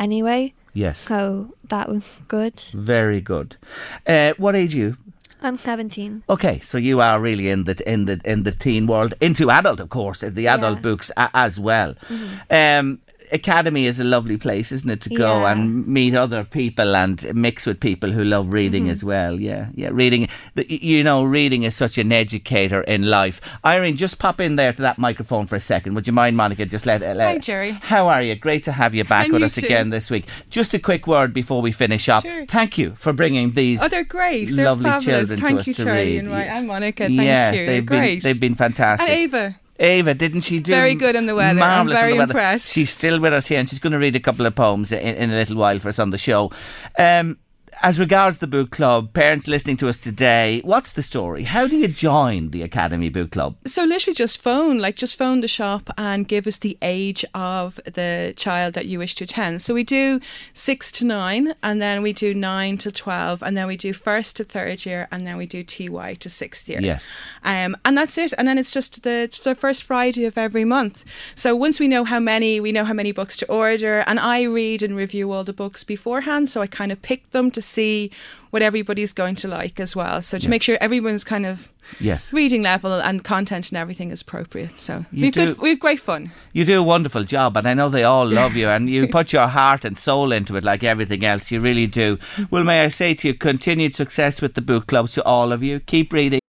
anyway. 0.00 0.52
Yes. 0.72 0.98
So 0.98 1.54
that 1.68 1.88
was 1.88 2.22
good. 2.26 2.58
Very 2.74 3.20
good. 3.20 3.56
Uh, 4.04 4.32
what 4.36 4.56
age 4.56 4.74
you? 4.74 4.96
I'm 5.42 5.56
17. 5.56 6.22
Okay, 6.28 6.58
so 6.60 6.78
you 6.78 7.00
are 7.00 7.20
really 7.20 7.50
in 7.50 7.64
the 7.64 7.76
in 7.90 8.06
the 8.06 8.20
in 8.24 8.44
the 8.44 8.52
teen 8.52 8.86
world, 8.86 9.14
into 9.20 9.50
adult, 9.50 9.80
of 9.80 9.88
course, 9.90 10.20
the 10.20 10.46
adult 10.48 10.76
Yeah. 10.76 10.80
books 10.82 11.10
a, 11.16 11.28
as 11.34 11.60
well. 11.60 11.94
Mhm. 12.08 12.80
Um, 12.80 12.98
Academy 13.34 13.86
is 13.86 13.98
a 14.00 14.04
lovely 14.04 14.36
place, 14.36 14.70
isn't 14.72 14.88
it, 14.88 15.00
to 15.02 15.10
go 15.10 15.40
Yeah. 15.40 15.50
and 15.52 15.86
meet 15.86 16.14
other 16.16 16.44
people 16.44 16.94
and 16.96 17.22
mix 17.34 17.66
with 17.66 17.80
people 17.80 18.12
who 18.12 18.24
love 18.24 18.52
reading 18.52 18.86
Mhm. 18.86 18.90
as 18.92 19.02
well. 19.04 19.40
Yeah, 19.40 19.66
yeah, 19.74 19.90
reading. 19.92 20.28
You 20.56 21.02
know, 21.04 21.24
reading 21.24 21.64
is 21.64 21.74
such 21.74 21.98
an 21.98 22.12
educator 22.12 22.80
in 22.82 23.02
life. 23.10 23.40
Irene, 23.66 23.96
just 23.96 24.18
pop 24.18 24.40
in 24.40 24.56
there 24.56 24.72
to 24.72 24.82
that 24.82 24.98
microphone 24.98 25.46
for 25.46 25.56
a 25.56 25.60
second. 25.60 25.94
Would 25.94 26.06
you 26.06 26.12
mind, 26.12 26.36
Monica? 26.36 26.64
Just 26.64 26.86
let. 26.86 27.02
It 27.02 27.16
let 27.16 27.26
Hi, 27.26 27.38
Jerry. 27.38 27.72
How 27.82 28.06
are 28.08 28.22
you? 28.22 28.34
Great 28.36 28.62
to 28.64 28.72
have 28.72 28.94
you 28.94 29.04
back 29.04 29.24
And 29.24 29.32
with 29.32 29.40
you 29.42 29.46
us 29.46 29.54
too. 29.56 29.66
again 29.66 29.90
this 29.90 30.10
week. 30.10 30.24
Just 30.48 30.72
a 30.72 30.78
quick 30.78 31.06
word 31.06 31.34
before 31.34 31.60
we 31.60 31.72
finish 31.72 32.08
up. 32.08 32.22
Sure. 32.24 32.46
Thank 32.46 32.78
you 32.78 32.92
for 32.94 33.12
bringing 33.12 33.52
these. 33.54 33.80
Oh, 33.82 33.88
they're 33.88 34.04
great. 34.04 34.50
They're 34.54 34.64
lovely 34.66 34.84
fabulous. 34.90 35.28
children 35.30 35.40
Thank 35.40 35.56
to 35.56 35.60
us 35.62 35.66
you, 35.66 35.74
to 35.74 35.84
Charlie 35.84 36.18
read. 36.20 36.28
and 36.48 36.66
Monica. 36.68 37.04
Thank 37.06 37.20
yeah, 37.20 37.50
you. 37.50 37.56
They're 37.56 37.66
they've 37.66 37.86
been 37.86 37.98
great. 37.98 38.22
they've 38.22 38.40
been 38.40 38.54
fantastic. 38.54 39.08
And 39.08 39.18
Ava. 39.18 39.56
Ava, 39.84 40.14
didn't 40.14 40.40
she 40.40 40.58
do 40.58 40.72
Very 40.72 40.94
good 40.94 41.14
in 41.14 41.26
the 41.26 41.34
weather. 41.34 41.60
I'm 41.60 41.86
Marvelous 41.86 41.96
in 41.98 42.00
very 42.00 42.12
the 42.12 42.18
weather. 42.18 42.30
impressed. 42.32 42.72
She's 42.72 42.90
still 42.90 43.20
with 43.20 43.32
us 43.32 43.46
here, 43.46 43.60
and 43.60 43.68
she's 43.68 43.78
going 43.78 43.92
to 43.92 43.98
read 43.98 44.16
a 44.16 44.20
couple 44.20 44.46
of 44.46 44.54
poems 44.54 44.90
in, 44.92 44.98
in 44.98 45.30
a 45.30 45.34
little 45.34 45.56
while 45.56 45.78
for 45.78 45.88
us 45.88 45.98
on 45.98 46.10
the 46.10 46.18
show. 46.18 46.50
Um, 46.98 47.38
as 47.84 48.00
regards 48.00 48.38
the 48.38 48.46
book 48.46 48.70
club, 48.70 49.12
parents 49.12 49.46
listening 49.46 49.76
to 49.76 49.90
us 49.90 50.00
today, 50.00 50.62
what's 50.64 50.94
the 50.94 51.02
story? 51.02 51.42
How 51.42 51.66
do 51.66 51.76
you 51.76 51.86
join 51.86 52.48
the 52.48 52.62
Academy 52.62 53.10
Book 53.10 53.32
Club? 53.32 53.56
So 53.66 53.84
literally 53.84 54.14
just 54.14 54.40
phone, 54.40 54.78
like 54.78 54.96
just 54.96 55.18
phone 55.18 55.42
the 55.42 55.48
shop 55.48 55.90
and 55.98 56.26
give 56.26 56.46
us 56.46 56.56
the 56.56 56.78
age 56.80 57.26
of 57.34 57.78
the 57.84 58.32
child 58.38 58.72
that 58.72 58.86
you 58.86 58.98
wish 58.98 59.14
to 59.16 59.24
attend. 59.24 59.60
So 59.60 59.74
we 59.74 59.84
do 59.84 60.18
six 60.54 60.90
to 60.92 61.04
nine, 61.04 61.52
and 61.62 61.82
then 61.82 62.00
we 62.00 62.14
do 62.14 62.32
nine 62.32 62.78
to 62.78 62.90
twelve, 62.90 63.42
and 63.42 63.54
then 63.54 63.66
we 63.66 63.76
do 63.76 63.92
first 63.92 64.36
to 64.36 64.44
third 64.44 64.86
year, 64.86 65.06
and 65.12 65.26
then 65.26 65.36
we 65.36 65.44
do 65.44 65.62
TY 65.62 66.14
to 66.14 66.30
sixth 66.30 66.66
year. 66.70 66.80
Yes. 66.80 67.06
Um, 67.42 67.76
and 67.84 67.98
that's 67.98 68.16
it. 68.16 68.32
And 68.38 68.48
then 68.48 68.56
it's 68.56 68.70
just 68.70 69.02
the, 69.02 69.10
it's 69.10 69.40
the 69.40 69.54
first 69.54 69.82
Friday 69.82 70.24
of 70.24 70.38
every 70.38 70.64
month. 70.64 71.04
So 71.34 71.54
once 71.54 71.78
we 71.78 71.88
know 71.88 72.04
how 72.04 72.18
many, 72.18 72.60
we 72.60 72.72
know 72.72 72.84
how 72.84 72.94
many 72.94 73.12
books 73.12 73.36
to 73.36 73.46
order. 73.52 74.04
And 74.06 74.18
I 74.18 74.44
read 74.44 74.82
and 74.82 74.96
review 74.96 75.32
all 75.32 75.44
the 75.44 75.52
books 75.52 75.84
beforehand. 75.84 76.48
So 76.48 76.62
I 76.62 76.66
kind 76.66 76.90
of 76.90 77.02
pick 77.02 77.30
them 77.32 77.50
to 77.50 77.60
see 77.74 78.10
what 78.50 78.62
everybody's 78.62 79.12
going 79.12 79.34
to 79.36 79.48
like 79.48 79.80
as 79.80 79.96
well. 79.96 80.22
So 80.22 80.38
to 80.38 80.44
Yeah. 80.44 80.50
make 80.50 80.62
sure 80.62 80.78
everyone's 80.80 81.24
kind 81.24 81.44
of 81.46 81.70
Yes. 82.00 82.32
reading 82.32 82.62
level 82.62 82.92
and 83.08 83.22
content 83.24 83.70
and 83.70 83.78
everything 83.78 84.10
is 84.12 84.22
appropriate. 84.22 84.78
So 84.78 85.04
You 85.12 85.22
we've 85.22 85.32
do- 85.32 85.46
good, 85.46 85.58
we've 85.58 85.80
great 85.80 86.00
fun. 86.00 86.30
You 86.52 86.64
do 86.64 86.78
a 86.78 86.82
wonderful 86.82 87.24
job, 87.24 87.56
and 87.56 87.66
I 87.68 87.74
know 87.74 87.88
they 87.88 88.04
all 88.04 88.26
love 88.26 88.54
you, 88.56 88.68
and 88.68 88.88
you 88.88 89.08
put 89.18 89.32
your 89.32 89.48
heart 89.48 89.84
and 89.84 89.98
soul 89.98 90.32
into 90.32 90.56
it 90.56 90.64
like 90.64 90.84
everything 90.84 91.24
else. 91.24 91.50
You 91.50 91.60
really 91.60 91.86
do. 91.88 92.16
Mm-hmm. 92.16 92.44
Well, 92.50 92.64
may 92.64 92.84
I 92.84 92.88
say 92.88 93.14
to 93.14 93.28
you, 93.28 93.34
continued 93.34 93.94
success 93.94 94.40
with 94.40 94.54
the 94.54 94.62
book 94.62 94.86
club 94.86 95.08
to 95.10 95.22
all 95.24 95.52
of 95.52 95.62
you. 95.62 95.80
Keep 95.80 96.12
reading. 96.12 96.40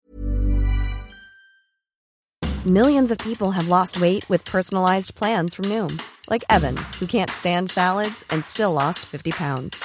Millions 2.67 3.11
of 3.11 3.19
people 3.19 3.51
have 3.51 3.69
lost 3.69 4.01
weight 4.01 4.29
with 4.31 4.43
personalized 4.45 5.15
plans 5.17 5.55
from 5.55 5.67
Noom, 5.67 6.01
like 6.31 6.45
Evan, 6.49 6.77
who 6.99 7.07
can't 7.07 7.31
stand 7.31 7.71
salads 7.71 8.25
and 8.31 8.43
still 8.45 8.73
lost 8.73 9.01
50 9.01 9.33
pounds. 9.33 9.85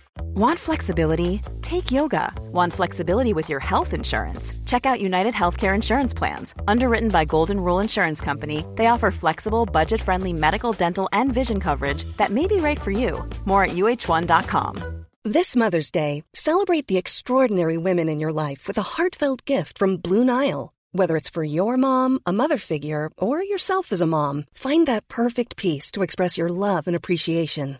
Want 0.23 0.59
flexibility? 0.59 1.41
Take 1.61 1.91
yoga. 1.91 2.33
Want 2.51 2.73
flexibility 2.73 3.33
with 3.33 3.49
your 3.49 3.59
health 3.59 3.93
insurance? 3.93 4.53
Check 4.65 4.85
out 4.85 5.01
United 5.01 5.33
Healthcare 5.33 5.75
Insurance 5.75 6.13
Plans. 6.13 6.55
Underwritten 6.67 7.09
by 7.09 7.25
Golden 7.25 7.59
Rule 7.59 7.79
Insurance 7.79 8.21
Company, 8.21 8.65
they 8.75 8.87
offer 8.87 9.11
flexible, 9.11 9.65
budget 9.65 10.01
friendly 10.01 10.33
medical, 10.33 10.73
dental, 10.73 11.09
and 11.11 11.33
vision 11.33 11.59
coverage 11.59 12.05
that 12.17 12.31
may 12.31 12.47
be 12.47 12.57
right 12.57 12.79
for 12.79 12.91
you. 12.91 13.27
More 13.45 13.65
at 13.65 13.71
uh1.com. 13.71 15.05
This 15.23 15.55
Mother's 15.55 15.91
Day, 15.91 16.23
celebrate 16.33 16.87
the 16.87 16.97
extraordinary 16.97 17.77
women 17.77 18.09
in 18.09 18.19
your 18.19 18.33
life 18.33 18.67
with 18.67 18.77
a 18.77 18.93
heartfelt 18.95 19.45
gift 19.45 19.77
from 19.77 19.97
Blue 19.97 20.25
Nile. 20.25 20.71
Whether 20.93 21.15
it's 21.15 21.29
for 21.29 21.43
your 21.43 21.77
mom, 21.77 22.19
a 22.25 22.33
mother 22.33 22.57
figure, 22.57 23.11
or 23.17 23.43
yourself 23.43 23.91
as 23.91 24.01
a 24.01 24.07
mom, 24.07 24.45
find 24.53 24.87
that 24.87 25.07
perfect 25.07 25.57
piece 25.57 25.91
to 25.91 26.01
express 26.01 26.37
your 26.37 26.49
love 26.49 26.87
and 26.87 26.95
appreciation. 26.95 27.79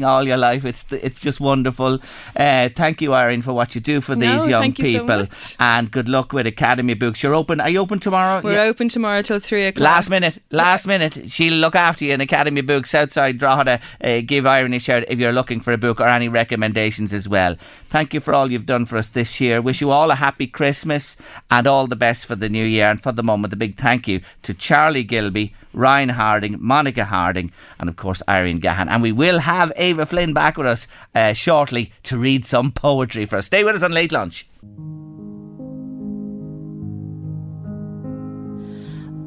all 0.00 0.26
your 0.26 0.38
life. 0.38 0.64
It's 0.64 0.90
it's 0.90 1.20
just 1.20 1.38
wonderful. 1.38 1.98
Uh, 2.34 2.70
thank 2.74 3.02
you, 3.02 3.12
Irene, 3.12 3.42
for 3.42 3.52
what 3.52 3.74
you 3.74 3.80
do 3.80 4.00
for 4.00 4.16
No, 4.16 4.38
these 4.38 4.48
young 4.48 4.62
thank 4.62 4.78
you 4.78 4.86
so 4.86 5.00
people, 5.00 5.26
and 5.60 5.90
good 5.90 6.08
luck 6.08 6.32
with 6.32 6.46
Academy 6.46 6.94
Books. 6.94 7.22
You're 7.22 7.34
open. 7.34 7.60
Are 7.60 7.68
you 7.68 7.80
open 7.80 7.98
tomorrow? 7.98 8.40
We're 8.42 8.54
Yeah. 8.54 8.62
open 8.62 8.88
tomorrow 8.88 9.20
till 9.20 9.38
three 9.38 9.66
o'clock. 9.66 9.84
Last 9.84 10.08
minute, 10.08 10.42
last 10.50 10.86
minute. 10.86 11.30
She'll 11.30 11.54
look 11.54 11.74
after 11.74 12.06
you 12.06 12.14
in 12.14 12.22
Academy 12.22 12.62
Books 12.62 12.94
outside 12.94 13.36
Drogheda. 13.36 13.80
Uh, 14.02 14.22
give 14.24 14.46
Irene 14.46 14.72
a 14.74 14.78
shout 14.78 15.04
if 15.08 15.18
you're 15.18 15.32
looking 15.32 15.60
for 15.60 15.74
a 15.74 15.78
book 15.78 16.00
or 16.00 16.08
any 16.08 16.28
recommendations 16.28 17.12
as 17.12 17.28
well. 17.28 17.56
Thank 17.90 18.14
you 18.14 18.20
for 18.20 18.32
all 18.32 18.50
you've 18.50 18.64
done 18.66 18.86
for 18.86 18.96
us 18.96 19.10
this 19.10 19.40
year. 19.42 19.60
Wish 19.60 19.82
you 19.82 19.90
all 19.90 20.10
a 20.10 20.14
happy 20.14 20.46
Christmas 20.46 21.18
and 21.50 21.66
all 21.66 21.86
the 21.86 21.96
best 21.96 22.24
for 22.24 22.34
the 22.34 22.48
new 22.48 22.64
year. 22.64 22.88
And 22.88 23.02
for 23.02 23.12
the 23.12 23.22
moment, 23.22 23.52
a 23.52 23.56
big 23.56 23.76
thank 23.76 24.08
you 24.08 24.22
to 24.44 24.54
Charlie 24.54 25.04
Gilby, 25.04 25.52
Ryan 25.72 26.10
Harding, 26.10 26.56
Monica 26.60 27.04
Harding, 27.04 27.52
and 27.78 27.88
of 27.88 27.96
course 27.96 28.22
Irene 28.28 28.60
Gahan. 28.60 28.88
And 28.88 29.02
we 29.02 29.12
will 29.12 29.38
have 29.38 29.72
Ava 29.76 30.06
Flynn 30.06 30.32
back 30.32 30.56
with 30.56 30.66
us 30.66 30.86
uh, 31.14 31.32
shortly 31.32 31.92
to 32.04 32.18
read 32.18 32.44
some 32.44 32.72
poetry 32.72 33.26
for 33.26 33.36
us. 33.36 33.46
Stay 33.46 33.64
with 33.64 33.76
us 33.76 33.82
on 33.82 33.92
Late 33.92 34.12
Lunch. 34.12 34.46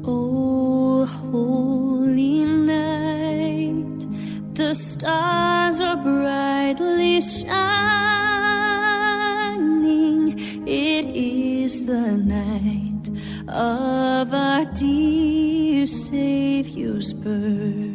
Oh, 0.08 1.04
holy 1.04 2.44
night, 2.44 4.06
the 4.54 4.74
stars 4.74 5.80
are 5.80 5.96
brightly 5.96 7.20
shining. 7.20 7.56
It 10.68 11.16
is 11.16 11.86
the 11.86 12.16
night 12.16 13.08
of 13.48 14.32
our 14.32 14.64
dear 14.66 14.95
对 17.26 17.85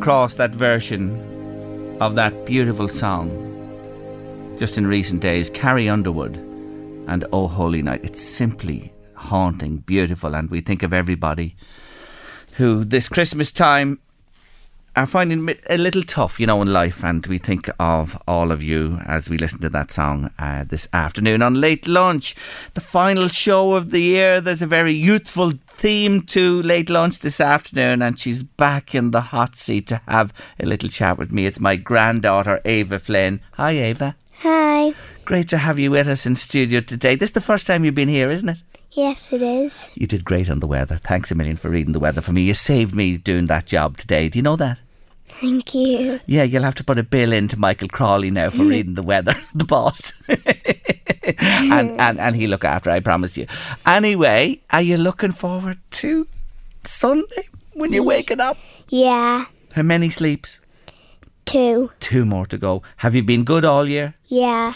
across 0.00 0.36
that 0.36 0.52
version 0.52 1.98
of 2.00 2.14
that 2.14 2.46
beautiful 2.46 2.88
song 2.88 3.28
just 4.58 4.78
in 4.78 4.86
recent 4.86 5.20
days, 5.20 5.50
Carrie 5.50 5.90
Underwood 5.90 6.38
and 7.06 7.26
Oh 7.34 7.46
Holy 7.46 7.82
Night. 7.82 8.02
It's 8.02 8.22
simply 8.22 8.94
haunting, 9.14 9.76
beautiful, 9.76 10.34
and 10.34 10.50
we 10.50 10.62
think 10.62 10.82
of 10.82 10.94
everybody 10.94 11.54
who 12.54 12.82
this 12.82 13.10
Christmas 13.10 13.52
time 13.52 14.00
are 14.96 15.04
finding 15.04 15.46
it 15.50 15.62
a 15.68 15.76
little 15.76 16.02
tough, 16.02 16.40
you 16.40 16.46
know, 16.46 16.62
in 16.62 16.72
life, 16.72 17.04
and 17.04 17.26
we 17.26 17.36
think 17.36 17.68
of 17.78 18.16
all 18.26 18.52
of 18.52 18.62
you 18.62 19.02
as 19.04 19.28
we 19.28 19.36
listen 19.36 19.60
to 19.60 19.68
that 19.68 19.90
song 19.90 20.30
uh, 20.38 20.64
this 20.64 20.88
afternoon 20.94 21.42
on 21.42 21.60
Late 21.60 21.86
Lunch, 21.86 22.34
the 22.72 22.80
final 22.80 23.28
show 23.28 23.74
of 23.74 23.90
the 23.90 24.00
year. 24.00 24.40
There's 24.40 24.62
a 24.62 24.66
very 24.66 24.92
youthful 24.92 25.52
theme 25.80 26.20
to 26.20 26.60
Late 26.60 26.90
Lunch 26.90 27.20
this 27.20 27.40
afternoon, 27.40 28.02
and 28.02 28.18
she's 28.18 28.42
back 28.42 28.94
in 28.94 29.12
the 29.12 29.22
hot 29.22 29.56
seat 29.56 29.86
to 29.86 30.02
have 30.06 30.30
a 30.60 30.66
little 30.66 30.90
chat 30.90 31.16
with 31.16 31.32
me. 31.32 31.46
It's 31.46 31.58
my 31.58 31.76
granddaughter, 31.76 32.60
Ava 32.66 32.98
Flynn. 32.98 33.40
Hi, 33.52 33.70
Ava. 33.70 34.14
Hi. 34.40 34.92
Great 35.24 35.48
to 35.48 35.56
have 35.56 35.78
you 35.78 35.90
with 35.90 36.06
us 36.06 36.26
in 36.26 36.36
studio 36.36 36.80
today. 36.80 37.14
This 37.14 37.30
is 37.30 37.34
the 37.34 37.40
first 37.40 37.66
time 37.66 37.82
you've 37.82 37.94
been 37.94 38.10
here, 38.10 38.30
isn't 38.30 38.50
it? 38.50 38.58
Yes, 38.92 39.32
it 39.32 39.40
is. 39.40 39.90
You 39.94 40.06
did 40.06 40.22
great 40.22 40.50
on 40.50 40.60
the 40.60 40.66
weather. 40.66 40.98
Thanks 40.98 41.30
a 41.30 41.34
million 41.34 41.56
for 41.56 41.70
reading 41.70 41.92
the 41.92 41.98
weather 41.98 42.20
for 42.20 42.32
me. 42.32 42.42
You 42.42 42.52
saved 42.52 42.94
me 42.94 43.16
doing 43.16 43.46
that 43.46 43.64
job 43.64 43.96
today. 43.96 44.28
Do 44.28 44.38
you 44.38 44.42
know 44.42 44.56
that? 44.56 44.76
Thank 45.40 45.74
you. 45.74 46.20
Yeah, 46.26 46.42
you'll 46.42 46.62
have 46.62 46.74
to 46.76 46.84
put 46.84 46.98
a 46.98 47.02
bill 47.02 47.32
into 47.32 47.58
Michael 47.58 47.88
Crawley 47.88 48.30
now 48.30 48.50
for 48.50 48.58
mm. 48.58 48.70
reading 48.70 48.94
the 48.94 49.02
weather, 49.02 49.34
the 49.54 49.64
boss. 49.64 50.12
and, 50.28 52.00
and 52.00 52.18
and 52.18 52.36
he'll 52.36 52.50
look 52.50 52.64
after, 52.64 52.90
I 52.90 53.00
promise 53.00 53.36
you. 53.36 53.46
Anyway, 53.86 54.60
are 54.70 54.82
you 54.82 54.96
looking 54.96 55.32
forward 55.32 55.78
to 55.92 56.26
Sunday 56.84 57.48
when 57.74 57.92
you're 57.92 58.02
waking 58.04 58.40
up? 58.40 58.56
Yeah. 58.88 59.44
How 59.72 59.82
many 59.82 60.10
sleeps? 60.10 60.58
Two. 61.44 61.90
Two 62.00 62.24
more 62.24 62.46
to 62.46 62.58
go. 62.58 62.82
Have 62.98 63.14
you 63.14 63.22
been 63.22 63.44
good 63.44 63.64
all 63.64 63.88
year? 63.88 64.14
Yeah. 64.28 64.72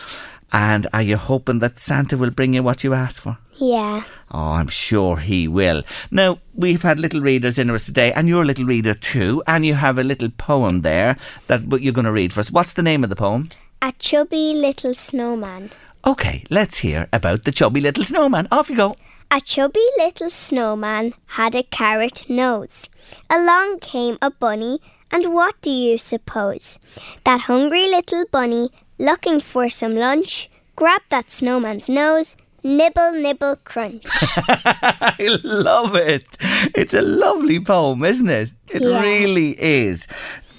And 0.55 0.87
are 0.93 1.03
you 1.03 1.17
hoping 1.17 1.59
that 1.59 1.81
Santa 1.81 2.17
will 2.17 2.31
bring 2.31 2.55
you 2.55 2.63
what 2.63 2.85
you 2.85 2.95
asked 2.95 3.19
for? 3.19 3.39
Yeah. 3.57 4.05
Oh, 4.31 4.53
I'm 4.53 4.69
sure 4.69 5.17
he 5.17 5.49
will. 5.49 5.83
Now, 6.13 6.39
we've 6.55 6.83
had 6.83 7.01
little 7.01 7.21
readers 7.21 7.59
in 7.59 7.71
us 7.71 7.87
today, 7.87 8.13
and 8.13 8.29
you're 8.29 8.43
a 8.43 8.47
little 8.47 8.65
reader 8.65 8.95
too, 8.95 9.43
and 9.49 9.67
you 9.67 9.75
have 9.75 9.99
a 9.99 10.05
little 10.05 10.29
poem 10.29 10.83
there 10.83 11.17
that 11.49 11.63
you're 11.83 11.93
going 11.93 12.05
to 12.05 12.13
read 12.13 12.33
for 12.33 12.39
us. 12.39 12.53
What's 12.53 12.75
the 12.75 12.85
name 12.85 13.03
of 13.03 13.11
the 13.11 13.17
poem? 13.17 13.49
A 13.83 13.93
chubby 13.99 14.55
little 14.55 14.95
snowman. 14.95 15.71
Okay, 16.07 16.45
let's 16.51 16.79
hear 16.79 17.09
about 17.13 17.43
the 17.43 17.51
chubby 17.51 17.81
little 17.81 18.05
snowman. 18.05 18.47
Off 18.53 18.71
you 18.71 18.77
go. 18.77 18.95
A 19.33 19.41
chubby 19.41 19.85
little 19.97 20.31
snowman 20.31 21.15
had 21.27 21.57
a 21.57 21.65
carrot 21.65 22.27
nose. 22.29 22.89
Along 23.29 23.81
came 23.81 24.19
a 24.23 24.31
bunny, 24.31 24.79
and 25.11 25.35
what 25.35 25.61
do 25.63 25.71
you 25.71 25.99
suppose? 25.99 26.79
That 27.25 27.41
hungry 27.41 27.89
little 27.89 28.25
bunny, 28.31 28.71
looking 28.99 29.41
for 29.41 29.69
some 29.69 29.95
lunch, 29.95 30.51
grabbed 30.77 31.11
that 31.11 31.31
snowman's 31.31 31.89
nose, 31.89 32.37
nibble, 32.63 33.13
nibble, 33.13 33.57
crunch. 33.65 34.05
I 34.11 35.39
love 35.43 35.95
it. 35.97 36.27
It's 36.75 36.95
a 36.95 37.03
lovely 37.03 37.61
poem, 37.61 38.05
isn't 38.05 38.29
it? 38.29 38.51
It 38.69 38.83
Yeah. 38.83 39.01
really 39.01 39.51
is. 39.63 40.07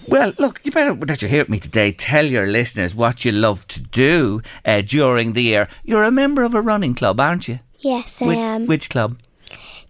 Well, 0.08 0.34
look, 0.38 0.62
you 0.64 0.72
better, 0.72 0.94
that 1.06 1.22
you 1.24 1.28
hear 1.28 1.46
me 1.48 1.60
today, 1.60 1.92
tell 1.92 2.26
your 2.26 2.46
listeners 2.46 2.94
what 2.94 3.26
you 3.26 3.32
love 3.32 3.68
to 3.70 3.80
do 3.82 4.42
uh, 4.64 4.82
during 4.82 5.34
the 5.34 5.42
year. 5.42 5.68
You're 5.84 6.04
a 6.04 6.12
member 6.12 6.44
of 6.44 6.54
a 6.54 6.62
running 6.62 6.94
club, 6.94 7.20
aren't 7.20 7.48
you? 7.48 7.60
Yes, 7.80 8.22
I 8.22 8.28
Which, 8.28 8.38
am. 8.38 8.66
which 8.68 8.90
club? 8.92 9.18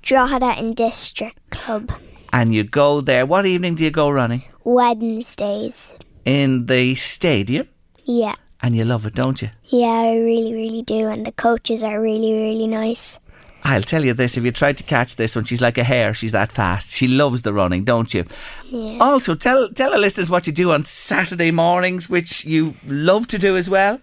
Drogheda 0.02 0.54
and 0.58 0.76
District 0.76 1.38
Club. 1.50 1.92
And 2.32 2.54
you 2.54 2.64
go 2.64 3.02
there. 3.02 3.26
What 3.26 3.46
evening 3.46 3.76
do 3.76 3.84
you 3.84 3.92
go 3.92 4.10
running? 4.10 4.44
Wednesdays. 4.64 5.94
In 6.26 6.66
the 6.68 6.96
stadium. 6.96 7.68
Yeah. 8.06 8.36
And 8.62 8.76
you 8.76 8.86
love 8.86 9.06
it, 9.06 9.14
don't 9.14 9.42
you? 9.42 9.50
Yeah, 9.66 9.88
I 9.88 10.16
really, 10.16 10.54
really 10.54 10.82
do. 10.82 11.08
And 11.08 11.26
the 11.26 11.32
coaches 11.32 11.84
are 11.84 12.02
really, 12.02 12.34
really 12.34 12.68
nice. 12.68 13.20
I'll 13.64 13.82
tell 13.82 14.06
you 14.06 14.14
this, 14.14 14.38
if 14.38 14.44
you 14.44 14.52
tried 14.52 14.78
to 14.78 14.84
catch 14.84 15.16
this 15.16 15.36
one, 15.36 15.44
she's 15.44 15.62
like 15.62 15.80
a 15.80 15.84
hare, 15.84 16.14
she's 16.14 16.32
that 16.34 16.52
fast. 16.52 16.92
She 16.92 17.08
loves 17.08 17.42
the 17.42 17.52
running, 17.52 17.84
don't 17.84 18.14
you? 18.14 18.26
Yeah. 18.68 19.00
Also, 19.02 19.34
tell 19.34 19.70
tell 19.70 19.92
our 19.92 19.98
listeners 19.98 20.30
what 20.30 20.46
you 20.46 20.54
do 20.54 20.72
on 20.72 20.84
Saturday 20.84 21.50
mornings, 21.50 22.08
which 22.08 22.46
you 22.46 22.76
love 22.86 23.28
to 23.28 23.40
do 23.40 23.58
as 23.58 23.68
well. 23.68 24.00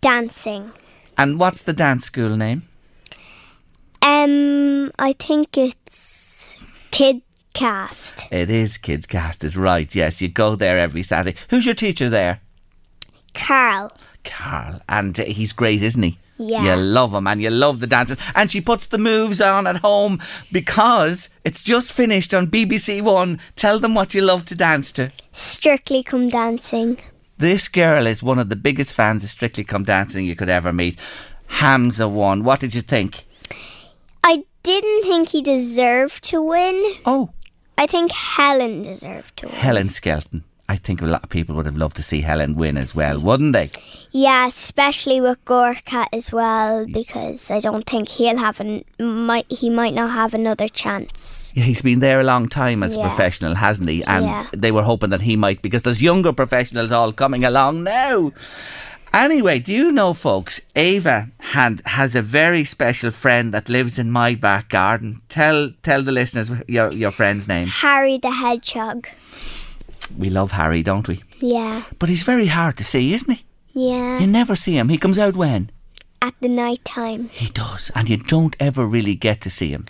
Dancing. 0.00 0.72
And 1.18 1.38
what's 1.38 1.60
the 1.62 1.74
dance 1.74 2.06
school 2.06 2.36
name? 2.38 2.62
Um, 4.00 4.90
I 4.98 5.12
think 5.12 5.58
it's 5.58 6.58
Kid 6.90 7.20
Cast. 7.52 8.26
It 8.32 8.48
is 8.48 8.78
Kids 8.78 9.04
Cast, 9.04 9.44
is 9.44 9.58
right. 9.58 9.94
Yes, 9.94 10.22
you 10.22 10.28
go 10.28 10.56
there 10.56 10.78
every 10.78 11.02
Saturday. 11.02 11.36
Who's 11.50 11.66
your 11.66 11.74
teacher 11.74 12.08
there? 12.08 12.40
Carl. 13.34 13.92
Carl. 14.24 14.80
And 14.88 15.18
uh, 15.18 15.24
he's 15.24 15.52
great, 15.52 15.82
isn't 15.82 16.02
he? 16.02 16.18
Yeah. 16.38 16.64
You 16.64 16.76
love 16.76 17.12
him 17.12 17.26
and 17.26 17.42
you 17.42 17.50
love 17.50 17.80
the 17.80 17.86
dances. 17.86 18.16
And 18.34 18.50
she 18.50 18.62
puts 18.62 18.86
the 18.86 18.96
moves 18.96 19.42
on 19.42 19.66
at 19.66 19.76
home 19.78 20.20
because 20.50 21.28
it's 21.44 21.62
just 21.62 21.92
finished 21.92 22.32
on 22.32 22.46
BBC 22.46 23.02
One. 23.02 23.38
Tell 23.56 23.78
them 23.78 23.94
what 23.94 24.14
you 24.14 24.22
love 24.22 24.46
to 24.46 24.54
dance 24.54 24.90
to. 24.92 25.12
Strictly 25.32 26.02
Come 26.02 26.28
Dancing. 26.28 26.98
This 27.36 27.68
girl 27.68 28.06
is 28.06 28.22
one 28.22 28.38
of 28.38 28.48
the 28.48 28.56
biggest 28.56 28.94
fans 28.94 29.22
of 29.22 29.30
Strictly 29.30 29.64
Come 29.64 29.84
Dancing 29.84 30.24
you 30.24 30.34
could 30.34 30.48
ever 30.48 30.72
meet. 30.72 30.98
Hamza 31.46 32.08
won. 32.08 32.42
What 32.42 32.60
did 32.60 32.74
you 32.74 32.82
think? 32.82 33.26
I 34.24 34.44
didn't 34.62 35.02
think 35.02 35.28
he 35.28 35.42
deserved 35.42 36.24
to 36.24 36.40
win. 36.40 36.94
Oh. 37.04 37.30
I 37.76 37.86
think 37.86 38.12
Helen 38.12 38.82
deserved 38.82 39.36
to 39.38 39.46
win. 39.46 39.56
Helen 39.56 39.88
Skelton. 39.88 40.44
I 40.70 40.76
think 40.76 41.02
a 41.02 41.06
lot 41.06 41.24
of 41.24 41.30
people 41.30 41.56
would 41.56 41.66
have 41.66 41.76
loved 41.76 41.96
to 41.96 42.02
see 42.04 42.20
Helen 42.20 42.54
win 42.54 42.76
as 42.76 42.94
well, 42.94 43.18
wouldn't 43.20 43.54
they? 43.54 43.70
Yeah, 44.12 44.46
especially 44.46 45.20
with 45.20 45.44
Gorka 45.44 46.06
as 46.12 46.30
well, 46.30 46.86
because 46.86 47.50
I 47.50 47.58
don't 47.58 47.84
think 47.84 48.08
he'll 48.08 48.38
have 48.38 48.60
an 48.60 48.84
might 49.00 49.50
he 49.50 49.68
might 49.68 49.94
not 49.94 50.10
have 50.10 50.32
another 50.32 50.68
chance. 50.68 51.52
Yeah, 51.56 51.64
he's 51.64 51.82
been 51.82 51.98
there 51.98 52.20
a 52.20 52.24
long 52.24 52.48
time 52.48 52.84
as 52.84 52.94
a 52.94 53.00
professional, 53.00 53.56
hasn't 53.56 53.88
he? 53.88 54.04
And 54.04 54.24
Yeah. 54.26 54.46
they 54.52 54.70
were 54.70 54.84
hoping 54.84 55.10
that 55.10 55.22
he 55.22 55.34
might, 55.36 55.60
because 55.60 55.82
there's 55.82 56.00
younger 56.00 56.32
professionals 56.32 56.92
all 56.92 57.12
coming 57.12 57.44
along 57.44 57.82
now. 57.82 58.30
Anyway, 59.12 59.58
do 59.58 59.72
you 59.72 59.90
know, 59.90 60.14
folks, 60.14 60.60
Ava 60.76 61.30
had, 61.38 61.82
has 61.84 62.14
a 62.14 62.22
very 62.22 62.64
special 62.64 63.10
friend 63.10 63.52
that 63.52 63.68
lives 63.68 63.98
in 63.98 64.08
my 64.08 64.36
back 64.36 64.68
garden. 64.68 65.20
Tell 65.28 65.72
tell 65.82 66.02
the 66.04 66.12
listeners 66.12 66.48
your, 66.68 66.92
your 66.92 67.10
friend's 67.10 67.48
name. 67.48 67.66
Harry 67.66 68.18
the 68.18 68.30
Hedgehog. 68.30 69.08
We 70.18 70.30
love 70.30 70.52
Harry, 70.52 70.82
don't 70.82 71.06
we? 71.08 71.22
Yeah, 71.38 71.84
But 71.98 72.08
he's 72.08 72.22
very 72.22 72.46
hard 72.46 72.76
to 72.78 72.84
see, 72.84 73.14
isn't 73.14 73.32
he? 73.32 73.44
yeah. 73.72 74.18
You 74.18 74.26
never 74.26 74.56
see 74.56 74.76
him. 74.76 74.88
He 74.90 74.98
comes 74.98 75.18
out 75.18 75.36
when? 75.36 75.70
At 76.20 76.34
the 76.40 76.48
night 76.48 76.84
time. 76.84 77.28
He 77.30 77.48
does. 77.50 77.90
And 77.94 78.08
you 78.08 78.18
don't 78.18 78.54
ever 78.60 78.86
really 78.86 79.14
get 79.14 79.40
to 79.42 79.50
see 79.50 79.70
him. 79.70 79.86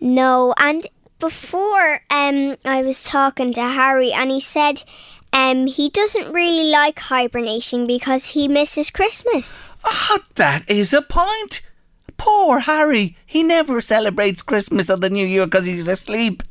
No, 0.00 0.54
and 0.58 0.86
before 1.18 2.02
um 2.10 2.56
I 2.64 2.82
was 2.82 3.02
talking 3.02 3.52
to 3.54 3.62
Harry 3.62 4.12
and 4.12 4.30
he 4.30 4.38
said 4.40 4.84
um 5.32 5.66
he 5.66 5.88
doesn't 5.88 6.32
really 6.32 6.70
like 6.70 6.98
hibernating 7.00 7.86
because 7.86 8.28
he 8.28 8.46
misses 8.48 8.90
Christmas. 8.90 9.68
Ah, 9.84 10.18
that 10.36 10.70
is 10.70 10.92
a 10.92 11.02
point. 11.02 11.62
Poor 12.18 12.60
Harry. 12.60 13.16
He 13.26 13.42
never 13.42 13.80
celebrates 13.80 14.42
Christmas 14.42 14.88
or 14.88 14.98
the 14.98 15.10
New 15.10 15.26
Year 15.26 15.46
because 15.46 15.66
he's 15.66 15.88
asleep. 15.88 16.42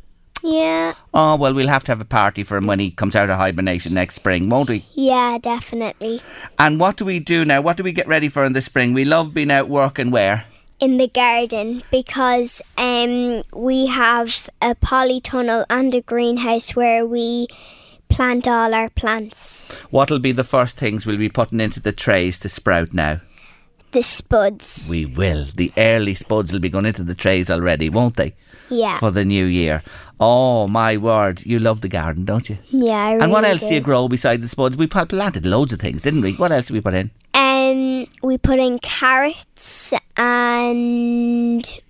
Yeah. 0.45 0.93
Oh, 1.11 1.35
well, 1.35 1.55
we'll 1.55 1.67
have 1.67 1.83
to 1.85 1.91
have 1.91 2.01
a 2.01 2.05
party 2.05 2.43
for 2.43 2.55
him 2.55 2.67
when 2.67 2.79
he 2.79 2.91
comes 2.91 3.15
out 3.15 3.31
of 3.31 3.37
hibernation 3.37 3.95
next 3.95 4.13
spring, 4.13 4.47
won't 4.47 4.69
we? 4.69 4.85
Yeah, 4.93 5.39
definitely. 5.39 6.21
And 6.59 6.79
what 6.79 6.97
do 6.97 7.05
we 7.05 7.19
do 7.19 7.45
now? 7.45 7.61
What 7.61 7.77
do 7.77 7.83
we 7.83 7.91
get 7.91 8.07
ready 8.07 8.29
for 8.29 8.45
in 8.45 8.53
the 8.53 8.61
spring? 8.61 8.93
We 8.93 9.05
love 9.05 9.33
being 9.33 9.49
out 9.49 9.69
working 9.69 10.11
where? 10.11 10.45
In 10.79 10.97
the 10.97 11.07
garden 11.07 11.81
because 11.89 12.61
um 12.77 13.41
we 13.53 13.87
have 13.87 14.47
a 14.61 14.75
polytunnel 14.75 15.65
and 15.67 15.95
a 15.95 16.01
greenhouse 16.01 16.75
where 16.75 17.07
we 17.07 17.47
plant 18.07 18.47
all 18.47 18.73
our 18.75 18.89
plants. 18.89 19.71
What'll 19.89 20.19
be 20.19 20.31
the 20.31 20.43
first 20.43 20.77
things 20.77 21.07
we'll 21.07 21.17
be 21.17 21.29
putting 21.29 21.59
into 21.59 21.79
the 21.79 21.91
trays 21.91 22.37
to 22.39 22.49
sprout 22.49 22.93
now? 22.93 23.21
The 23.93 24.03
spuds. 24.03 24.87
We 24.91 25.05
will. 25.05 25.45
The 25.55 25.71
early 25.77 26.13
spuds 26.13 26.51
will 26.53 26.59
be 26.59 26.69
going 26.69 26.85
into 26.85 27.03
the 27.03 27.15
trays 27.15 27.49
already, 27.49 27.89
won't 27.89 28.17
they? 28.17 28.35
Yeah. 28.69 28.97
For 28.99 29.11
the 29.11 29.25
new 29.25 29.45
year. 29.45 29.83
Oh, 30.19 30.67
my 30.67 30.97
word. 30.97 31.45
You 31.45 31.59
love 31.59 31.81
the 31.81 31.87
garden, 31.87 32.25
don't 32.25 32.49
you? 32.49 32.57
Yeah, 32.69 32.93
I 32.93 33.11
really 33.11 33.23
and 33.23 33.31
what 33.31 33.43
else 33.43 33.67
do. 33.67 33.73
you 33.73 33.81
grow 33.81 34.07
beside 34.07 34.41
the 34.41 34.47
spuds? 34.47 34.77
We 34.77 34.87
planted 34.87 35.45
loads 35.45 35.73
of 35.73 35.79
things, 35.79 36.01
didn't 36.01 36.21
we? 36.21 36.33
What 36.33 36.51
else 36.51 36.67
did 36.67 36.73
we 36.73 36.81
put 36.81 36.93
in? 36.93 37.11
Um, 37.33 38.07
we 38.23 38.37
put 38.37 38.59
in 38.59 38.79
carrots 38.79 39.93
and 40.15 41.81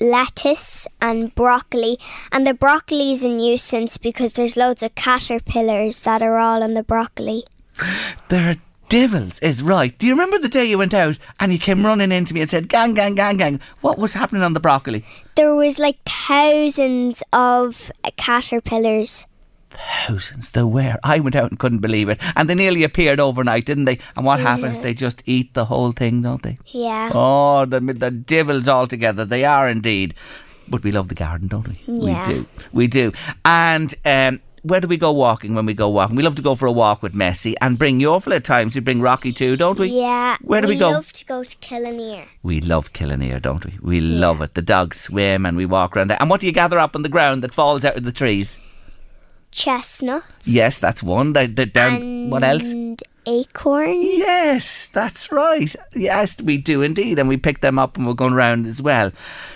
lettuce 0.00 0.88
and 1.00 1.34
broccoli. 1.34 1.98
And 2.32 2.46
the 2.46 2.54
broccoli 2.54 3.12
is 3.12 3.24
a 3.24 3.28
nuisance 3.28 3.98
because 3.98 4.32
there's 4.32 4.56
loads 4.56 4.82
of 4.82 4.94
caterpillars 4.94 6.02
that 6.02 6.22
are 6.22 6.38
all 6.38 6.62
on 6.62 6.74
the 6.74 6.82
broccoli. 6.82 7.44
There 8.28 8.56
devils, 8.90 9.38
is 9.38 9.62
right. 9.62 9.96
Do 9.98 10.06
you 10.06 10.12
remember 10.12 10.38
the 10.38 10.48
day 10.48 10.64
you 10.64 10.76
went 10.76 10.92
out 10.92 11.16
and 11.38 11.52
you 11.52 11.58
came 11.58 11.86
running 11.86 12.12
into 12.12 12.34
me 12.34 12.42
and 12.42 12.50
said, 12.50 12.68
gang, 12.68 12.92
gang, 12.92 13.14
gang, 13.14 13.38
gang? 13.38 13.60
What 13.80 13.98
was 13.98 14.12
happening 14.12 14.42
on 14.42 14.52
the 14.52 14.60
broccoli? 14.60 15.04
There 15.36 15.54
was 15.54 15.78
like 15.78 15.96
thousands 16.04 17.22
of 17.32 17.90
caterpillars. 18.18 19.26
Thousands. 19.70 20.50
There 20.50 20.66
were. 20.66 20.98
I 21.04 21.20
went 21.20 21.36
out 21.36 21.50
and 21.50 21.58
couldn't 21.58 21.78
believe 21.78 22.08
it. 22.08 22.20
And 22.34 22.50
they 22.50 22.56
nearly 22.56 22.82
appeared 22.82 23.20
overnight, 23.20 23.64
didn't 23.64 23.84
they? 23.84 24.00
And 24.16 24.26
what 24.26 24.40
happens? 24.40 24.80
They 24.80 24.92
just 24.92 25.22
eat 25.24 25.54
the 25.54 25.66
whole 25.66 25.92
thing, 25.92 26.22
don't 26.22 26.42
they? 26.42 26.58
Yeah. 26.66 27.12
Oh, 27.14 27.64
the, 27.64 27.80
the 27.80 28.10
devils 28.10 28.66
all 28.66 28.88
together. 28.88 29.24
They 29.24 29.44
are 29.44 29.68
indeed. 29.68 30.14
But 30.68 30.82
we 30.82 30.92
love 30.92 31.08
the 31.08 31.14
garden, 31.14 31.48
don't 31.48 31.68
we? 31.68 31.80
Yeah. 31.86 32.28
We 32.28 32.34
do. 32.34 32.46
We 32.72 32.86
do. 32.88 33.12
And 33.44 33.94
um, 34.04 34.40
where 34.62 34.80
do 34.80 34.88
we 34.88 34.96
go 34.96 35.10
walking 35.12 35.54
when 35.54 35.66
we 35.66 35.74
go 35.74 35.88
walking? 35.88 36.16
We 36.16 36.22
love 36.22 36.34
to 36.36 36.42
go 36.42 36.54
for 36.54 36.66
a 36.66 36.72
walk 36.72 37.02
with 37.02 37.14
Messi 37.14 37.54
and 37.60 37.78
bring 37.78 38.00
you 38.00 38.10
awful 38.10 38.32
at 38.34 38.44
times. 38.44 38.74
We 38.74 38.80
bring 38.80 39.00
Rocky 39.00 39.32
too, 39.32 39.56
don't 39.56 39.78
we? 39.78 39.88
Yeah. 39.88 40.36
Where 40.42 40.60
do 40.60 40.68
we 40.68 40.76
go? 40.76 40.88
We 40.88 40.94
love 40.94 41.12
to 41.14 41.24
go 41.24 41.44
to 41.44 41.56
Killineer. 41.56 42.26
We 42.42 42.60
love 42.60 42.92
Killineer, 42.92 43.40
don't 43.40 43.64
we? 43.64 43.78
We 43.80 44.00
love 44.00 44.40
it. 44.42 44.54
The 44.54 44.62
dogs 44.62 45.00
swim 45.00 45.46
and 45.46 45.56
we 45.56 45.66
walk 45.66 45.96
around 45.96 46.08
there. 46.08 46.18
And 46.20 46.28
what 46.28 46.40
do 46.40 46.46
you 46.46 46.52
gather 46.52 46.78
up 46.78 46.94
on 46.94 47.02
the 47.02 47.08
ground 47.08 47.42
that 47.42 47.54
falls 47.54 47.84
out 47.84 47.96
of 47.96 48.04
the 48.04 48.12
trees? 48.12 48.58
Chestnuts. 49.50 50.46
Yes, 50.46 50.78
that's 50.78 51.02
one. 51.02 51.32
The, 51.32 51.46
the 51.46 51.66
down, 51.66 52.30
what 52.30 52.44
else? 52.44 52.70
And 52.70 53.02
acorn. 53.26 54.00
Yes, 54.00 54.88
that's 54.88 55.32
right. 55.32 55.74
Yes, 55.94 56.40
we 56.40 56.58
do 56.58 56.82
indeed. 56.82 57.18
And 57.18 57.28
we 57.28 57.36
pick 57.36 57.60
them 57.60 57.78
up 57.78 57.96
and 57.96 58.06
we're 58.06 58.14
going 58.14 58.34
round 58.34 58.66
as 58.66 58.80
well. 58.80 59.10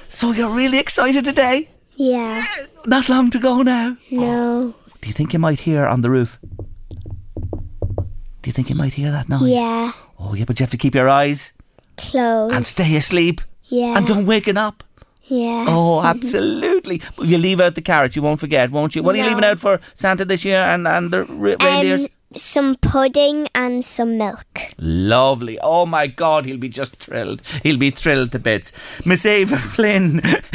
So 0.09 0.33
you're 0.33 0.55
really 0.55 0.79
excited 0.79 1.25
today? 1.25 1.69
Yeah. 1.97 2.45
Not 2.87 3.09
long 3.09 3.31
to 3.31 3.39
go 3.39 3.63
now. 3.63 3.97
No. 4.11 4.75
Do 5.05 5.09
you 5.09 5.13
think 5.13 5.35
you 5.35 5.39
might 5.39 5.61
hear 5.61 5.85
on 5.85 6.01
the 6.01 6.09
roof? 6.09 6.39
Do 7.53 8.47
you 8.49 8.53
think 8.55 8.71
you 8.71 8.75
might 8.75 8.95
hear 8.95 9.11
that 9.13 9.29
noise? 9.29 9.51
Yeah. 9.51 9.93
Oh, 10.19 10.33
yeah, 10.33 10.45
but 10.47 10.59
you 10.59 10.65
have 10.65 10.71
to 10.71 10.79
keep 10.79 10.95
your 10.95 11.11
eyes 11.11 11.53
Closed. 11.99 12.55
and 12.55 12.65
stay 12.65 12.97
asleep 12.97 13.43
Yeah. 13.65 13.99
and 13.99 14.07
don't 14.07 14.25
waken 14.25 14.57
up. 14.57 14.83
Yeah. 15.25 15.67
Oh, 15.69 16.03
absolutely. 16.05 17.03
You 17.21 17.37
leave 17.37 17.61
out 17.61 17.75
the 17.75 17.83
carrots, 17.83 18.17
you 18.17 18.23
won't 18.23 18.41
forget, 18.41 18.71
won't 18.71 18.95
you? 18.95 19.03
What 19.03 19.15
are 19.15 19.19
you 19.19 19.25
leaving 19.27 19.45
out 19.45 19.61
for 19.61 19.79
Santa 19.95 20.25
this 20.25 20.43
year 20.43 20.61
and, 20.63 20.89
and 20.89 21.11
the 21.11 21.25
re- 21.25 21.57
reindeers? 21.61 22.05
Um, 22.05 22.09
Some 22.37 22.75
pudding 22.77 23.49
and 23.55 23.85
some 23.85 24.19
milk. 24.19 24.47
Lovely. 24.79 25.59
Oh 25.63 25.87
my 25.87 26.07
God, 26.07 26.45
he'll 26.45 26.57
be 26.57 26.69
just 26.69 26.97
thrilled. 26.97 27.43
He'll 27.63 27.79
be 27.79 27.91
thrilled 27.91 28.33
to 28.33 28.39
bits. 28.39 28.73
Miss 29.05 29.25
Ava 29.25 29.59
Flynn 29.75 30.19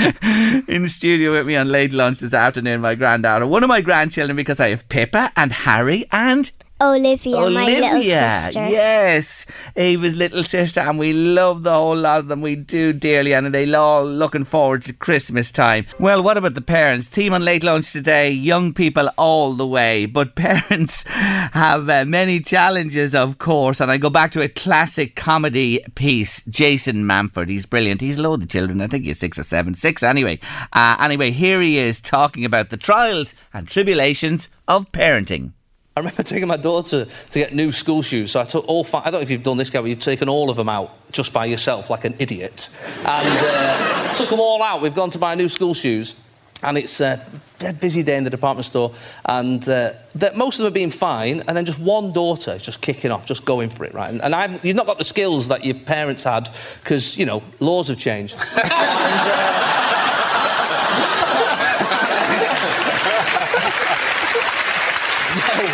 in 0.67 0.84
the 0.84 0.89
studio 0.89 1.32
with 1.32 1.47
me 1.47 1.55
on 1.55 1.69
late 1.69 1.93
lunch 1.93 2.19
this 2.19 2.34
afternoon, 2.34 2.82
my 2.82 2.95
granddaughter. 2.95 3.47
One 3.47 3.63
of 3.63 3.69
my 3.69 3.82
grandchildren 3.82 4.36
because 4.36 4.59
I 4.59 4.69
have 4.69 4.88
Pippa 4.89 5.32
and 5.36 5.51
Harry 5.51 6.05
and 6.11 6.51
Olivia, 6.82 7.49
my 7.49 7.65
little 7.65 7.89
Olivia, 7.89 8.30
sister. 8.30 8.69
yes, 8.69 9.45
Ava's 9.75 10.15
little 10.15 10.43
sister, 10.43 10.80
and 10.80 10.97
we 10.97 11.11
love 11.11 11.63
the 11.63 11.73
whole 11.73 11.95
lot 11.95 12.19
of 12.19 12.27
them. 12.30 12.39
We 12.39 12.55
do 12.55 12.93
dearly, 12.93 13.34
and 13.34 13.53
they're 13.53 13.77
all 13.77 14.05
looking 14.05 14.45
forward 14.45 14.84
to 14.84 14.93
Christmas 14.93 15.51
time. 15.51 15.86
Well, 15.99 16.23
what 16.23 16.38
about 16.38 16.53
the 16.53 16.61
parents? 16.61 17.07
Theme 17.07 17.34
on 17.34 17.43
late 17.43 17.63
lunch 17.63 17.91
today: 17.91 18.32
young 18.32 18.73
people 18.73 19.09
all 19.17 19.53
the 19.53 19.67
way, 19.67 20.05
but 20.05 20.36
parents 20.39 21.03
have 21.07 21.89
uh, 21.89 22.05
many 22.05 22.39
challenges, 22.39 23.13
of 23.13 23.39
course. 23.39 23.82
And 23.82 23.91
I 23.91 23.97
go 23.97 24.09
back 24.09 24.32
to 24.32 24.41
a 24.41 24.47
classic 24.47 25.17
comedy 25.17 25.82
piece. 25.95 26.43
Jason 26.45 27.03
Manford, 27.03 27.49
he's 27.49 27.65
brilliant. 27.65 27.99
He's 27.99 28.17
a 28.17 28.21
load 28.21 28.43
of 28.43 28.49
children. 28.49 28.80
I 28.80 28.88
think 28.88 29.03
he's 29.03 29.19
six 29.19 29.38
or 29.38 29.43
seven, 29.43 29.73
six 29.73 30.01
anyway. 30.01 30.39
Uh, 30.71 30.95
anyway, 30.99 31.32
here 31.32 31.59
he 31.61 31.77
is 31.77 31.99
talking 31.99 32.45
about 32.45 32.69
the 32.69 32.77
trials 32.77 33.36
and 33.53 33.67
tribulations 33.67 34.47
of 34.67 34.91
parenting. 34.93 35.51
I 35.99 36.01
remember 36.01 36.23
taking 36.23 36.47
my 36.47 36.55
daughter 36.55 37.05
to 37.05 37.39
get 37.39 37.53
new 37.53 37.73
school 37.73 38.01
shoes. 38.01 38.31
So 38.31 38.39
I 38.39 38.45
took 38.45 38.65
all 38.69 38.85
five. 38.85 39.01
I 39.01 39.11
don't 39.11 39.19
know 39.19 39.23
if 39.23 39.29
you've 39.29 39.43
done 39.43 39.57
this, 39.57 39.69
Gary. 39.69 39.89
You've 39.89 39.99
taken 39.99 40.29
all 40.29 40.49
of 40.49 40.55
them 40.55 40.69
out 40.69 40.95
just 41.11 41.33
by 41.33 41.43
yourself, 41.43 41.89
like 41.89 42.05
an 42.05 42.15
idiot, 42.19 42.69
and 42.99 43.27
uh, 43.27 44.13
took 44.13 44.29
them 44.29 44.39
all 44.39 44.63
out. 44.63 44.81
We've 44.81 44.95
gone 44.95 45.09
to 45.09 45.17
buy 45.17 45.35
new 45.35 45.49
school 45.49 45.73
shoes, 45.73 46.15
and 46.63 46.77
it's 46.77 47.01
a 47.01 47.25
dead 47.57 47.81
busy 47.81 48.01
day 48.01 48.15
in 48.15 48.23
the 48.23 48.29
department 48.29 48.65
store, 48.65 48.93
and 49.25 49.67
uh, 49.67 49.91
that 50.15 50.37
most 50.37 50.57
of 50.57 50.63
them 50.63 50.71
are 50.71 50.73
being 50.73 50.89
fine, 50.89 51.43
and 51.49 51.57
then 51.57 51.65
just 51.65 51.79
one 51.79 52.13
daughter 52.13 52.51
is 52.51 52.61
just 52.61 52.79
kicking 52.79 53.11
off, 53.11 53.27
just 53.27 53.43
going 53.43 53.69
for 53.69 53.83
it, 53.83 53.93
right? 53.93 54.09
And, 54.09 54.33
and 54.33 54.63
you've 54.63 54.77
not 54.77 54.85
got 54.85 54.99
the 54.99 55.03
skills 55.03 55.49
that 55.49 55.65
your 55.65 55.75
parents 55.75 56.23
had 56.23 56.49
because 56.81 57.17
you 57.17 57.25
know 57.25 57.43
laws 57.59 57.89
have 57.89 57.99
changed. 57.99 58.39
and, 58.55 58.71
uh, 58.71 59.55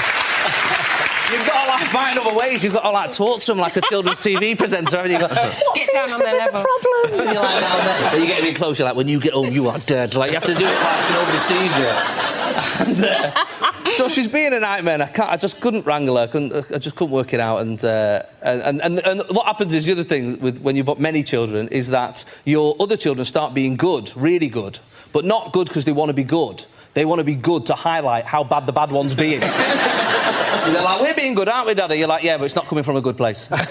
find 1.96 2.20
other 2.20 2.38
ways. 2.38 2.64
You've 2.64 2.74
got 2.74 2.84
to 2.84 2.92
like 2.92 3.12
talk 3.12 3.40
to 3.40 3.46
them 3.48 3.58
like 3.58 3.78
a 3.78 3.82
children's 3.82 4.20
TV 4.20 4.58
presenter. 4.64 4.98
And 4.98 5.12
you 5.12 5.20
go, 5.20 5.28
Get 5.28 5.90
down 5.94 6.12
on 6.12 6.20
their 6.20 6.38
level. 6.38 6.64
problem? 6.64 7.20
And 7.20 7.30
you're 7.34 7.44
like, 7.44 7.62
down 7.62 7.86
there. 7.86 8.12
Then 8.12 8.22
you 8.22 8.28
get 8.28 8.40
a 8.40 8.44
bit 8.44 8.56
closer. 8.56 8.84
Like 8.84 8.96
when 8.96 9.08
you 9.08 9.20
get 9.20 9.34
home, 9.34 9.52
you 9.52 9.70
are 9.70 9.80
dead. 9.80 10.16
Like 10.16 10.32
you 10.32 10.36
have 10.36 10.46
to 10.46 10.54
do 10.54 10.66
it 10.66 10.84
like 10.84 11.10
nobody 11.12 11.40
sees 11.40 11.78
you. 11.78 11.92
And, 12.80 13.04
uh, 13.04 13.90
so 13.92 14.10
she's 14.10 14.28
being 14.28 14.54
a 14.54 14.60
nightmare. 14.60 14.96
And 14.96 15.04
I 15.04 15.08
can't. 15.08 15.30
I 15.30 15.38
just 15.38 15.62
couldn't 15.62 15.86
wrangle 15.86 16.18
her. 16.18 16.24
I, 16.24 16.28
couldn't, 16.28 16.72
I 16.72 16.78
just 16.78 16.96
couldn't 16.96 17.14
work 17.14 17.34
it 17.34 17.40
out. 17.40 17.62
And, 17.62 17.84
uh, 17.84 18.24
and, 18.42 18.82
and 18.82 19.00
and 19.06 19.22
what 19.30 19.46
happens 19.46 19.74
is 19.74 19.86
the 19.86 19.94
other 19.94 20.04
thing 20.04 20.40
with 20.40 20.60
when 20.62 20.76
you've 20.76 20.86
got 20.86 21.00
many 21.00 21.24
children 21.24 21.68
is 21.70 21.90
that 21.90 22.24
your 22.46 22.76
other 22.80 22.98
children 22.98 23.26
start 23.26 23.54
being 23.54 23.76
good, 23.76 24.12
really 24.16 24.48
good, 24.48 24.80
but 25.14 25.26
not 25.26 25.54
good 25.54 25.68
because 25.68 25.86
they 25.86 25.92
want 25.92 26.10
to 26.10 26.14
be 26.14 26.24
good. 26.24 26.66
They 26.94 27.06
want 27.06 27.20
to 27.20 27.26
be 27.26 27.36
good 27.36 27.66
to 27.68 27.74
highlight 27.74 28.24
how 28.24 28.44
bad 28.46 28.66
the 28.66 28.72
bad 28.72 28.90
one's 28.90 29.16
being. 29.16 29.42
They're 30.74 30.84
like, 30.84 31.02
we're 31.02 31.16
being 31.16 31.36
good, 31.36 31.48
aren't 31.48 31.68
we, 31.68 31.74
Daddy? 31.74 31.98
You're 31.98 32.08
like, 32.08 32.24
yeah, 32.24 32.38
but 32.38 32.46
it's 32.46 32.56
not 32.56 32.66
coming 32.66 32.84
from 32.84 32.96
a 32.96 33.02
good 33.02 33.18
place. 33.18 33.48
and, 33.52 33.62
uh, 33.62 33.66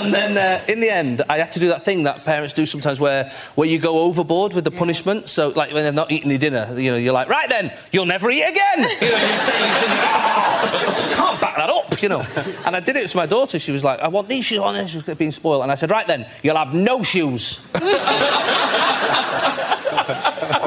and 0.00 0.14
then 0.14 0.38
uh, 0.38 0.64
in 0.66 0.80
the 0.80 0.88
end, 0.88 1.22
I 1.28 1.38
had 1.38 1.50
to 1.52 1.60
do 1.60 1.68
that 1.68 1.84
thing 1.84 2.04
that 2.04 2.24
parents 2.24 2.54
do 2.54 2.64
sometimes 2.64 2.98
where, 2.98 3.30
where 3.54 3.68
you 3.68 3.78
go 3.78 3.98
overboard 3.98 4.54
with 4.54 4.64
the 4.64 4.70
punishment. 4.70 5.28
So, 5.28 5.48
like, 5.48 5.74
when 5.74 5.82
they're 5.82 5.92
not 5.92 6.10
eating 6.10 6.30
their 6.30 6.38
dinner, 6.38 6.74
you 6.78 6.90
know, 6.90 6.96
you're 6.96 7.12
like, 7.12 7.28
right 7.28 7.48
then, 7.48 7.70
you'll 7.92 8.06
never 8.06 8.30
eat 8.30 8.44
again. 8.44 8.78
You 9.00 9.10
know, 9.10 9.30
you 9.30 9.38
say, 9.38 9.58
you 9.58 9.74
can, 9.74 9.88
can't 11.14 11.40
back 11.40 11.56
that 11.56 11.70
up, 11.70 12.02
you 12.02 12.08
know. 12.08 12.24
And 12.64 12.74
I 12.74 12.80
did 12.80 12.96
it 12.96 13.08
to 13.08 13.16
my 13.16 13.26
daughter. 13.26 13.58
She 13.58 13.72
was 13.72 13.84
like, 13.84 14.00
I 14.00 14.08
want 14.08 14.28
these 14.28 14.44
shoes 14.44 14.58
on. 14.58 14.86
She 14.86 14.98
was 14.98 15.16
being 15.16 15.30
spoiled. 15.30 15.62
And 15.62 15.72
I 15.72 15.76
said, 15.76 15.90
right 15.90 16.06
then, 16.06 16.26
you'll 16.42 16.56
have 16.56 16.74
no 16.74 17.02
shoes. 17.02 17.64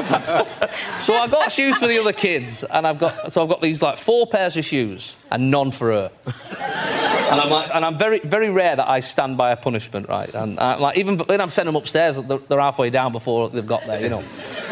so 0.98 1.14
I 1.14 1.28
got 1.28 1.52
shoes 1.52 1.78
for 1.78 1.86
the 1.86 1.98
other 1.98 2.12
kids, 2.12 2.64
and 2.64 2.86
I've 2.86 2.98
got 2.98 3.32
so 3.32 3.42
I've 3.42 3.48
got 3.48 3.60
these 3.60 3.82
like 3.82 3.98
four 3.98 4.26
pairs 4.26 4.56
of 4.56 4.64
shoes 4.64 5.16
and 5.30 5.50
none 5.50 5.70
for 5.70 5.90
her. 5.92 6.10
and 6.26 7.40
I'm 7.40 7.50
like, 7.50 7.74
and 7.74 7.84
I'm 7.84 7.96
very 7.96 8.18
very 8.20 8.50
rare 8.50 8.76
that 8.76 8.88
I 8.88 9.00
stand 9.00 9.36
by 9.36 9.52
a 9.52 9.56
punishment, 9.56 10.08
right? 10.08 10.32
And 10.34 10.58
i 10.58 10.76
like 10.76 10.98
even 10.98 11.18
when 11.18 11.40
I'm 11.40 11.50
sending 11.50 11.72
them 11.72 11.80
upstairs, 11.80 12.20
they're, 12.20 12.38
they're 12.38 12.60
halfway 12.60 12.90
down 12.90 13.12
before 13.12 13.48
they've 13.48 13.66
got 13.66 13.84
there, 13.86 14.00
you 14.00 14.08
know. 14.08 14.22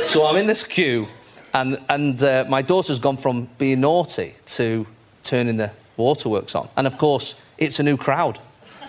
so 0.06 0.26
I'm 0.26 0.36
in 0.36 0.46
this 0.46 0.64
queue, 0.64 1.06
and 1.54 1.78
and 1.88 2.22
uh, 2.22 2.44
my 2.48 2.62
daughter's 2.62 2.98
gone 2.98 3.16
from 3.16 3.48
being 3.58 3.80
naughty 3.80 4.34
to 4.46 4.86
turning 5.22 5.56
the 5.56 5.70
waterworks 5.96 6.54
on, 6.54 6.68
and 6.76 6.86
of 6.86 6.98
course 6.98 7.40
it's 7.58 7.78
a 7.78 7.82
new 7.82 7.96
crowd 7.96 8.38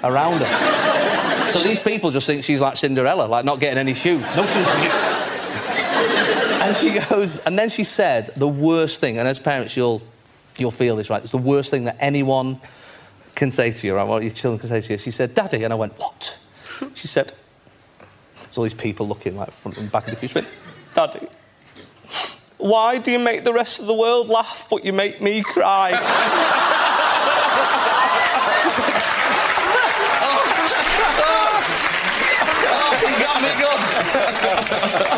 around 0.04 0.42
her. 0.42 1.50
So 1.52 1.60
these 1.60 1.84
people 1.84 2.12
just 2.12 2.28
think 2.28 2.46
she's 2.46 2.62
like 2.62 2.78
Cinderella, 2.78 3.26
like 3.26 3.44
not 3.44 3.60
getting 3.60 3.78
any 3.78 3.94
shoes. 3.94 4.24
No 4.38 4.46
shoes 4.46 5.11
And 6.72 6.78
she 6.78 6.98
goes, 7.10 7.40
and 7.40 7.60
then 7.60 7.70
she 7.70 7.84
said 7.84 8.28
the 8.38 8.48
worst 8.48 9.02
thing, 9.02 9.18
and 9.18 9.28
as 9.28 9.38
parents, 9.40 9.76
you'll 9.76 10.02
you'll 10.58 10.72
feel 10.72 10.96
this, 10.96 11.10
right? 11.10 11.22
It's 11.22 11.34
the 11.34 11.38
worst 11.38 11.70
thing 11.70 11.84
that 11.84 11.98
anyone 12.00 12.62
can 13.36 13.52
say 13.52 13.72
to 13.72 13.88
you, 13.88 13.94
right? 13.94 14.08
What 14.08 14.24
your 14.24 14.32
children 14.32 14.58
can 14.58 14.70
say 14.70 14.80
to 14.80 14.94
you. 14.94 14.98
She 14.98 15.12
said, 15.12 15.36
"Daddy," 15.36 15.66
and 15.66 15.74
I 15.74 15.76
went, 15.76 16.00
"What?" 16.00 16.40
She 16.94 17.10
said, 17.10 17.34
"There's 18.38 18.58
all 18.58 18.64
these 18.64 18.74
people 18.74 19.06
looking 19.06 19.36
like 19.36 19.52
front 19.52 19.80
and 19.80 19.92
back 19.92 20.06
of 20.06 20.12
the 20.12 20.16
queue." 20.16 20.30
She 20.30 20.36
went, 20.36 20.48
"Daddy." 20.94 21.28
Why 22.58 23.00
do 23.00 23.12
you 23.12 23.20
make 23.20 23.44
the 23.44 23.52
rest 23.52 23.82
of 23.82 23.88
the 23.88 23.94
world 23.94 24.30
laugh, 24.30 24.68
but 24.70 24.86
you 24.86 24.94
make 24.94 25.22
me 25.22 25.42
cry? 25.42 25.92
You 33.02 33.18
got 33.24 33.42
me 33.42 34.61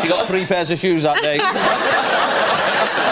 You 0.02 0.10
got 0.10 0.26
three 0.26 0.46
pairs 0.46 0.70
of 0.70 0.78
shoes 0.78 1.04
that 1.04 1.22
day. 1.22 1.38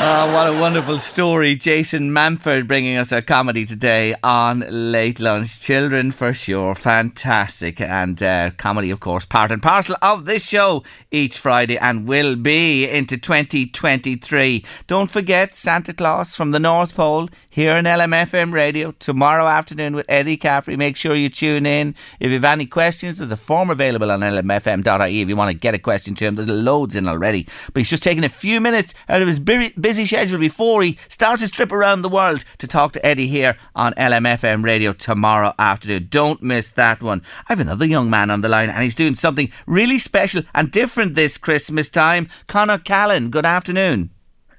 Oh, 0.04 0.34
what 0.34 0.48
a 0.48 0.60
wonderful 0.60 0.98
story. 0.98 1.54
Jason 1.54 2.10
Manford 2.10 2.66
bringing 2.66 2.96
us 2.96 3.12
a 3.12 3.22
comedy 3.22 3.64
today 3.64 4.16
on 4.24 4.64
Late 4.68 5.20
Lunch. 5.20 5.60
Children, 5.60 6.10
for 6.10 6.34
sure. 6.34 6.74
Fantastic. 6.74 7.80
And 7.80 8.20
uh, 8.20 8.50
comedy, 8.56 8.90
of 8.90 8.98
course, 8.98 9.26
part 9.26 9.52
and 9.52 9.62
parcel 9.62 9.94
of 10.02 10.24
this 10.24 10.44
show 10.44 10.82
each 11.12 11.38
Friday 11.38 11.78
and 11.78 12.08
will 12.08 12.34
be 12.34 12.88
into 12.88 13.16
2023. 13.16 14.64
Don't 14.88 15.08
forget 15.08 15.54
Santa 15.54 15.92
Claus 15.92 16.34
from 16.34 16.50
the 16.50 16.58
North 16.58 16.96
Pole 16.96 17.28
here 17.48 17.74
on 17.74 17.84
LMFM 17.84 18.52
radio 18.52 18.90
tomorrow 18.92 19.46
afternoon 19.46 19.94
with 19.94 20.06
Eddie 20.08 20.36
Caffrey. 20.36 20.76
Make 20.76 20.96
sure 20.96 21.14
you 21.14 21.28
tune 21.28 21.64
in. 21.64 21.94
If 22.18 22.28
you 22.28 22.34
have 22.34 22.44
any 22.44 22.66
questions, 22.66 23.18
there's 23.18 23.30
a 23.30 23.36
form 23.36 23.70
available 23.70 24.10
on 24.10 24.20
lmfm.ie 24.20 25.20
if 25.20 25.28
you 25.28 25.36
want 25.36 25.50
to 25.50 25.56
get 25.56 25.74
a 25.74 25.78
question 25.78 26.16
to 26.16 26.24
him. 26.24 26.34
There's 26.34 26.48
loads 26.48 26.96
in 26.96 27.06
already. 27.06 27.46
But 27.72 27.80
he's 27.80 27.90
just 27.90 28.02
taking 28.02 28.24
a 28.24 28.28
few 28.28 28.60
minutes 28.60 28.94
out 29.08 29.22
of 29.22 29.28
his 29.28 29.38
bu- 29.38 29.70
busy 29.92 30.06
schedule 30.06 30.38
before 30.38 30.82
he 30.82 30.96
starts 31.10 31.42
his 31.42 31.50
trip 31.50 31.70
around 31.70 32.00
the 32.00 32.08
world 32.08 32.42
to 32.56 32.66
talk 32.66 32.94
to 32.94 33.04
Eddie 33.04 33.26
here 33.26 33.58
on 33.74 33.92
LMFM 33.92 34.64
radio 34.64 34.94
tomorrow 34.94 35.52
afternoon. 35.58 36.06
Don't 36.08 36.42
miss 36.42 36.70
that 36.70 37.02
one. 37.02 37.20
I 37.40 37.52
have 37.52 37.60
another 37.60 37.84
young 37.84 38.08
man 38.08 38.30
on 38.30 38.40
the 38.40 38.48
line 38.48 38.70
and 38.70 38.82
he's 38.82 38.94
doing 38.94 39.16
something 39.16 39.52
really 39.66 39.98
special 39.98 40.44
and 40.54 40.70
different 40.70 41.14
this 41.14 41.36
Christmas 41.36 41.90
time. 41.90 42.30
Connor 42.46 42.78
Callan, 42.78 43.28
good 43.28 43.44
afternoon. 43.44 44.08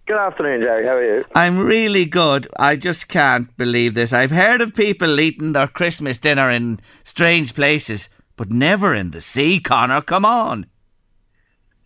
Good 0.06 0.18
afternoon, 0.18 0.62
Jerry. 0.62 0.86
How 0.86 0.98
are 0.98 1.18
you? 1.18 1.26
I'm 1.34 1.58
really 1.58 2.06
good. 2.06 2.48
I 2.60 2.76
just 2.76 3.08
can't 3.08 3.58
believe 3.58 3.96
this. 3.96 4.14
I've 4.14 4.30
heard 4.30 4.62
of 4.62 4.76
people 4.76 5.20
eating 5.20 5.54
their 5.54 5.68
Christmas 5.68 6.20
dinner 6.20 6.52
in 6.52 6.80
strange 7.04 7.56
places, 7.56 8.08
but 8.36 8.52
never 8.52 8.94
in 8.94 9.10
the 9.10 9.22
sea, 9.22 9.60
Connor. 9.60 10.02
Come 10.02 10.26
on. 10.26 10.68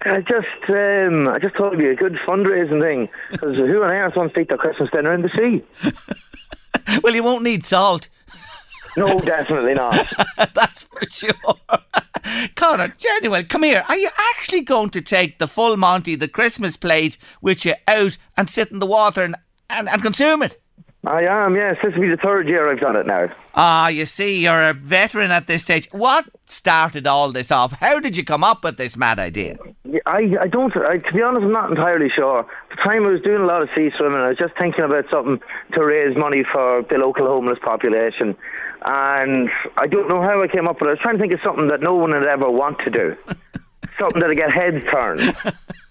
I 0.01 0.21
just, 0.21 0.69
um, 0.69 1.27
I 1.27 1.39
just 1.39 1.55
thought 1.55 1.67
it'd 1.67 1.79
be 1.79 1.87
a 1.87 1.95
good 1.95 2.17
fundraising 2.27 2.81
thing 2.81 3.09
because 3.31 3.57
who 3.57 3.83
on 3.83 3.89
earth 3.89 4.15
wants 4.15 4.35
to 4.35 4.41
eat 4.41 4.49
their 4.49 4.57
Christmas 4.57 4.89
dinner 4.91 5.13
in 5.13 5.23
the 5.23 5.29
sea? 5.29 5.91
well, 7.03 7.15
you 7.15 7.23
won't 7.23 7.43
need 7.43 7.65
salt. 7.65 8.09
No, 8.95 9.19
definitely 9.19 9.73
not. 9.73 10.11
That's 10.53 10.83
for 10.83 11.01
sure. 11.09 11.33
Connor, 12.55 12.93
genuine, 12.97 13.45
come 13.45 13.63
here. 13.63 13.83
Are 13.87 13.97
you 13.97 14.09
actually 14.31 14.61
going 14.61 14.89
to 14.91 15.01
take 15.01 15.39
the 15.39 15.47
full 15.47 15.77
Monty, 15.77 16.15
the 16.15 16.27
Christmas 16.27 16.77
plate, 16.77 17.17
with 17.41 17.65
you 17.65 17.75
out 17.87 18.17
and 18.35 18.49
sit 18.49 18.71
in 18.71 18.79
the 18.79 18.87
water 18.87 19.23
and, 19.23 19.35
and, 19.69 19.87
and 19.87 20.01
consume 20.01 20.41
it? 20.41 20.59
I 21.07 21.23
am, 21.23 21.55
yes. 21.55 21.77
This 21.81 21.93
will 21.93 22.01
be 22.01 22.09
the 22.09 22.17
third 22.17 22.49
year 22.49 22.69
I've 22.69 22.81
done 22.81 22.97
it 22.97 23.07
now. 23.07 23.33
Ah, 23.55 23.87
you 23.87 24.05
see, 24.05 24.43
you're 24.43 24.69
a 24.69 24.73
veteran 24.73 25.31
at 25.31 25.47
this 25.47 25.61
stage. 25.61 25.87
What 25.91 26.25
started 26.45 27.07
all 27.07 27.31
this 27.31 27.49
off? 27.49 27.71
How 27.71 27.99
did 28.01 28.17
you 28.17 28.25
come 28.25 28.43
up 28.43 28.63
with 28.63 28.77
this 28.77 28.97
mad 28.97 29.17
idea? 29.17 29.57
I, 30.05 30.35
I 30.41 30.47
don't, 30.47 30.75
I, 30.75 30.97
to 30.97 31.13
be 31.13 31.21
honest, 31.21 31.45
I'm 31.45 31.53
not 31.53 31.69
entirely 31.69 32.09
sure. 32.13 32.41
At 32.41 32.69
the 32.69 32.83
time 32.83 33.05
I 33.05 33.11
was 33.11 33.21
doing 33.21 33.41
a 33.41 33.45
lot 33.45 33.61
of 33.61 33.69
sea 33.73 33.89
swimming, 33.97 34.19
I 34.19 34.29
was 34.29 34.37
just 34.37 34.53
thinking 34.59 34.83
about 34.83 35.05
something 35.09 35.39
to 35.73 35.85
raise 35.85 36.17
money 36.17 36.43
for 36.51 36.83
the 36.89 36.97
local 36.97 37.25
homeless 37.25 37.59
population. 37.63 38.35
And 38.85 39.49
I 39.77 39.87
don't 39.87 40.09
know 40.09 40.21
how 40.21 40.43
I 40.43 40.47
came 40.47 40.67
up 40.67 40.81
with 40.81 40.87
it. 40.87 40.91
I 40.91 40.93
was 40.93 40.99
trying 41.01 41.17
to 41.17 41.21
think 41.21 41.33
of 41.33 41.39
something 41.41 41.69
that 41.69 41.79
no 41.79 41.95
one 41.95 42.11
would 42.11 42.27
ever 42.27 42.51
want 42.51 42.79
to 42.79 42.89
do. 42.89 43.15
something 43.99 44.19
that'd 44.19 44.37
get 44.37 44.51
heads 44.51 44.83
turned. 44.91 45.21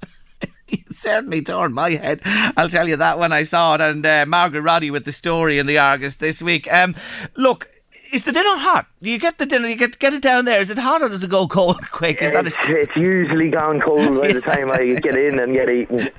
certainly 0.90 1.42
turned 1.42 1.74
my 1.74 1.90
head. 1.90 2.20
I'll 2.56 2.68
tell 2.68 2.88
you 2.88 2.96
that 2.96 3.18
when 3.18 3.32
I 3.32 3.42
saw 3.44 3.74
it. 3.74 3.80
And 3.80 4.04
uh, 4.04 4.26
Margaret 4.26 4.62
Roddy 4.62 4.90
with 4.90 5.04
the 5.04 5.12
story 5.12 5.58
in 5.58 5.66
the 5.66 5.78
Argus 5.78 6.16
this 6.16 6.42
week. 6.42 6.72
Um, 6.72 6.94
look, 7.36 7.70
is 8.12 8.24
the 8.24 8.32
dinner 8.32 8.56
hot? 8.56 8.86
Do 9.02 9.10
you 9.10 9.18
get 9.18 9.38
the 9.38 9.46
dinner? 9.46 9.66
You 9.68 9.76
get 9.76 9.98
get 9.98 10.14
it 10.14 10.22
down 10.22 10.44
there. 10.44 10.60
Is 10.60 10.70
it 10.70 10.78
hot 10.78 11.02
or 11.02 11.08
does 11.08 11.24
it 11.24 11.30
go 11.30 11.46
cold 11.48 11.80
quick? 11.90 12.22
Is 12.22 12.32
that 12.32 12.46
It's, 12.46 12.56
it's 12.60 12.96
usually 12.96 13.50
gone 13.50 13.80
cold 13.80 14.20
by 14.20 14.32
the 14.32 14.40
time 14.40 14.70
I 14.70 14.78
get 15.02 15.16
in 15.16 15.38
and 15.38 15.54
get 15.54 15.68
eaten. 15.68 16.10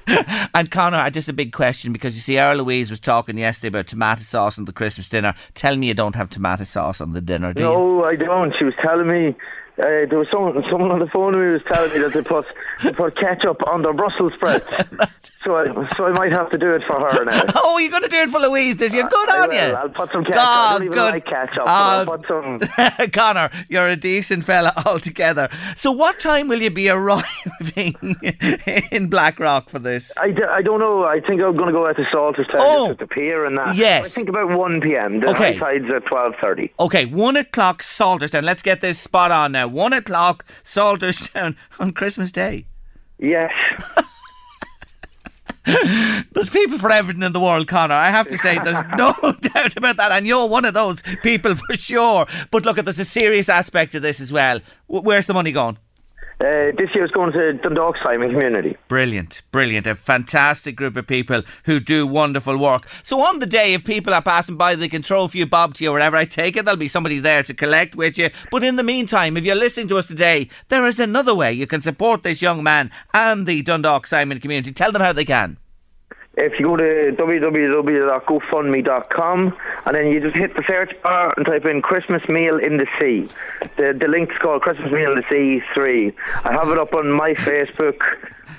And 0.53 0.69
Connor, 0.69 0.97
I 0.97 1.09
just 1.09 1.29
a 1.29 1.33
big 1.33 1.53
question 1.53 1.93
because 1.93 2.15
you 2.15 2.21
see, 2.21 2.37
our 2.37 2.55
Louise 2.55 2.89
was 2.89 2.99
talking 2.99 3.37
yesterday 3.37 3.69
about 3.69 3.87
tomato 3.87 4.21
sauce 4.21 4.57
on 4.57 4.65
the 4.65 4.73
Christmas 4.73 5.09
dinner. 5.09 5.33
Tell 5.53 5.75
me 5.77 5.87
you 5.87 5.93
don't 5.93 6.15
have 6.15 6.29
tomato 6.29 6.63
sauce 6.63 6.99
on 6.99 7.13
the 7.13 7.21
dinner, 7.21 7.53
do 7.53 7.61
you? 7.61 7.67
No, 7.67 8.03
I 8.03 8.15
don't. 8.15 8.53
She 8.57 8.65
was 8.65 8.73
telling 8.81 9.07
me. 9.07 9.35
Uh, 9.77 10.09
there 10.09 10.17
was 10.17 10.27
someone, 10.31 10.63
someone 10.71 10.89
on 10.89 10.99
the 10.99 11.07
phone 11.07 11.33
me 11.33 11.49
was 11.49 11.61
telling 11.71 11.93
me 11.93 11.99
that 11.99 12.11
they 12.11 12.23
put 12.23 12.45
they 12.83 12.91
put 12.91 13.15
ketchup 13.15 13.61
on 13.67 13.83
their 13.83 13.93
Brussels 13.93 14.33
sprouts. 14.33 14.65
so 15.47 15.55
I 15.55 15.87
so 15.95 16.05
I 16.05 16.11
might 16.11 16.31
have 16.33 16.49
to 16.51 16.57
do 16.57 16.71
it 16.71 16.83
for 16.87 16.99
her 16.99 17.23
now. 17.25 17.43
Oh, 17.55 17.77
you're 17.79 17.89
going 17.91 18.03
to 18.03 18.09
do 18.09 18.17
it 18.17 18.29
for 18.29 18.39
Louise? 18.39 18.75
Does 18.75 18.93
you 18.93 19.07
good 19.09 19.29
I 19.29 19.39
on 19.43 19.49
will. 19.49 19.55
you? 19.69 19.73
I'll 19.75 19.89
put 19.89 20.11
some 20.11 20.23
ketchup. 20.23 20.41
I 20.41 20.67
Oh, 20.75 20.77
don't 20.79 20.85
even 20.87 20.97
good. 20.97 21.11
like 21.13 21.25
ketchup. 21.25 21.63
but 21.65 21.67
Oh. 21.67 21.71
I'll 21.71 22.09
um, 22.11 22.59
put 22.59 22.69
some. 22.99 23.09
Connor, 23.11 23.49
you're 23.69 23.87
a 23.87 23.95
decent 23.95 24.43
fella 24.45 24.73
altogether. 24.85 25.47
So, 25.75 25.91
what 25.91 26.19
time 26.19 26.47
will 26.49 26.61
you 26.61 26.69
be 26.69 26.89
arriving 26.89 27.95
in 28.91 29.07
Blackrock 29.09 29.69
for 29.69 29.79
this? 29.79 30.11
I, 30.17 30.31
d- 30.31 30.43
I 30.43 30.61
don't 30.61 30.79
know. 30.79 31.03
I 31.05 31.19
think 31.21 31.41
I'm 31.41 31.55
going 31.55 31.67
to 31.67 31.71
go 31.73 31.87
out 31.87 31.95
to 31.95 32.03
Salterstown 32.03 32.55
Oh. 32.59 32.91
at 32.91 32.99
the 32.99 33.07
pier 33.07 33.45
and 33.45 33.57
that. 33.57 33.75
Yes. 33.75 34.05
I 34.05 34.09
think 34.09 34.29
about 34.29 34.49
1 34.49 34.81
p.m. 34.81 35.19
The 35.21 35.29
Okay. 35.29 35.55
high 35.57 35.77
tide's 35.79 35.91
at 35.95 36.03
12.30. 36.05 36.71
Okay, 36.79 37.05
one 37.05 37.35
o'clock 37.37 37.81
Salterstown. 37.81 38.43
Let's 38.43 38.61
get 38.61 38.81
this 38.81 38.99
spot 38.99 39.31
on 39.31 39.51
now. 39.53 39.67
One 39.67 39.93
o'clock 39.93 40.45
Salterstown 40.63 41.55
on 41.79 41.91
Christmas 41.93 42.31
Day. 42.31 42.65
Yes. 43.19 43.51
There's 46.31 46.49
people 46.49 46.77
for 46.77 46.91
everything 46.91 47.23
in 47.23 47.33
the 47.33 47.39
world, 47.39 47.67
Connor. 47.67 47.95
I 47.95 48.09
have 48.09 48.27
to 48.29 48.37
say, 48.37 48.57
there's 48.57 48.85
no 48.97 49.13
doubt 49.41 49.75
about 49.75 49.97
that. 49.97 50.11
And 50.11 50.25
you're 50.25 50.45
one 50.45 50.63
of 50.65 50.73
those 50.73 51.01
people 51.23 51.55
for 51.55 51.75
sure. 51.75 52.25
But 52.51 52.65
look, 52.65 52.77
at 52.77 52.85
there's 52.85 52.99
a 52.99 53.05
serious 53.05 53.49
aspect 53.49 53.91
to 53.91 53.99
this 53.99 54.21
as 54.21 54.31
well. 54.31 54.61
Where's 54.87 55.25
the 55.25 55.33
money 55.33 55.51
going? 55.51 55.77
Uh, 56.39 56.69
this 56.77 56.89
year's 56.93 57.09
going 57.09 57.31
to 57.31 57.53
Dundalk 57.53 57.95
Simon 58.03 58.29
Community. 58.29 58.77
Brilliant, 58.87 59.41
brilliant. 59.51 59.87
A 59.87 59.95
fantastic 59.95 60.75
group 60.75 60.95
of 60.95 61.07
people 61.07 61.41
who 61.63 61.79
do 61.79 62.05
wonderful 62.05 62.57
work. 62.57 62.87
So 63.01 63.21
on 63.21 63.39
the 63.39 63.47
day, 63.47 63.73
if 63.73 63.83
people 63.83 64.13
are 64.13 64.21
passing 64.21 64.55
by, 64.55 64.75
they 64.75 64.87
can 64.87 65.01
throw 65.01 65.23
a 65.23 65.29
few 65.29 65.47
bob 65.47 65.73
to 65.75 65.83
you 65.83 65.89
or 65.89 65.93
whatever. 65.93 66.15
I 66.15 66.25
take 66.25 66.55
it 66.55 66.65
there'll 66.65 66.77
be 66.77 66.87
somebody 66.87 67.19
there 67.19 67.41
to 67.41 67.55
collect 67.55 67.95
with 67.95 68.19
you. 68.19 68.29
But 68.51 68.63
in 68.63 68.75
the 68.75 68.83
meantime, 68.83 69.35
if 69.35 69.45
you're 69.45 69.55
listening 69.55 69.87
to 69.87 69.97
us 69.97 70.07
today, 70.07 70.47
there 70.69 70.85
is 70.85 70.99
another 70.99 71.33
way 71.33 71.53
you 71.53 71.65
can 71.65 71.81
support 71.81 72.21
this 72.21 72.41
young 72.41 72.61
man 72.61 72.91
and 73.15 73.47
the 73.47 73.63
Dundalk 73.63 74.05
Simon 74.05 74.39
community. 74.39 74.71
Tell 74.71 74.91
them 74.91 75.01
how 75.01 75.13
they 75.13 75.25
can. 75.25 75.57
If 76.37 76.59
you 76.59 76.67
go 76.67 76.77
to 76.77 77.15
www.gofundme.com 77.17 79.57
and 79.85 79.95
then 79.95 80.07
you 80.07 80.19
just 80.19 80.35
hit 80.35 80.55
the 80.55 80.63
search 80.67 80.91
bar 81.01 81.33
and 81.35 81.47
type 81.47 81.65
in 81.65 81.81
Christmas 81.81 82.21
Meal 82.29 82.59
in 82.59 82.77
the 82.77 82.85
Sea. 82.99 83.27
The 83.75 83.97
the 83.99 84.07
link's 84.07 84.37
called 84.37 84.61
Christmas 84.61 84.91
Meal 84.91 85.13
in 85.13 85.17
the 85.17 85.23
Sea 85.31 85.63
3. 85.73 86.13
I 86.45 86.53
have 86.53 86.69
it 86.69 86.77
up 86.77 86.93
on 86.93 87.11
my 87.11 87.33
Facebook, 87.33 87.99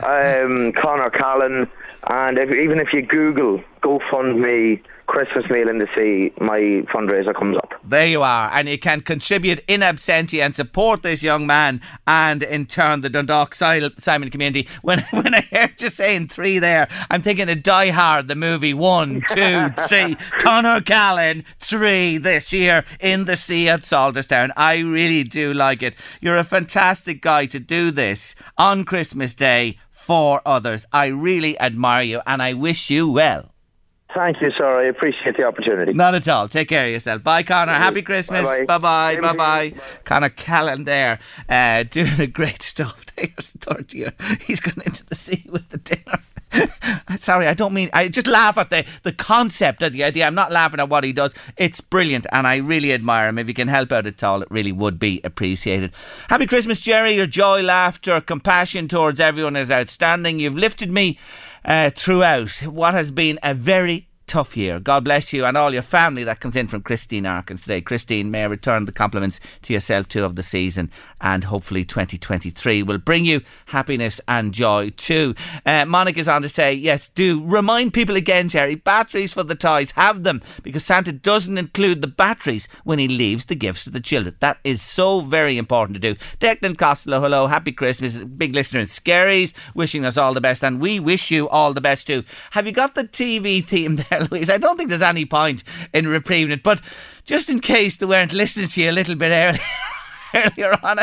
um, 0.00 0.72
Connor 0.72 1.10
Callan, 1.10 1.68
and 2.08 2.38
if, 2.38 2.50
even 2.50 2.80
if 2.80 2.92
you 2.92 3.02
Google 3.02 3.62
GoFundMe 3.82 4.80
Christmas 5.08 5.46
Meal 5.50 5.68
in 5.68 5.78
the 5.78 5.88
Sea, 5.96 6.32
my 6.38 6.84
fundraiser 6.94 7.34
comes 7.34 7.56
up. 7.56 7.72
There 7.82 8.06
you 8.06 8.22
are. 8.22 8.50
And 8.52 8.68
you 8.68 8.78
can 8.78 9.00
contribute 9.00 9.58
in 9.66 9.80
absentia 9.80 10.42
and 10.42 10.54
support 10.54 11.02
this 11.02 11.22
young 11.22 11.46
man 11.46 11.80
and 12.06 12.42
in 12.42 12.66
turn 12.66 13.00
the 13.00 13.08
Dundalk 13.08 13.54
Simon 13.54 14.30
community. 14.30 14.68
When, 14.82 15.00
when 15.10 15.34
I 15.34 15.40
heard 15.50 15.80
you 15.80 15.88
saying 15.88 16.28
three 16.28 16.58
there, 16.58 16.88
I'm 17.10 17.22
thinking 17.22 17.50
of 17.50 17.62
Die 17.62 17.90
Hard, 17.90 18.28
the 18.28 18.36
movie. 18.36 18.74
One, 18.74 19.22
two, 19.30 19.70
three. 19.88 20.16
Connor 20.38 20.80
Callan, 20.82 21.44
three 21.58 22.18
this 22.18 22.52
year 22.52 22.84
in 23.00 23.24
the 23.24 23.36
sea 23.36 23.68
at 23.68 23.80
Salterstown. 23.80 24.50
I 24.56 24.78
really 24.80 25.24
do 25.24 25.52
like 25.52 25.82
it. 25.82 25.94
You're 26.20 26.36
a 26.36 26.44
fantastic 26.44 27.22
guy 27.22 27.46
to 27.46 27.58
do 27.58 27.90
this 27.90 28.34
on 28.56 28.84
Christmas 28.84 29.34
Day 29.34 29.78
for 29.90 30.42
others. 30.46 30.86
I 30.92 31.06
really 31.06 31.58
admire 31.58 32.02
you 32.02 32.20
and 32.26 32.42
I 32.42 32.52
wish 32.52 32.90
you 32.90 33.10
well. 33.10 33.52
Thank 34.14 34.40
you, 34.40 34.50
sir. 34.56 34.80
I 34.80 34.84
appreciate 34.84 35.36
the 35.36 35.44
opportunity. 35.44 35.92
Not 35.92 36.14
at 36.14 36.26
all. 36.28 36.48
Take 36.48 36.68
care 36.68 36.86
of 36.86 36.92
yourself. 36.92 37.22
Bye, 37.22 37.42
Connor. 37.42 37.74
Happy 37.74 38.00
Christmas. 38.00 38.44
Bye 38.66 38.78
bye. 38.78 39.16
Bye 39.20 39.32
to 39.32 39.34
bye. 39.34 39.74
Connor 40.04 40.30
Callan 40.30 40.84
there, 40.84 41.18
uh, 41.48 41.82
doing 41.82 42.18
a 42.18 42.26
great 42.26 42.62
stuff. 42.72 43.04
There's 43.16 43.50
the 43.52 43.58
third 43.58 43.92
year. 43.92 44.12
He's 44.40 44.60
gone 44.60 44.82
into 44.84 45.04
the 45.04 45.14
sea 45.14 45.44
with 45.50 45.68
the 45.68 45.78
dinner. 45.78 46.22
Sorry, 47.18 47.46
I 47.46 47.52
don't 47.52 47.74
mean. 47.74 47.90
I 47.92 48.08
just 48.08 48.26
laugh 48.26 48.56
at 48.56 48.70
the 48.70 48.86
the 49.02 49.12
concept 49.12 49.82
of 49.82 49.92
the 49.92 50.04
idea. 50.04 50.26
I'm 50.26 50.34
not 50.34 50.50
laughing 50.50 50.80
at 50.80 50.88
what 50.88 51.04
he 51.04 51.12
does. 51.12 51.34
It's 51.58 51.82
brilliant, 51.82 52.26
and 52.32 52.46
I 52.46 52.56
really 52.56 52.94
admire 52.94 53.28
him. 53.28 53.38
If 53.38 53.48
you 53.48 53.54
can 53.54 53.68
help 53.68 53.92
out 53.92 54.06
at 54.06 54.24
all, 54.24 54.40
it 54.40 54.50
really 54.50 54.72
would 54.72 54.98
be 54.98 55.20
appreciated. 55.24 55.92
Happy 56.30 56.46
Christmas, 56.46 56.80
Jerry. 56.80 57.12
Your 57.12 57.26
joy, 57.26 57.62
laughter, 57.62 58.22
compassion 58.22 58.88
towards 58.88 59.20
everyone 59.20 59.56
is 59.56 59.70
outstanding. 59.70 60.38
You've 60.38 60.56
lifted 60.56 60.90
me 60.90 61.18
uh, 61.68 61.90
throughout 61.90 62.50
what 62.64 62.94
has 62.94 63.10
been 63.10 63.38
a 63.42 63.54
very 63.54 64.07
tough 64.28 64.56
year. 64.56 64.78
God 64.78 65.04
bless 65.04 65.32
you 65.32 65.44
and 65.44 65.56
all 65.56 65.72
your 65.72 65.82
family 65.82 66.22
that 66.24 66.40
comes 66.40 66.54
in 66.54 66.68
from 66.68 66.82
Christine 66.82 67.24
Arkins 67.24 67.62
today. 67.62 67.80
Christine, 67.80 68.30
may 68.30 68.42
I 68.42 68.46
return 68.46 68.84
the 68.84 68.92
compliments 68.92 69.40
to 69.62 69.72
yourself 69.72 70.06
too 70.06 70.24
of 70.24 70.36
the 70.36 70.42
season 70.42 70.90
and 71.20 71.44
hopefully 71.44 71.84
2023 71.84 72.82
will 72.82 72.98
bring 72.98 73.24
you 73.24 73.40
happiness 73.66 74.20
and 74.28 74.52
joy 74.52 74.90
too. 74.90 75.34
Uh, 75.64 75.86
Monica's 75.86 76.28
on 76.28 76.42
to 76.42 76.48
say, 76.48 76.72
yes, 76.74 77.08
do 77.08 77.42
remind 77.44 77.94
people 77.94 78.16
again, 78.16 78.48
Jerry, 78.48 78.74
batteries 78.74 79.32
for 79.32 79.42
the 79.42 79.54
toys, 79.54 79.92
have 79.92 80.22
them 80.22 80.42
because 80.62 80.84
Santa 80.84 81.12
doesn't 81.12 81.58
include 81.58 82.02
the 82.02 82.08
batteries 82.08 82.68
when 82.84 82.98
he 82.98 83.08
leaves 83.08 83.46
the 83.46 83.54
gifts 83.54 83.84
to 83.84 83.90
the 83.90 84.00
children. 84.00 84.36
That 84.40 84.58
is 84.62 84.82
so 84.82 85.20
very 85.20 85.56
important 85.56 85.94
to 85.94 86.14
do. 86.14 86.20
Declan 86.38 86.76
Costello, 86.76 87.20
hello, 87.20 87.46
happy 87.46 87.72
Christmas. 87.72 88.18
Big 88.18 88.54
listener 88.54 88.80
in 88.80 88.86
Skerries, 88.86 89.54
wishing 89.74 90.04
us 90.04 90.18
all 90.18 90.34
the 90.34 90.40
best 90.40 90.62
and 90.62 90.80
we 90.80 91.00
wish 91.00 91.30
you 91.30 91.48
all 91.48 91.72
the 91.72 91.80
best 91.80 92.06
too. 92.06 92.24
Have 92.50 92.66
you 92.66 92.72
got 92.72 92.94
the 92.94 93.04
TV 93.04 93.64
theme 93.64 93.96
there, 94.10 94.17
Louise? 94.20 94.50
I 94.50 94.58
don't 94.58 94.76
think 94.76 94.88
there's 94.88 95.02
any 95.02 95.24
point 95.24 95.64
in 95.92 96.06
reprieving 96.06 96.50
it, 96.50 96.62
but 96.62 96.80
just 97.24 97.48
in 97.50 97.58
case 97.60 97.96
they 97.96 98.06
weren't 98.06 98.32
listening 98.32 98.68
to 98.68 98.80
you 98.82 98.90
a 98.90 98.92
little 98.92 99.16
bit 99.16 99.30
earlier. 99.30 99.62
Earlier 100.34 100.78
on, 100.82 100.98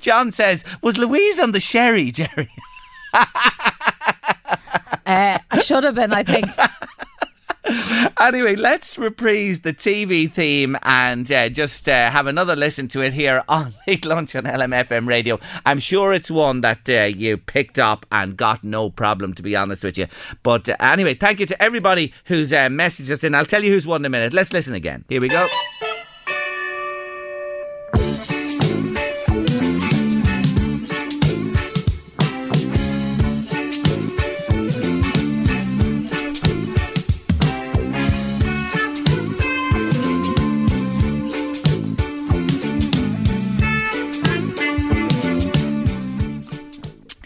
John 0.00 0.32
says, 0.32 0.64
"Was 0.82 0.98
Louise 0.98 1.40
on 1.40 1.52
the 1.52 1.60
sherry, 1.60 2.10
Jerry?" 2.10 2.50
Uh, 5.06 5.38
I 5.50 5.60
should 5.62 5.82
have 5.82 5.96
been, 5.96 6.12
I 6.12 6.22
think. 6.22 6.46
anyway, 8.20 8.56
let's 8.56 8.98
reprise 8.98 9.60
the 9.60 9.72
TV 9.72 10.30
theme 10.30 10.76
and 10.82 11.30
uh, 11.30 11.48
just 11.48 11.88
uh, 11.88 12.10
have 12.10 12.26
another 12.26 12.56
listen 12.56 12.88
to 12.88 13.02
it 13.02 13.12
here 13.12 13.42
on 13.48 13.74
Late 13.86 14.04
Lunch 14.04 14.34
on 14.34 14.44
LMFM 14.44 15.06
Radio. 15.06 15.38
I'm 15.66 15.78
sure 15.78 16.12
it's 16.12 16.30
one 16.30 16.62
that 16.62 16.88
uh, 16.88 17.04
you 17.04 17.36
picked 17.36 17.78
up 17.78 18.06
and 18.10 18.36
got 18.36 18.64
no 18.64 18.88
problem, 18.88 19.34
to 19.34 19.42
be 19.42 19.56
honest 19.56 19.84
with 19.84 19.98
you. 19.98 20.06
But 20.42 20.68
uh, 20.68 20.76
anyway, 20.80 21.14
thank 21.14 21.40
you 21.40 21.46
to 21.46 21.62
everybody 21.62 22.12
who's 22.24 22.52
uh, 22.52 22.68
messaged 22.68 23.10
us 23.10 23.24
in. 23.24 23.34
I'll 23.34 23.44
tell 23.44 23.62
you 23.62 23.72
who's 23.72 23.86
won 23.86 24.00
in 24.02 24.06
a 24.06 24.10
minute. 24.10 24.32
Let's 24.32 24.52
listen 24.52 24.74
again. 24.74 25.04
Here 25.08 25.20
we 25.20 25.28
go. 25.28 25.46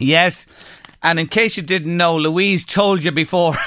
Yes. 0.05 0.47
And 1.03 1.19
in 1.19 1.27
case 1.27 1.57
you 1.57 1.63
didn't 1.63 1.97
know, 1.97 2.17
Louise 2.17 2.65
told 2.65 3.05
you 3.05 3.13
before. 3.13 3.55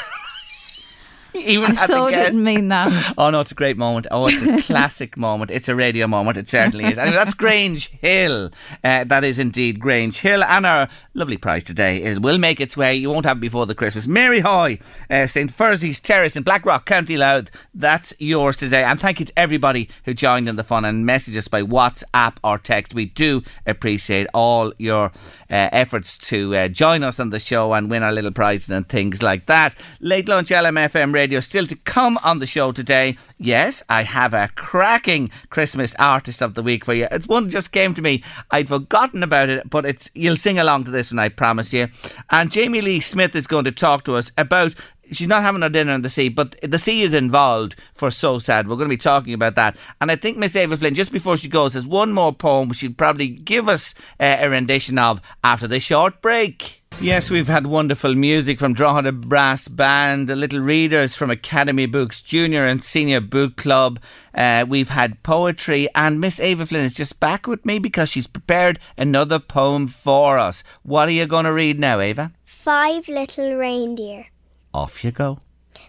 Even 1.46 1.72
I 1.72 1.86
so 1.86 2.10
didn't 2.10 2.44
mean 2.44 2.70
that. 2.70 2.88
Oh 3.18 3.30
no, 3.30 3.40
it's 3.42 3.52
a 3.52 3.56
great 3.56 3.78
moment. 3.78 4.08
Oh, 4.12 4.28
it's 4.28 4.42
a 4.42 4.62
classic 4.74 5.18
moment. 5.18 5.52
It's 5.52 5.70
a 5.70 5.76
radio 5.76 6.08
moment. 6.08 6.38
It 6.38 6.50
certainly 6.50 6.86
is. 6.86 6.98
Anyway, 6.98 7.16
that's 7.16 7.34
Grange 7.34 7.90
Hill. 7.90 8.52
Uh, 8.84 9.04
that 9.06 9.24
is 9.24 9.40
indeed 9.40 9.80
Grange 9.80 10.20
Hill, 10.20 10.44
and 10.44 10.66
our 10.66 10.88
lovely 11.14 11.38
prize 11.38 11.64
today 11.64 12.04
it 12.04 12.22
will 12.22 12.38
make 12.38 12.60
its 12.60 12.78
way. 12.78 12.96
You 12.96 13.10
won't 13.10 13.26
have 13.26 13.38
it 13.38 13.42
before 13.42 13.66
the 13.66 13.76
Christmas. 13.76 14.08
Mary 14.08 14.40
Hoy, 14.40 14.80
uh, 15.10 15.28
St 15.28 15.52
Fursey's 15.52 16.00
Terrace 16.00 16.36
in 16.36 16.44
Blackrock, 16.44 16.86
County 16.86 17.18
Louth. 17.18 17.50
That's 17.74 18.14
yours 18.20 18.58
today. 18.58 18.84
And 18.84 19.00
thank 19.00 19.20
you 19.20 19.26
to 19.26 19.40
everybody 19.40 19.90
who 20.06 20.14
joined 20.14 20.48
in 20.50 20.56
the 20.56 20.64
fun 20.64 20.86
and 20.86 21.08
messaged 21.08 21.38
us 21.38 21.48
by 21.48 21.62
WhatsApp 21.62 22.38
or 22.44 22.58
text. 22.58 22.94
We 22.94 23.06
do 23.06 23.44
appreciate 23.66 24.28
all 24.34 24.74
your 24.78 25.12
uh, 25.50 25.70
efforts 25.72 26.18
to 26.18 26.56
uh, 26.56 26.68
join 26.68 27.04
us 27.04 27.20
on 27.20 27.30
the 27.30 27.40
show 27.40 27.74
and 27.74 27.90
win 27.90 28.04
our 28.04 28.12
little 28.12 28.32
prizes 28.32 28.70
and 28.70 28.88
things 28.88 29.24
like 29.24 29.46
that. 29.46 29.76
Late 30.00 30.28
lunch 30.28 30.50
LMFM 30.50 31.14
radio 31.14 31.40
still 31.40 31.66
to 31.68 31.76
come 31.76 32.18
on 32.24 32.40
the 32.40 32.48
show 32.48 32.72
today. 32.72 33.18
Yes, 33.38 33.84
I 33.90 34.04
have 34.04 34.34
a 34.34 34.50
cracking 34.56 35.30
Christmas 35.50 35.96
artist 36.00 36.42
of 36.42 36.54
the 36.54 36.64
week 36.64 36.86
for 36.86 36.94
you. 36.94 37.08
It's 37.12 37.28
one 37.28 37.46
that 37.46 37.52
just 37.52 37.72
came 37.72 37.94
to 37.94 38.02
me. 38.02 38.24
I'd 38.52 38.70
forgotten 38.70 39.24
about 39.24 39.50
it, 39.50 39.70
but 39.70 39.86
it's 39.86 40.10
you'll 40.14 40.38
sing 40.38 40.60
along 40.60 40.86
to 40.86 40.92
this 40.92 41.12
one, 41.12 41.20
I 41.20 41.30
promise 41.30 41.74
you. 41.74 41.88
And 42.30 42.52
Jamie 42.52 42.82
Lee 42.82 43.00
Smith 43.00 43.36
is 43.36 43.48
going 43.48 43.66
to 43.66 43.72
talk 43.72 44.04
to 44.06 44.16
us 44.16 44.32
about 44.38 44.76
she's 45.12 45.28
not 45.28 45.44
having 45.44 45.62
her 45.62 45.70
dinner 45.70 45.94
in 45.94 46.02
the 46.02 46.10
sea, 46.10 46.30
but 46.30 46.56
the 46.62 46.80
sea 46.80 47.02
is 47.02 47.14
involved 47.14 47.76
for 47.94 48.10
SOSAD. 48.10 48.68
We're 48.68 48.76
going 48.76 48.90
to 48.90 48.96
be 48.96 48.98
talking 48.98 49.34
about 49.34 49.56
that. 49.56 49.78
And 50.02 50.12
I 50.12 50.16
think 50.16 50.38
Miss 50.38 50.56
Ava 50.56 50.78
Flynn, 50.78 50.94
just 50.94 51.12
before 51.12 51.38
she 51.38 51.50
goes, 51.50 51.74
has 51.74 51.88
one 51.88 52.14
more 52.14 52.34
poem 52.34 52.72
she'd 52.74 52.98
probably 52.98 53.28
give 53.30 53.70
us 53.70 53.94
uh, 54.20 54.38
a 54.40 54.50
rendition 54.50 54.98
of 54.98 55.22
after 55.44 55.68
this 55.68 55.84
short 55.84 56.22
break. 56.22 56.84
Yes, 57.00 57.30
we've 57.30 57.48
had 57.48 57.68
wonderful 57.68 58.16
music 58.16 58.58
from 58.58 58.74
Drogheda 58.74 59.12
Brass 59.12 59.68
Band, 59.68 60.28
the 60.28 60.36
Little 60.36 60.62
Readers 60.62 61.16
from 61.16 61.30
Academy 61.30 61.86
Books 61.86 62.24
Junior 62.24 62.66
and 62.66 62.84
Senior 62.84 63.22
Book 63.22 63.56
Club. 63.56 64.00
Uh, 64.34 64.66
we've 64.68 64.90
had 64.90 65.22
poetry, 65.22 65.88
and 65.94 66.20
Miss 66.20 66.40
Ava 66.40 66.66
Flynn 66.66 66.86
is 66.86 66.96
just 66.96 67.20
back 67.20 67.46
with 67.46 67.64
me 67.68 67.78
because 67.78 68.10
she's 68.10 68.26
prepared 68.26 68.80
another 68.98 69.38
poem 69.38 69.86
for 69.86 70.40
us. 70.40 70.64
What 70.82 71.08
are 71.08 71.12
you 71.12 71.28
going 71.28 71.46
to 71.46 71.54
read 71.54 71.80
now, 71.80 72.00
Ava? 72.00 72.32
Five 72.46 73.08
little 73.08 73.56
reindeer. 73.56 74.26
Off 74.74 75.04
you 75.04 75.12
go. 75.12 75.40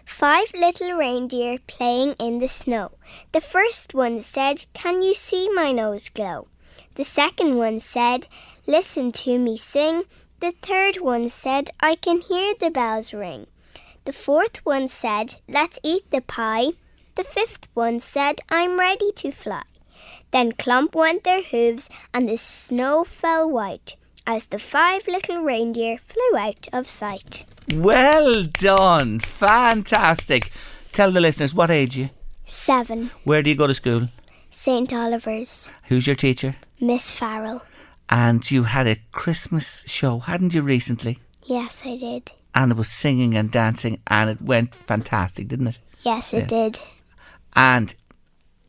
Five 0.05 0.53
little 0.55 0.93
reindeer 0.95 1.59
playing 1.67 2.15
in 2.19 2.39
the 2.39 2.49
snow. 2.49 2.93
The 3.33 3.41
first 3.41 3.95
one 3.95 4.21
said, 4.21 4.65
Can 4.75 5.03
you 5.03 5.15
see 5.15 5.49
my 5.53 5.73
nose 5.73 6.09
glow? 6.09 6.49
The 6.95 7.05
second 7.05 7.57
one 7.57 7.81
said, 7.81 8.27
Listen 8.67 9.13
to 9.13 9.39
me 9.39 9.57
sing. 9.57 10.05
The 10.41 10.53
third 10.63 10.97
one 10.97 11.29
said, 11.29 11.71
I 11.81 11.95
can 11.95 12.21
hear 12.21 12.55
the 12.55 12.71
bells 12.71 13.15
ring. 13.15 13.47
The 14.05 14.13
fourth 14.13 14.65
one 14.65 14.89
said, 14.89 15.37
Let's 15.49 15.79
eat 15.83 16.11
the 16.11 16.21
pie. 16.21 16.73
The 17.15 17.25
fifth 17.25 17.69
one 17.75 18.01
said, 18.01 18.41
I'm 18.51 18.79
ready 18.79 19.13
to 19.13 19.31
fly. 19.31 19.63
Then 20.31 20.53
clump 20.53 20.95
went 20.95 21.25
their 21.25 21.43
hooves, 21.43 21.89
and 22.13 22.29
the 22.29 22.37
snow 22.37 23.05
fell 23.05 23.51
white 23.51 23.97
as 24.29 24.47
the 24.47 24.59
five 24.59 25.09
little 25.09 25.43
reindeer 25.43 25.97
flew 25.97 26.39
out 26.39 26.69
of 26.71 26.87
sight. 26.87 27.47
Well 27.73 28.45
done. 28.45 29.21
Fantastic. 29.21 30.53
Tell 30.93 31.11
the 31.11 31.21
listeners, 31.21 31.55
what 31.55 31.71
age 31.71 31.97
are 31.97 32.01
you? 32.01 32.11
Seven. 32.45 33.11
Where 33.25 33.43
do 33.43 33.49
you 33.49 33.57
go 33.57 33.67
to 33.67 33.75
school? 33.75 34.09
St. 34.51 34.93
Oliver's. 34.93 35.71
Who's 35.85 36.07
your 36.07 36.15
teacher? 36.17 36.57
Miss 36.79 37.11
Farrell. 37.11 37.63
And 38.11 38.49
you 38.51 38.65
had 38.65 38.87
a 38.87 38.97
Christmas 39.13 39.83
show, 39.87 40.19
hadn't 40.19 40.53
you, 40.55 40.61
recently? 40.63 41.19
Yes, 41.45 41.83
I 41.87 41.97
did. 41.97 42.33
And 42.55 42.73
it 42.73 42.77
was 42.79 42.89
singing 42.89 43.35
and 43.35 43.51
dancing, 43.51 44.01
and 44.09 44.29
it 44.29 44.43
went 44.43 44.75
fantastic, 44.75 45.49
didn't 45.49 45.69
it? 45.69 45.79
Yes, 46.03 46.35
it 46.35 46.41
Yes. 46.41 46.49
did. 46.51 46.81
And 47.55 47.95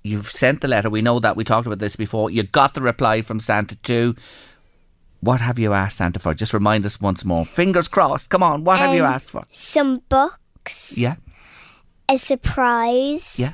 you've 0.03 0.29
sent 0.31 0.61
the 0.61 0.67
letter. 0.69 0.89
We 0.89 1.01
know 1.01 1.19
that. 1.19 1.35
We 1.35 1.43
talked 1.43 1.67
about 1.67 1.79
this 1.79 1.95
before. 1.97 2.29
You 2.31 2.43
got 2.43 2.73
the 2.75 2.81
reply 2.81 3.21
from 3.21 3.39
Santa 3.41 3.75
too. 3.77 4.15
What 5.21 5.41
have 5.41 5.59
you 5.59 5.73
asked 5.73 5.97
Santa 5.97 6.19
for? 6.19 6.33
Just 6.33 6.53
remind 6.53 6.85
us 6.85 7.01
once 7.01 7.25
more. 7.25 7.45
Fingers 7.45 7.87
crossed. 7.87 8.29
Come 8.29 8.41
on. 8.43 8.63
What 8.63 8.77
have 8.77 8.93
you 8.95 9.03
Um, 9.03 9.13
asked 9.13 9.29
for? 9.31 9.41
Some 9.51 10.01
books. 10.09 10.97
Yeah. 10.97 11.15
A 12.07 12.17
surprise. 12.17 13.37
Yeah. 13.39 13.53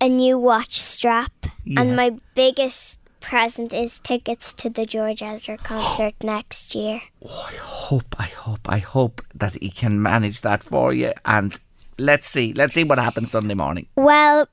A 0.00 0.08
new 0.08 0.38
watch 0.38 0.80
strap. 0.80 1.32
Yes. 1.64 1.78
And 1.78 1.96
my 1.96 2.16
biggest 2.34 3.00
present 3.20 3.72
is 3.74 3.98
tickets 4.00 4.52
to 4.54 4.70
the 4.70 4.86
George 4.86 5.22
Ezra 5.22 5.56
concert 5.58 6.14
next 6.22 6.74
year. 6.74 7.00
Oh, 7.24 7.48
I 7.50 7.54
hope, 7.56 8.14
I 8.18 8.26
hope, 8.26 8.68
I 8.68 8.78
hope 8.78 9.22
that 9.34 9.54
he 9.60 9.70
can 9.70 10.00
manage 10.00 10.42
that 10.42 10.62
for 10.62 10.92
you. 10.92 11.12
And 11.24 11.58
let's 11.98 12.28
see. 12.28 12.52
Let's 12.52 12.74
see 12.74 12.84
what 12.84 12.98
happens 12.98 13.32
Sunday 13.32 13.54
morning. 13.54 13.88
Well, 13.96 14.46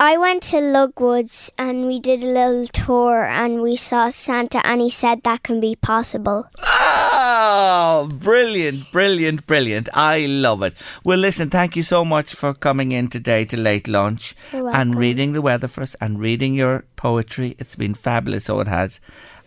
I 0.00 0.16
went 0.16 0.44
to 0.44 0.58
Lugwoods 0.58 1.50
and 1.58 1.88
we 1.88 1.98
did 1.98 2.22
a 2.22 2.26
little 2.26 2.68
tour 2.68 3.24
and 3.24 3.60
we 3.60 3.74
saw 3.74 4.10
Santa 4.10 4.64
and 4.64 4.80
he 4.80 4.90
said 4.90 5.24
that 5.24 5.42
can 5.42 5.58
be 5.58 5.74
possible. 5.74 6.48
Oh, 6.60 8.08
brilliant, 8.14 8.92
brilliant, 8.92 9.44
brilliant. 9.48 9.88
I 9.92 10.26
love 10.26 10.62
it. 10.62 10.74
Well, 11.02 11.18
listen, 11.18 11.50
thank 11.50 11.74
you 11.74 11.82
so 11.82 12.04
much 12.04 12.32
for 12.32 12.54
coming 12.54 12.92
in 12.92 13.08
today 13.08 13.44
to 13.46 13.56
late 13.56 13.88
lunch 13.88 14.36
and 14.52 14.94
reading 14.94 15.32
the 15.32 15.42
weather 15.42 15.66
for 15.66 15.80
us 15.80 15.96
and 16.00 16.20
reading 16.20 16.54
your 16.54 16.84
poetry. 16.94 17.56
It's 17.58 17.74
been 17.74 17.94
fabulous, 17.94 18.44
so 18.44 18.60
it 18.60 18.68
has. 18.68 19.00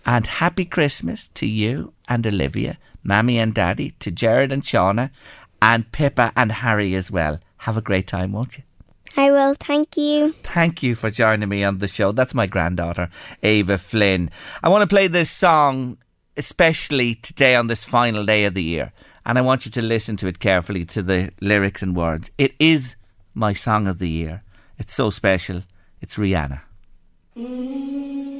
And 0.05 0.27
happy 0.27 0.65
Christmas 0.65 1.29
to 1.29 1.47
you 1.47 1.93
and 2.09 2.27
Olivia, 2.27 2.77
Mammy 3.03 3.39
and 3.39 3.53
Daddy, 3.53 3.91
to 3.99 4.11
Jared 4.11 4.51
and 4.51 4.63
Shauna, 4.63 5.11
and 5.61 5.89
Pippa 5.93 6.33
and 6.35 6.51
Harry 6.51 6.93
as 6.93 7.09
well. 7.09 7.39
Have 7.59 7.77
a 7.77 7.81
great 7.81 8.07
time, 8.07 8.33
won't 8.33 8.57
you? 8.57 8.63
I 9.17 9.31
will, 9.31 9.55
thank 9.59 9.97
you. 9.97 10.33
Thank 10.43 10.81
you 10.83 10.95
for 10.95 11.09
joining 11.09 11.49
me 11.49 11.63
on 11.63 11.79
the 11.79 11.87
show. 11.87 12.11
That's 12.11 12.33
my 12.33 12.47
granddaughter, 12.47 13.09
Ava 13.43 13.77
Flynn. 13.77 14.29
I 14.63 14.69
want 14.69 14.81
to 14.81 14.93
play 14.93 15.07
this 15.07 15.29
song, 15.29 15.97
especially 16.37 17.15
today 17.15 17.55
on 17.55 17.67
this 17.67 17.83
final 17.83 18.25
day 18.25 18.45
of 18.45 18.53
the 18.53 18.63
year. 18.63 18.93
And 19.25 19.37
I 19.37 19.41
want 19.41 19.65
you 19.65 19.71
to 19.71 19.81
listen 19.81 20.15
to 20.17 20.27
it 20.27 20.39
carefully 20.39 20.85
to 20.85 21.03
the 21.03 21.31
lyrics 21.41 21.81
and 21.81 21.95
words. 21.95 22.31
It 22.37 22.55
is 22.59 22.95
my 23.33 23.53
song 23.53 23.87
of 23.87 23.99
the 23.99 24.09
year. 24.09 24.43
It's 24.79 24.95
so 24.95 25.09
special. 25.09 25.63
It's 26.01 26.15
Rihanna. 26.15 26.61
Lift 27.35 28.30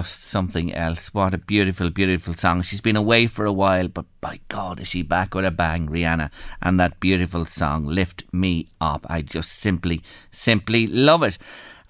just 0.00 0.24
something 0.24 0.72
else? 0.74 1.12
What 1.12 1.34
a 1.34 1.38
beautiful, 1.38 1.90
beautiful 1.90 2.32
song. 2.32 2.62
She's 2.62 2.80
been 2.80 2.96
away 2.96 3.26
for 3.26 3.44
a 3.44 3.52
while, 3.52 3.86
but 3.86 4.06
by 4.22 4.40
God, 4.48 4.80
is 4.80 4.88
she 4.88 5.02
back 5.02 5.34
with 5.34 5.44
a 5.44 5.50
bang, 5.50 5.88
Rihanna? 5.88 6.30
And 6.62 6.80
that 6.80 7.00
beautiful 7.00 7.44
song, 7.44 7.84
Lift 7.84 8.24
Me 8.32 8.66
Up. 8.80 9.06
I 9.10 9.20
just 9.20 9.52
simply, 9.52 10.00
simply 10.30 10.86
love 10.86 11.22
it. 11.22 11.36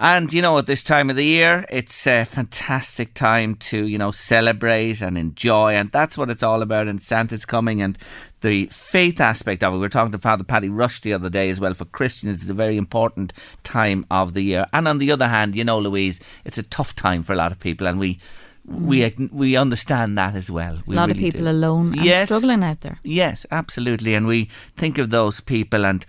And 0.01 0.33
you 0.33 0.43
know, 0.43 0.59
at 0.59 0.67
this 0.67 0.83
time 0.83 1.09
of 1.09 1.15
the 1.15 1.25
year, 1.25 1.65
it's 1.71 2.05
a 2.07 2.25
fantastic 2.25 3.15
time 3.15 3.55
to, 3.57 3.87
you 3.87 3.99
know, 3.99 4.11
celebrate 4.11 5.03
and 5.03 5.17
enjoy. 5.17 5.75
And 5.75 5.93
that's 5.93 6.19
what 6.19 6.31
it's 6.31 6.43
all 6.43 6.63
about. 6.63 6.89
And 6.89 7.01
Santa's 7.01 7.45
coming 7.45 7.81
and 7.81 7.97
the 8.41 8.67
faith 8.67 9.21
aspect 9.21 9.63
of 9.63 9.73
it. 9.73 9.77
We 9.77 9.81
were 9.81 9.89
talking 9.89 10.13
to 10.13 10.19
Father 10.19 10.45
Paddy 10.45 10.69
Rush 10.69 11.01
the 11.01 11.13
other 11.13 11.29
day 11.31 11.51
as 11.51 11.61
well. 11.61 11.75
For 11.75 11.85
Christians, 11.85 12.41
it's 12.43 12.51
a 12.51 12.55
very 12.55 12.77
important 12.77 13.33
time 13.65 14.07
of 14.11 14.35
the 14.35 14.43
year. 14.43 14.67
And 14.73 14.89
on 14.89 14.99
the 14.99 15.13
other 15.13 15.29
hand, 15.29 15.55
you 15.55 15.65
know, 15.65 15.79
Louise, 15.79 16.21
it's 16.45 16.59
a 16.59 16.63
tough 16.63 16.95
time 16.97 17.23
for 17.23 17.33
a 17.33 17.37
lot 17.37 17.53
of 17.53 17.59
people. 17.61 17.87
And 17.87 17.99
we 17.99 18.19
we 18.65 19.01
mm. 19.01 19.33
we 19.33 19.57
understand 19.57 20.17
that 20.19 20.35
as 20.37 20.51
well. 20.51 20.77
a 20.77 20.83
We 20.87 20.97
lot 20.97 21.11
of 21.11 21.17
people 21.17 21.41
do. 21.43 21.49
alone 21.49 21.93
and 21.95 22.05
Yes. 22.05 22.27
struggling 22.29 22.63
out 22.63 22.81
there. 22.83 22.99
Yes, 23.03 23.47
absolutely. 23.51 24.15
And 24.15 24.27
we 24.27 24.49
think 24.77 24.99
of 24.99 25.11
those 25.11 25.41
people 25.41 25.85
and 25.87 26.05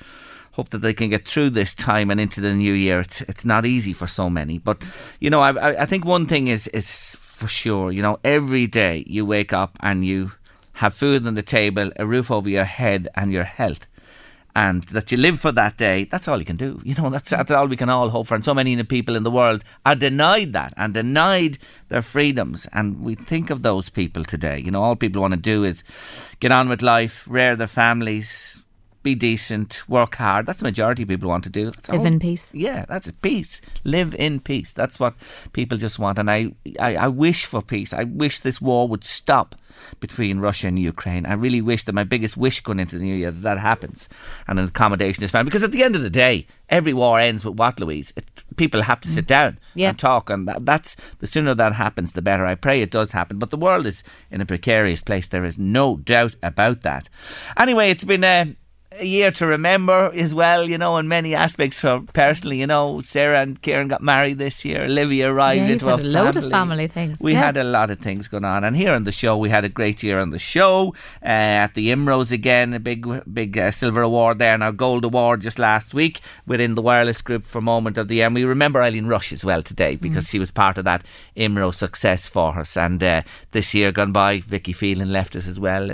hope 0.54 0.70
that 0.72 0.80
they 0.80 0.94
can 0.94 1.10
get 1.10 1.26
through 1.26 1.50
this 1.50 1.74
time 1.74 2.12
and 2.12 2.20
into 2.20 2.42
the 2.42 2.54
new 2.54 2.74
year. 2.74 3.00
It's 3.00 3.22
it's 3.22 3.46
not 3.46 3.66
easy 3.66 3.94
for 3.94 4.08
so 4.08 4.30
many, 4.30 4.58
but 4.58 4.82
you 5.20 5.30
know, 5.30 5.42
I 5.42 5.52
I, 5.52 5.82
I 5.84 5.86
think 5.86 6.06
one 6.06 6.28
thing 6.28 6.48
is 6.50 6.68
is 6.68 7.16
for 7.22 7.48
sure. 7.48 7.92
You 7.92 8.02
know, 8.02 8.20
every 8.24 8.68
day 8.68 9.04
you 9.08 9.26
wake 9.26 9.54
up 9.54 9.78
and 9.80 10.06
you 10.06 10.32
have 10.82 10.96
food 10.96 11.28
on 11.28 11.36
the 11.36 11.44
table, 11.44 11.92
a 11.96 12.08
roof 12.08 12.32
over 12.32 12.50
your 12.50 12.64
head, 12.66 13.08
and 13.14 13.32
your 13.32 13.44
health. 13.44 13.86
And 14.56 14.82
that 14.86 15.12
you 15.12 15.18
live 15.20 15.40
for 15.40 15.52
that 15.52 15.78
day, 15.78 16.06
that's 16.06 16.28
all 16.28 16.40
you 16.40 16.46
can 16.46 16.58
do. 16.58 16.82
You 16.90 16.96
know, 16.96 17.12
that's, 17.12 17.30
that's 17.30 17.52
all 17.52 17.68
we 17.68 17.78
can 17.78 17.92
all 17.92 18.10
hope 18.10 18.26
for. 18.26 18.34
And 18.34 18.44
so 18.44 18.56
many 18.56 18.84
people 18.84 19.16
in 19.16 19.22
the 19.22 19.30
world 19.30 19.64
are 19.86 19.96
denied 19.96 20.54
that 20.54 20.74
and 20.76 20.92
denied 20.92 21.60
their 21.90 22.02
freedoms. 22.02 22.68
And 22.74 23.04
we 23.04 23.14
think 23.14 23.52
of 23.52 23.62
those 23.62 23.90
people 23.90 24.26
today. 24.26 24.60
You 24.60 24.72
know, 24.72 24.82
all 24.82 24.96
people 24.96 25.22
want 25.22 25.36
to 25.36 25.40
do 25.40 25.64
is 25.64 25.84
get 26.40 26.52
on 26.52 26.68
with 26.68 26.82
life, 26.82 27.26
rear 27.30 27.56
their 27.56 27.68
families, 27.68 28.64
be 29.04 29.16
decent, 29.16 29.88
work 29.90 30.16
hard. 30.16 30.46
That's 30.46 30.60
the 30.60 30.66
majority 30.66 31.04
of 31.04 31.10
people 31.10 31.30
want 31.30 31.44
to 31.46 31.50
do. 31.50 31.72
That's 31.72 31.90
Live 31.90 32.06
in 32.06 32.20
peace. 32.20 32.50
Yeah, 32.54 32.86
that's 32.88 33.08
a 33.08 33.14
peace. 33.14 33.62
Live 33.84 34.14
in 34.16 34.40
peace. 34.40 34.74
That's 34.74 35.00
what 35.00 35.16
people 35.54 35.78
just 35.78 35.98
want. 35.98 36.20
And 36.20 36.30
I, 36.30 36.54
I, 36.80 36.96
I 36.96 37.08
wish 37.08 37.46
for 37.46 37.62
peace. 37.62 37.94
I 37.94 38.04
wish 38.04 38.40
this 38.40 38.62
war 38.62 38.88
would 38.88 39.04
stop 39.04 39.56
between 40.00 40.40
Russia 40.40 40.68
and 40.68 40.78
Ukraine. 40.78 41.26
I 41.26 41.34
really 41.34 41.62
wish 41.62 41.86
that 41.86 41.94
my 41.94 42.04
biggest 42.04 42.38
wish 42.38 42.62
going 42.62 42.80
into 42.80 42.98
the 42.98 43.04
new 43.04 43.16
year 43.16 43.32
that 43.32 43.42
that 43.42 43.58
happens 43.58 44.10
and 44.48 44.60
an 44.60 44.66
accommodation 44.66 45.24
is 45.24 45.32
found. 45.32 45.46
Because 45.46 45.64
at 45.64 45.72
the 45.72 45.84
end 45.84 45.96
of 45.96 46.02
the 46.02 46.10
day, 46.10 46.46
every 46.70 46.94
war 46.94 47.20
ends 47.20 47.44
with 47.46 47.58
what, 47.58 47.80
Louise? 47.80 48.14
It, 48.16 48.30
people 48.58 48.82
have 48.84 49.02
to 49.02 49.10
sit 49.10 49.26
mm. 49.26 49.30
down 49.30 49.60
Yeah. 49.74 49.90
and 49.90 50.00
talk. 50.00 50.30
And 50.30 50.48
that, 50.48 50.66
that's 50.66 50.96
the 51.20 51.28
sooner 51.28 51.56
that 51.56 51.74
happens, 51.74 52.14
the 52.14 52.22
better. 52.22 52.46
I 52.46 52.56
pray 52.56 52.82
it 52.82 52.92
does 52.92 53.14
happen. 53.14 53.40
But 53.40 53.50
the 53.50 53.58
world 53.58 53.86
is 53.86 54.04
in 54.30 54.42
a 54.42 54.46
precarious 54.46 55.02
place. 55.02 55.28
There 55.28 55.46
is 55.46 55.58
no 55.58 55.98
doubt 55.98 56.36
about 56.44 56.82
that. 56.82 57.10
Anyway, 57.58 57.90
it's 57.90 58.04
been 58.04 58.24
a 58.24 58.56
a 59.00 59.06
year 59.06 59.32
to 59.32 59.46
remember 59.48 60.12
as 60.14 60.36
well, 60.36 60.70
you 60.70 60.78
know, 60.78 60.98
in 60.98 61.08
many 61.08 61.34
aspects. 61.34 61.80
For 61.80 62.02
personally, 62.14 62.60
you 62.60 62.68
know, 62.68 63.00
Sarah 63.02 63.40
and 63.42 63.62
Kieran 63.62 63.88
got 63.88 64.02
married 64.02 64.38
this 64.38 64.66
year. 64.66 64.84
Olivia 64.84 65.32
arrived 65.32 65.62
Yeah, 65.62 65.68
into 65.70 65.86
had 65.88 66.00
a 66.00 66.04
a 66.04 66.04
load 66.04 66.36
of 66.36 66.50
family. 66.52 66.88
things, 66.88 67.18
We 67.20 67.32
yeah. 67.34 67.40
had 67.46 67.58
a 67.58 67.64
lot 67.64 67.90
of 67.90 68.00
things 68.00 68.28
going 68.28 68.44
on, 68.44 68.64
and 68.64 68.76
here 68.76 68.94
on 68.94 69.06
the 69.06 69.12
show, 69.14 69.38
we 69.38 69.50
had 69.50 69.64
a 69.64 69.70
great 69.70 70.04
year 70.04 70.20
on 70.20 70.32
the 70.32 70.40
show. 70.40 70.94
Uh, 71.24 71.28
at 71.66 71.74
the 71.74 71.90
IMROs 71.92 72.32
again, 72.32 72.74
a 72.74 72.80
big, 72.80 73.08
big 73.34 73.58
uh, 73.58 73.72
silver 73.72 74.02
award 74.02 74.40
there, 74.40 74.54
and 74.54 74.64
our 74.64 74.74
gold 74.74 75.06
award 75.06 75.42
just 75.42 75.58
last 75.58 75.94
week 75.94 76.20
within 76.46 76.76
the 76.76 76.82
wireless 76.82 77.22
group 77.22 77.46
for 77.46 77.62
Moment 77.62 77.98
of 77.98 78.10
the 78.10 78.16
Year. 78.16 78.26
And 78.26 78.36
we 78.36 78.44
remember 78.44 78.82
Eileen 78.82 79.06
Rush 79.08 79.32
as 79.32 79.46
well 79.46 79.64
today 79.64 79.96
because 79.96 80.28
she 80.30 80.40
was 80.40 80.52
part 80.52 80.78
of 80.78 80.84
that 80.86 81.04
IMRO 81.38 81.74
success 81.74 82.28
for 82.28 82.60
us. 82.60 82.76
And 82.76 83.02
uh, 83.02 83.22
this 83.52 83.74
year 83.74 83.92
gone 83.94 84.12
by, 84.12 84.40
Vicky 84.42 84.74
Phelan 84.74 85.12
left 85.14 85.36
us 85.36 85.48
as 85.48 85.60
well, 85.60 85.90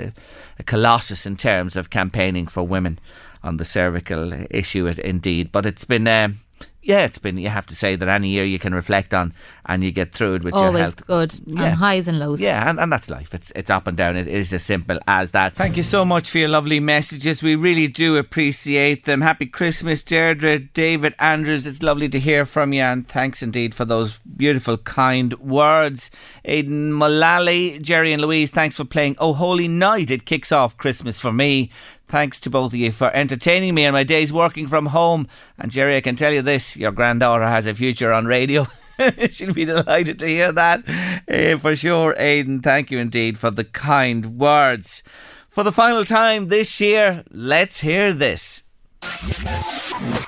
a, 0.60 0.64
colossus 0.64 1.26
in 1.26 1.38
terms 1.38 1.76
of 1.76 1.90
campaigning 1.90 2.48
for 2.48 2.64
women 2.64 3.00
on 3.44 3.58
the 3.58 3.66
cervical 3.66 4.34
issue, 4.50 4.88
indeed. 4.88 5.52
But 5.52 5.66
it's 5.66 5.86
been. 5.86 6.08
Um, 6.08 6.40
yeah, 6.88 7.04
it's 7.04 7.20
been. 7.20 7.38
You 7.38 7.50
have 7.50 7.66
to 7.68 7.76
say 7.76 7.98
that 7.98 8.08
any 8.08 8.30
year 8.30 8.46
you 8.46 8.60
can 8.60 8.74
reflect 8.74 9.14
on, 9.14 9.34
and 9.66 9.84
you 9.84 9.92
get 9.92 10.14
through 10.14 10.36
it 10.36 10.46
with 10.46 10.54
your 10.54 10.68
Always 10.68 10.82
health. 10.84 11.06
good. 11.06 11.34
And 11.46 11.76
highs 11.76 12.08
and 12.08 12.18
lows. 12.18 12.42
Yeah, 12.42 12.70
and, 12.70 12.80
and 12.80 12.90
that's 12.90 13.10
life. 13.10 13.34
It's 13.34 13.52
it's 13.58 13.70
up 13.70 13.88
and 13.88 13.98
down. 13.98 14.16
It 14.16 14.30
is 14.30 14.54
as 14.54 14.64
simple 14.64 14.98
as 15.06 15.32
that. 15.32 15.56
Thank 15.56 15.76
you 15.76 15.84
so 15.84 16.06
much 16.06 16.30
for 16.30 16.38
your 16.38 16.48
lovely 16.48 16.80
messages. 16.80 17.44
We 17.44 17.56
really 17.56 17.90
do 17.90 18.16
appreciate 18.16 19.04
them. 19.04 19.20
Happy 19.20 19.46
Christmas, 19.48 20.02
Deirdre, 20.02 20.60
David 20.60 21.14
Andrews. 21.20 21.68
It's 21.68 21.84
lovely 21.84 22.08
to 22.08 22.20
hear 22.22 22.46
from 22.46 22.72
you, 22.72 22.84
and 22.84 23.06
thanks 23.06 23.44
indeed 23.44 23.76
for 23.76 23.84
those 23.84 24.20
beautiful, 24.20 24.78
kind 24.78 25.38
words. 25.40 26.10
Aidan 26.46 26.94
Mullally, 26.94 27.80
Jerry 27.80 28.14
and 28.14 28.22
Louise, 28.22 28.52
thanks 28.52 28.78
for 28.78 28.86
playing 28.86 29.18
Oh 29.20 29.34
Holy 29.34 29.68
Night. 29.68 30.10
It 30.10 30.24
kicks 30.24 30.54
off 30.54 30.78
Christmas 30.78 31.20
for 31.20 31.34
me. 31.34 31.70
Thanks 32.10 32.40
to 32.42 32.50
both 32.50 32.72
of 32.72 32.80
you 32.80 32.94
for 32.94 33.14
entertaining 33.14 33.76
me 33.76 33.86
on 33.86 33.92
my 33.92 34.06
days 34.06 34.32
working 34.32 34.66
from 34.66 34.86
home. 34.86 35.28
And 35.58 35.70
Jerry, 35.70 35.98
I 35.98 36.02
can 36.02 36.16
tell 36.16 36.32
you 36.32 36.42
this 36.42 36.77
your 36.78 36.92
granddaughter 36.92 37.48
has 37.48 37.66
a 37.66 37.74
future 37.74 38.14
on 38.14 38.26
radio. 38.26 38.68
She'll 39.32 39.54
be 39.54 39.66
delighted 39.66 40.20
to 40.20 40.28
hear 40.28 40.52
that. 40.52 40.84
Eh, 41.28 41.56
for 41.56 41.76
sure, 41.76 42.16
Aidan, 42.18 42.62
thank 42.62 42.92
you 42.92 43.00
indeed 43.00 43.38
for 43.38 43.52
the 43.52 43.64
kind 43.64 44.38
words. 44.38 45.04
For 45.50 45.64
the 45.64 45.72
final 45.72 46.04
time 46.04 46.48
this 46.48 46.80
year, 46.80 47.24
let's 47.32 47.80
hear 47.80 48.14
this. 48.14 48.64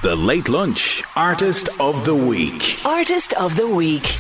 The 0.02 0.16
Late 0.16 0.50
Lunch 0.50 1.04
Artist 1.16 1.70
of 1.80 2.06
the 2.06 2.16
Week. 2.16 2.80
Artist 2.86 3.34
of 3.34 3.56
the 3.56 3.68
Week. 3.68 4.18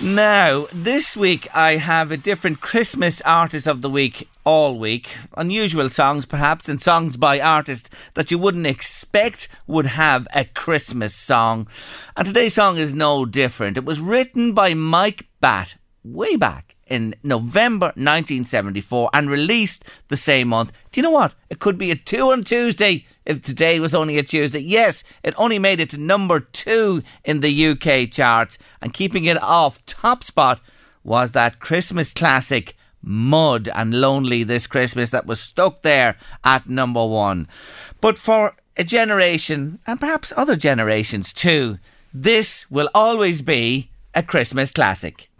Now, 0.00 0.68
this 0.72 1.16
week 1.16 1.48
I 1.52 1.72
have 1.72 2.12
a 2.12 2.16
different 2.16 2.60
Christmas 2.60 3.20
artist 3.22 3.66
of 3.66 3.82
the 3.82 3.90
week 3.90 4.28
all 4.44 4.78
week. 4.78 5.08
Unusual 5.36 5.90
songs, 5.90 6.24
perhaps, 6.24 6.68
and 6.68 6.80
songs 6.80 7.16
by 7.16 7.40
artists 7.40 7.90
that 8.14 8.30
you 8.30 8.38
wouldn't 8.38 8.68
expect 8.68 9.48
would 9.66 9.86
have 9.86 10.28
a 10.32 10.44
Christmas 10.44 11.16
song. 11.16 11.66
And 12.16 12.24
today's 12.24 12.54
song 12.54 12.78
is 12.78 12.94
no 12.94 13.26
different. 13.26 13.76
It 13.76 13.84
was 13.84 14.00
written 14.00 14.52
by 14.52 14.72
Mike 14.72 15.26
Batt 15.40 15.74
way 16.04 16.36
back 16.36 16.76
in 16.88 17.14
November 17.22 17.86
1974 17.86 19.10
and 19.12 19.30
released 19.30 19.84
the 20.08 20.16
same 20.16 20.48
month. 20.48 20.72
Do 20.92 20.98
you 20.98 21.02
know 21.02 21.10
what? 21.10 21.34
It 21.50 21.58
could 21.58 21.78
be 21.78 21.90
a 21.90 21.96
two 21.96 22.30
on 22.30 22.44
Tuesday 22.44 23.06
if 23.24 23.42
today 23.42 23.78
was 23.78 23.94
only 23.94 24.18
a 24.18 24.22
Tuesday. 24.22 24.60
Yes, 24.60 25.04
it 25.22 25.34
only 25.38 25.58
made 25.58 25.80
it 25.80 25.90
to 25.90 25.98
number 25.98 26.40
two 26.40 27.02
in 27.24 27.40
the 27.40 27.66
UK 27.68 28.10
charts, 28.10 28.58
and 28.80 28.92
keeping 28.92 29.26
it 29.26 29.40
off 29.42 29.84
top 29.86 30.24
spot 30.24 30.60
was 31.04 31.32
that 31.32 31.60
Christmas 31.60 32.12
classic. 32.12 32.74
Mud 33.00 33.68
and 33.74 34.00
Lonely 34.00 34.42
this 34.42 34.66
Christmas 34.66 35.10
that 35.10 35.24
was 35.24 35.40
stuck 35.40 35.82
there 35.82 36.16
at 36.42 36.68
number 36.68 37.06
one. 37.06 37.46
But 38.00 38.18
for 38.18 38.56
a 38.76 38.82
generation, 38.82 39.78
and 39.86 40.00
perhaps 40.00 40.32
other 40.36 40.56
generations 40.56 41.32
too, 41.32 41.78
this 42.12 42.68
will 42.70 42.90
always 42.94 43.40
be 43.40 43.90
a 44.14 44.22
Christmas 44.22 44.72
classic. 44.72 45.30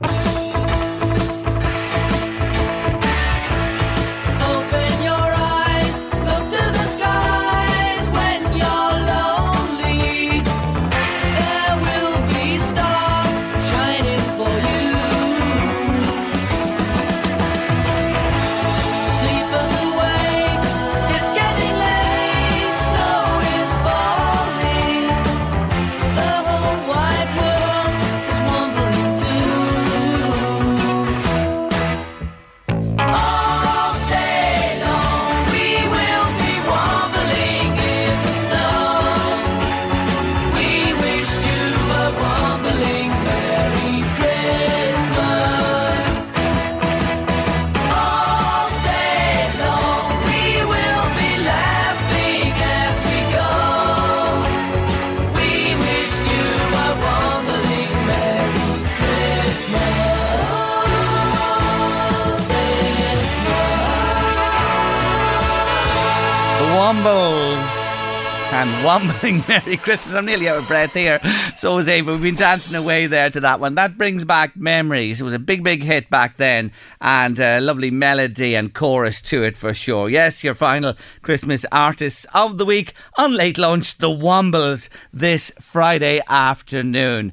And 68.79 68.87
Wombling 68.87 69.45
Merry 69.49 69.77
Christmas. 69.77 70.15
I'm 70.15 70.27
nearly 70.27 70.49
out 70.49 70.59
of 70.59 70.69
breath 70.69 70.93
here. 70.93 71.21
So 71.57 71.77
was 71.77 71.89
Ava. 71.89 72.13
We've 72.13 72.23
been 72.23 72.35
dancing 72.35 72.75
away 72.75 73.07
there 73.07 73.31
to 73.31 73.41
that 73.41 73.61
one. 73.61 73.75
That 73.75 73.99
brings 73.99 74.25
back 74.25 74.57
memories. 74.57 75.21
It 75.21 75.25
was 75.25 75.35
a 75.35 75.39
big, 75.39 75.65
big 75.65 75.83
hit 75.83 76.11
back 76.11 76.37
then 76.37 76.73
and 77.01 77.39
a 77.39 77.61
lovely 77.61 77.91
melody 77.91 78.55
and 78.55 78.75
chorus 78.75 79.21
to 79.23 79.43
it 79.43 79.57
for 79.57 79.75
sure. 79.75 80.09
Yes, 80.09 80.45
your 80.45 80.55
final 80.55 80.95
Christmas 81.23 81.65
artists 81.73 82.27
of 82.35 82.59
the 82.59 82.65
week 82.65 82.93
on 83.17 83.35
Late 83.35 83.59
Lunch, 83.59 83.99
the 83.99 84.09
Wombles, 84.09 84.89
this 85.13 85.53
Friday 85.61 86.21
afternoon. 86.29 87.33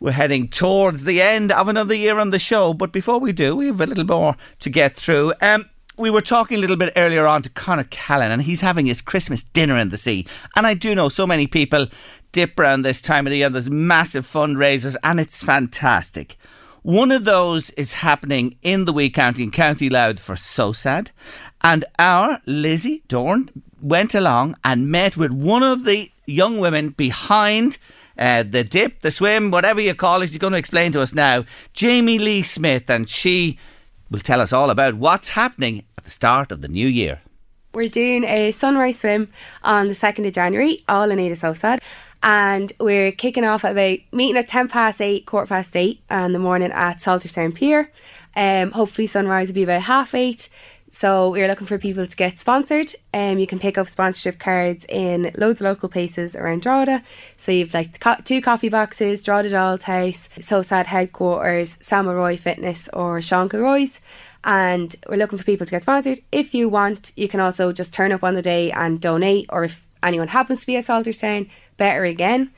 We're 0.00 0.12
heading 0.12 0.48
towards 0.48 1.04
the 1.04 1.22
end 1.22 1.52
of 1.52 1.68
another 1.68 1.94
year 1.94 2.18
on 2.18 2.30
the 2.30 2.38
show, 2.38 2.74
but 2.74 2.92
before 2.92 3.20
we 3.20 3.32
do, 3.32 3.54
we 3.54 3.66
have 3.66 3.80
a 3.80 3.86
little 3.86 4.04
more 4.04 4.36
to 4.60 4.70
get 4.70 4.96
through. 4.96 5.34
Um, 5.40 5.66
we 6.02 6.10
were 6.10 6.20
talking 6.20 6.58
a 6.58 6.60
little 6.60 6.76
bit 6.76 6.92
earlier 6.96 7.28
on 7.28 7.42
to 7.42 7.48
Connor 7.50 7.84
Callan, 7.84 8.32
and 8.32 8.42
he's 8.42 8.60
having 8.60 8.86
his 8.86 9.00
Christmas 9.00 9.44
dinner 9.44 9.78
in 9.78 9.90
the 9.90 9.96
sea. 9.96 10.26
And 10.56 10.66
I 10.66 10.74
do 10.74 10.96
know 10.96 11.08
so 11.08 11.28
many 11.28 11.46
people 11.46 11.86
dip 12.32 12.58
around 12.58 12.82
this 12.82 13.00
time 13.00 13.24
of 13.24 13.30
the 13.30 13.36
year. 13.36 13.48
There's 13.48 13.70
massive 13.70 14.26
fundraisers, 14.26 14.96
and 15.04 15.20
it's 15.20 15.44
fantastic. 15.44 16.36
One 16.82 17.12
of 17.12 17.24
those 17.24 17.70
is 17.70 17.92
happening 17.92 18.56
in 18.62 18.84
the 18.84 18.92
Wee 18.92 19.10
County 19.10 19.44
in 19.44 19.52
County 19.52 19.88
Louth 19.88 20.18
for 20.18 20.34
SOSAD. 20.34 21.08
And 21.62 21.84
our 22.00 22.40
Lizzie 22.46 23.04
Doran 23.06 23.50
went 23.80 24.12
along 24.12 24.56
and 24.64 24.90
met 24.90 25.16
with 25.16 25.30
one 25.30 25.62
of 25.62 25.84
the 25.84 26.10
young 26.26 26.58
women 26.58 26.88
behind 26.88 27.78
uh, 28.18 28.42
the 28.42 28.64
dip, 28.64 29.02
the 29.02 29.12
swim, 29.12 29.52
whatever 29.52 29.80
you 29.80 29.94
call 29.94 30.20
it. 30.22 30.30
She's 30.30 30.38
going 30.38 30.52
to 30.52 30.58
explain 30.58 30.90
to 30.92 31.00
us 31.00 31.14
now. 31.14 31.44
Jamie 31.72 32.18
Lee 32.18 32.42
Smith, 32.42 32.90
and 32.90 33.08
she 33.08 33.56
will 34.12 34.20
tell 34.20 34.40
us 34.40 34.52
all 34.52 34.70
about 34.70 34.94
what's 34.94 35.30
happening 35.30 35.84
at 35.98 36.04
the 36.04 36.10
start 36.10 36.52
of 36.52 36.60
the 36.60 36.68
new 36.68 36.86
year. 36.86 37.22
We're 37.74 37.88
doing 37.88 38.22
a 38.24 38.50
sunrise 38.50 39.00
swim 39.00 39.28
on 39.62 39.88
the 39.88 39.94
2nd 39.94 40.26
of 40.26 40.34
January, 40.34 40.80
all 40.88 41.10
in 41.10 41.18
Ada 41.18 41.34
SOSAD. 41.34 41.80
And 42.22 42.72
we're 42.78 43.10
kicking 43.10 43.44
off 43.44 43.64
at 43.64 43.72
about 43.72 43.98
meeting 44.12 44.36
at 44.36 44.46
10 44.46 44.68
past 44.68 45.00
8, 45.00 45.26
quarter 45.26 45.48
past 45.48 45.74
8 45.74 46.00
in 46.10 46.32
the 46.32 46.38
morning 46.38 46.70
at 46.70 46.98
Salterstown 46.98 47.54
Pier. 47.54 47.90
Um, 48.36 48.70
hopefully, 48.70 49.06
sunrise 49.06 49.48
will 49.48 49.54
be 49.54 49.64
about 49.64 49.82
half 49.82 50.14
8. 50.14 50.48
So, 50.94 51.30
we're 51.30 51.48
looking 51.48 51.66
for 51.66 51.78
people 51.78 52.06
to 52.06 52.16
get 52.16 52.38
sponsored. 52.38 52.94
Um, 53.14 53.38
you 53.38 53.46
can 53.46 53.58
pick 53.58 53.78
up 53.78 53.88
sponsorship 53.88 54.38
cards 54.38 54.84
in 54.90 55.32
loads 55.38 55.60
of 55.60 55.64
local 55.64 55.88
places 55.88 56.36
around 56.36 56.60
Drogheda. 56.62 57.02
So, 57.38 57.50
you've 57.50 57.72
like 57.72 57.98
co- 57.98 58.20
two 58.22 58.42
coffee 58.42 58.68
boxes, 58.68 59.22
Drogheda 59.22 59.48
Doll's 59.48 59.84
House, 59.84 60.28
SOSAD 60.38 60.84
Headquarters, 60.86 61.78
Samaroy 61.78 62.38
Fitness, 62.38 62.90
or 62.92 63.22
Sean 63.22 63.48
Roy's. 63.48 64.00
and 64.44 64.94
we're 65.08 65.16
looking 65.16 65.38
for 65.38 65.44
people 65.44 65.64
to 65.66 65.70
get 65.70 65.82
sponsored. 65.82 66.20
If 66.30 66.54
you 66.54 66.68
want, 66.68 67.12
you 67.16 67.26
can 67.26 67.40
also 67.40 67.72
just 67.72 67.94
turn 67.94 68.12
up 68.12 68.22
on 68.22 68.34
the 68.34 68.42
day 68.42 68.70
and 68.70 69.00
donate, 69.00 69.46
or 69.48 69.64
if 69.64 69.84
anyone 70.02 70.28
happens 70.28 70.60
to 70.60 70.66
be 70.66 70.76
at 70.76 70.84
Salterstown, 70.84 71.48
better 71.78 72.04
again. 72.04 72.50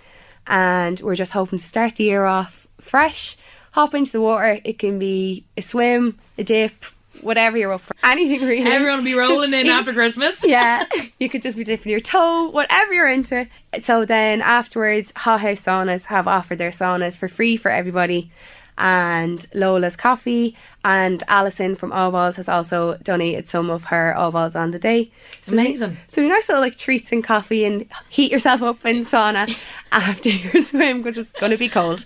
And 0.47 0.99
we're 1.01 1.15
just 1.15 1.33
hoping 1.33 1.61
to 1.61 1.65
start 1.65 1.97
the 1.97 2.05
year 2.05 2.25
off 2.25 2.67
fresh. 2.81 3.37
Hop 3.73 3.95
into 3.95 4.13
the 4.13 4.21
water. 4.21 4.61
It 4.65 4.79
can 4.79 4.99
be 4.99 5.45
a 5.57 5.63
swim, 5.63 6.19
a 6.37 6.45
dip, 6.45 6.85
whatever 7.23 7.57
you're 7.57 7.73
up 7.73 7.81
for. 7.81 7.95
Anything 8.03 8.43
really. 8.43 8.71
Everyone 8.71 8.99
will 8.99 9.05
be 9.05 9.15
rolling 9.15 9.55
in 9.55 9.69
after 9.69 9.93
Christmas. 9.93 10.41
yeah. 10.45 10.85
You 11.21 11.31
could 11.31 11.43
just 11.43 11.57
be 11.57 11.65
dipping 11.65 11.91
your 11.91 12.01
toe, 12.01 12.51
whatever 12.51 12.93
you're 12.93 13.09
into. 13.09 13.49
So 13.83 14.05
then 14.05 14.43
afterwards, 14.43 15.13
Hot 15.17 15.41
House 15.41 15.63
Saunas 15.63 16.07
have 16.07 16.27
offered 16.27 16.59
their 16.59 16.71
saunas 16.71 17.17
for 17.17 17.29
free 17.29 17.57
for 17.57 17.71
everybody 17.71 18.31
and 18.77 19.47
Lola's 19.55 19.97
Coffee 19.97 20.57
and 20.85 21.23
Alison 21.29 21.75
from 21.75 21.93
All 21.93 22.11
Balls 22.11 22.37
has 22.37 22.49
also 22.49 22.97
donated 23.03 23.49
some 23.49 23.71
of 23.71 23.85
her 23.85 24.15
All 24.17 24.33
Balls 24.33 24.57
on 24.57 24.73
the 24.73 24.79
day. 24.79 25.11
So 25.43 25.53
Amazing. 25.53 25.97
So 26.13 26.23
nice 26.23 26.49
little 26.49 26.63
like 26.63 26.77
treats 26.77 27.13
and 27.13 27.23
coffee 27.23 27.65
and 27.65 27.87
heat 28.09 28.33
yourself 28.33 28.63
up 28.63 28.85
in 28.85 29.05
sauna 29.05 29.57
after 29.93 30.29
your 30.29 30.63
swim 30.65 31.03
because 31.03 31.19
it's 31.19 31.33
going 31.35 31.53
to 31.53 31.59
be 31.59 31.69
cold. 31.69 32.05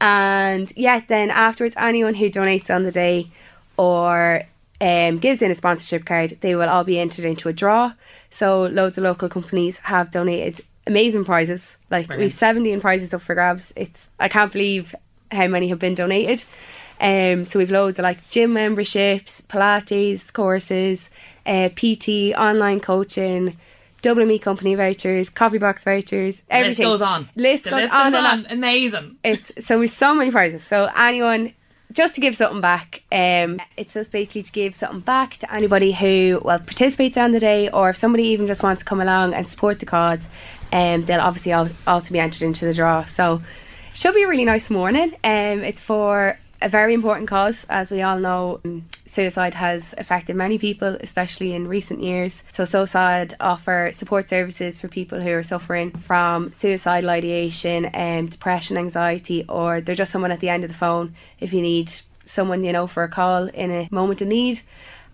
And 0.00 0.72
yeah, 0.76 1.00
then 1.06 1.30
afterwards, 1.30 1.76
anyone 1.78 2.14
who 2.14 2.28
donates 2.28 2.74
on 2.74 2.82
the 2.82 2.90
day 2.90 3.28
or 3.76 4.42
um, 4.80 5.18
gives 5.18 5.42
in 5.42 5.50
a 5.50 5.54
sponsorship 5.54 6.04
card, 6.04 6.38
they 6.40 6.54
will 6.54 6.68
all 6.68 6.84
be 6.84 6.98
entered 6.98 7.24
into 7.24 7.48
a 7.48 7.52
draw. 7.52 7.92
So 8.30 8.62
loads 8.64 8.98
of 8.98 9.04
local 9.04 9.28
companies 9.28 9.78
have 9.78 10.10
donated 10.10 10.60
amazing 10.86 11.24
prizes. 11.24 11.78
Like 11.90 12.06
Brilliant. 12.08 12.24
we've 12.26 12.32
17 12.32 12.80
prizes 12.80 13.14
up 13.14 13.22
for 13.22 13.34
grabs. 13.34 13.72
It's 13.76 14.08
I 14.18 14.28
can't 14.28 14.52
believe 14.52 14.94
how 15.30 15.46
many 15.48 15.68
have 15.68 15.78
been 15.78 15.94
donated. 15.94 16.44
Um, 17.00 17.44
so 17.44 17.58
we've 17.58 17.70
loads 17.70 17.98
of 17.98 18.02
like 18.04 18.28
gym 18.30 18.52
memberships, 18.52 19.40
Pilates 19.42 20.32
courses, 20.32 21.10
uh, 21.46 21.68
PT, 21.70 22.32
online 22.38 22.80
coaching, 22.80 23.56
Dublin 24.02 24.28
Meat 24.28 24.42
Company 24.42 24.74
vouchers, 24.76 25.28
coffee 25.28 25.58
box 25.58 25.84
vouchers, 25.84 26.42
The 26.42 26.42
list 26.42 26.46
everything. 26.50 26.84
goes 26.86 27.02
on. 27.02 27.28
List 27.36 27.64
The 27.64 27.70
goes 27.70 27.80
list 27.82 27.92
on 27.94 28.04
goes 28.12 28.18
and 28.18 28.26
on. 28.26 28.46
on. 28.46 28.52
Amazing. 28.52 29.16
It's 29.24 29.52
so 29.64 29.78
we've 29.80 29.90
so 29.90 30.14
many 30.14 30.30
prizes. 30.30 30.62
So 30.64 30.88
anyone 30.96 31.52
just 31.92 32.14
to 32.14 32.20
give 32.20 32.36
something 32.36 32.60
back. 32.60 33.02
Um, 33.12 33.60
it's 33.76 33.94
just 33.94 34.12
basically 34.12 34.42
to 34.42 34.52
give 34.52 34.74
something 34.74 35.00
back 35.00 35.36
to 35.38 35.54
anybody 35.54 35.92
who 35.92 36.40
well 36.44 36.58
participates 36.58 37.16
on 37.16 37.32
the 37.32 37.40
day, 37.40 37.68
or 37.70 37.90
if 37.90 37.96
somebody 37.96 38.24
even 38.24 38.46
just 38.46 38.62
wants 38.62 38.80
to 38.80 38.84
come 38.84 39.00
along 39.00 39.34
and 39.34 39.46
support 39.46 39.80
the 39.80 39.86
cause, 39.86 40.28
um, 40.72 41.04
they'll 41.04 41.20
obviously 41.20 41.52
al- 41.52 41.70
also 41.86 42.12
be 42.12 42.18
entered 42.18 42.42
into 42.42 42.64
the 42.64 42.74
draw. 42.74 43.04
So 43.04 43.42
should 43.94 44.14
be 44.14 44.22
a 44.22 44.28
really 44.28 44.44
nice 44.44 44.70
morning. 44.70 45.14
Um, 45.22 45.60
it's 45.60 45.80
for 45.80 46.38
a 46.62 46.68
very 46.68 46.94
important 46.94 47.28
cause, 47.28 47.66
as 47.68 47.90
we 47.90 48.02
all 48.02 48.18
know. 48.18 48.60
um, 48.64 48.84
Suicide 49.06 49.54
has 49.54 49.94
affected 49.98 50.36
many 50.36 50.56
people, 50.58 50.96
especially 51.00 51.54
in 51.54 51.68
recent 51.68 52.02
years. 52.02 52.44
So, 52.48 52.62
SOSAD 52.64 53.34
offer 53.40 53.90
support 53.92 54.26
services 54.26 54.80
for 54.80 54.88
people 54.88 55.20
who 55.20 55.32
are 55.32 55.42
suffering 55.42 55.90
from 55.90 56.52
suicidal 56.54 57.10
ideation, 57.10 57.90
um, 57.92 58.28
depression, 58.28 58.78
anxiety, 58.78 59.44
or 59.50 59.82
they're 59.82 59.94
just 59.94 60.12
someone 60.12 60.32
at 60.32 60.40
the 60.40 60.48
end 60.48 60.64
of 60.64 60.70
the 60.70 60.76
phone 60.76 61.14
if 61.40 61.52
you 61.52 61.60
need 61.60 61.92
someone, 62.24 62.64
you 62.64 62.72
know, 62.72 62.86
for 62.86 63.02
a 63.02 63.08
call 63.08 63.48
in 63.48 63.70
a 63.70 63.88
moment 63.90 64.22
of 64.22 64.28
need. 64.28 64.62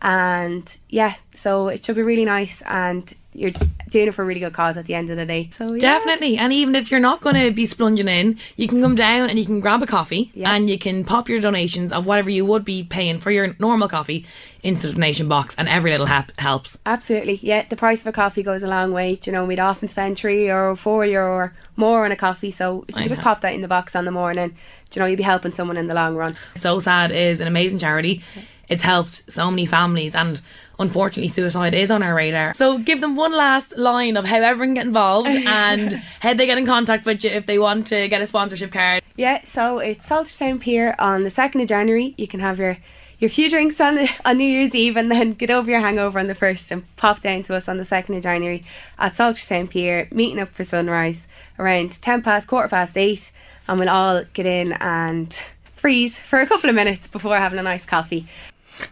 And 0.01 0.77
yeah, 0.89 1.15
so 1.35 1.69
it 1.69 1.85
should 1.85 1.97
be 1.97 2.03
really 2.03 2.25
nice, 2.25 2.63
and 2.63 3.13
you're 3.33 3.51
doing 3.89 4.09
it 4.09 4.15
for 4.15 4.23
a 4.23 4.27
really 4.27 4.41
good 4.41 4.53
cause 4.53 4.77
at 4.77 4.87
the 4.87 4.95
end 4.95 5.11
of 5.11 5.17
the 5.17 5.25
day. 5.25 5.49
So, 5.53 5.73
yeah. 5.73 5.79
Definitely. 5.79 6.39
And 6.39 6.53
even 6.53 6.75
if 6.75 6.91
you're 6.91 6.99
not 6.99 7.21
going 7.21 7.37
to 7.37 7.53
be 7.53 7.67
splunging 7.67 8.09
in, 8.09 8.39
you 8.57 8.67
can 8.67 8.83
come 8.83 8.97
down 8.97 9.31
and 9.31 9.39
you 9.39 9.45
can 9.45 9.61
grab 9.61 9.81
a 9.83 9.87
coffee 9.87 10.33
and 10.37 10.69
you 10.69 10.77
can 10.77 11.05
pop 11.05 11.29
your 11.29 11.39
donations 11.39 11.93
of 11.93 12.05
whatever 12.05 12.31
you 12.31 12.45
would 12.45 12.65
be 12.65 12.83
paying 12.83 13.21
for 13.21 13.31
your 13.31 13.55
normal 13.61 13.87
coffee 13.87 14.27
into 14.65 14.89
the 14.89 14.93
donation 14.95 15.29
box, 15.29 15.55
and 15.57 15.69
every 15.69 15.93
little 15.93 16.07
help 16.07 16.33
helps. 16.39 16.77
Absolutely. 16.85 17.39
Yeah, 17.43 17.65
the 17.69 17.77
price 17.77 18.01
of 18.01 18.09
a 18.09 18.13
coffee 18.13 18.43
goes 18.43 18.65
a 18.65 18.69
long 18.69 18.93
way. 18.93 19.19
You 19.25 19.33
know, 19.33 19.45
we'd 19.45 19.61
often 19.61 19.87
spend 19.87 20.17
three 20.17 20.51
or 20.51 20.75
four 20.75 21.07
euro 21.07 21.33
or 21.33 21.55
more 21.77 22.05
on 22.05 22.11
a 22.11 22.17
coffee. 22.17 22.51
So 22.51 22.85
if 22.89 22.97
you 22.97 23.05
I 23.05 23.09
just 23.09 23.21
know. 23.21 23.25
pop 23.25 23.41
that 23.43 23.55
in 23.55 23.63
the 23.63 23.69
box 23.69 23.95
on 23.95 24.05
the 24.05 24.11
morning, 24.11 24.57
you 24.93 25.01
know, 25.01 25.07
you'd 25.07 25.17
be 25.17 25.23
helping 25.23 25.53
someone 25.53 25.77
in 25.77 25.87
the 25.87 25.95
long 25.95 26.17
run. 26.17 26.37
SOSAD 26.57 27.11
is 27.11 27.41
an 27.41 27.47
amazing 27.47 27.79
charity. 27.79 28.23
It's 28.69 28.83
helped 28.83 29.31
so 29.31 29.51
many 29.51 29.67
families, 29.67 30.15
and 30.15 30.41
unfortunately, 30.79 31.29
suicide 31.29 31.75
is 31.75 31.91
on 31.91 32.03
our 32.03 32.15
radar. 32.15 32.55
So 32.55 32.79
give 32.79 33.01
them 33.01 33.17
one 33.17 33.33
last 33.33 33.77
line 33.77 34.17
of 34.17 34.27
how 34.27 34.37
everyone 34.37 34.69
can 34.69 34.75
get 34.75 34.87
involved 34.87 35.29
and 35.47 35.95
how 36.21 36.35
they 36.35 36.47
get 36.47 36.59
in 36.59 36.67
contact 36.67 37.07
with 37.07 37.25
you 37.25 37.31
if 37.31 37.47
they 37.47 37.59
want 37.59 37.87
to 37.89 38.09
get 38.09 38.21
a 38.21 38.27
sponsorship 38.27 38.73
card. 38.73 39.03
Yeah, 39.17 39.43
so 39.45 39.79
it's 39.79 40.07
Salterstown 40.07 40.61
Pier 40.61 40.95
on 40.99 41.23
the 41.23 41.31
2nd 41.31 41.63
of 41.63 41.69
January. 41.69 42.15
You 42.19 42.29
can 42.29 42.41
have 42.41 42.59
your 42.59 42.79
your 43.19 43.29
few 43.29 43.51
drinks 43.51 43.81
on 43.81 43.97
the, 43.97 44.09
on 44.25 44.39
New 44.39 44.45
Year's 44.45 44.75
Eve 44.75 44.97
and 44.97 45.11
then 45.11 45.33
get 45.33 45.51
over 45.51 45.71
your 45.71 45.81
hangover 45.81 46.21
on 46.21 46.29
the 46.29 46.35
1st 46.35 46.71
and 46.71 46.97
pop 46.97 47.21
down 47.21 47.43
to 47.45 47.55
us 47.57 47.69
on 47.69 47.77
the 47.77 47.83
2nd 47.83 48.17
of 48.17 48.23
January 48.23 48.65
at 48.97 49.15
Salterstown 49.15 49.69
Pier, 49.69 50.07
meeting 50.13 50.39
up 50.39 50.51
for 50.51 50.63
sunrise 50.63 51.27
around 51.59 52.01
10 52.01 52.23
past, 52.23 52.47
quarter 52.47 52.69
past 52.69 52.97
8, 52.97 53.33
and 53.67 53.81
we'll 53.81 53.89
all 53.89 54.23
get 54.35 54.47
in 54.47 54.73
and 54.75 55.37
freeze 55.75 56.19
for 56.19 56.41
a 56.41 56.47
couple 56.47 56.71
of 56.71 56.77
minutes 56.77 57.09
before 57.09 57.37
having 57.37 57.59
a 57.59 57.63
nice 57.63 57.85
coffee. 57.85 58.29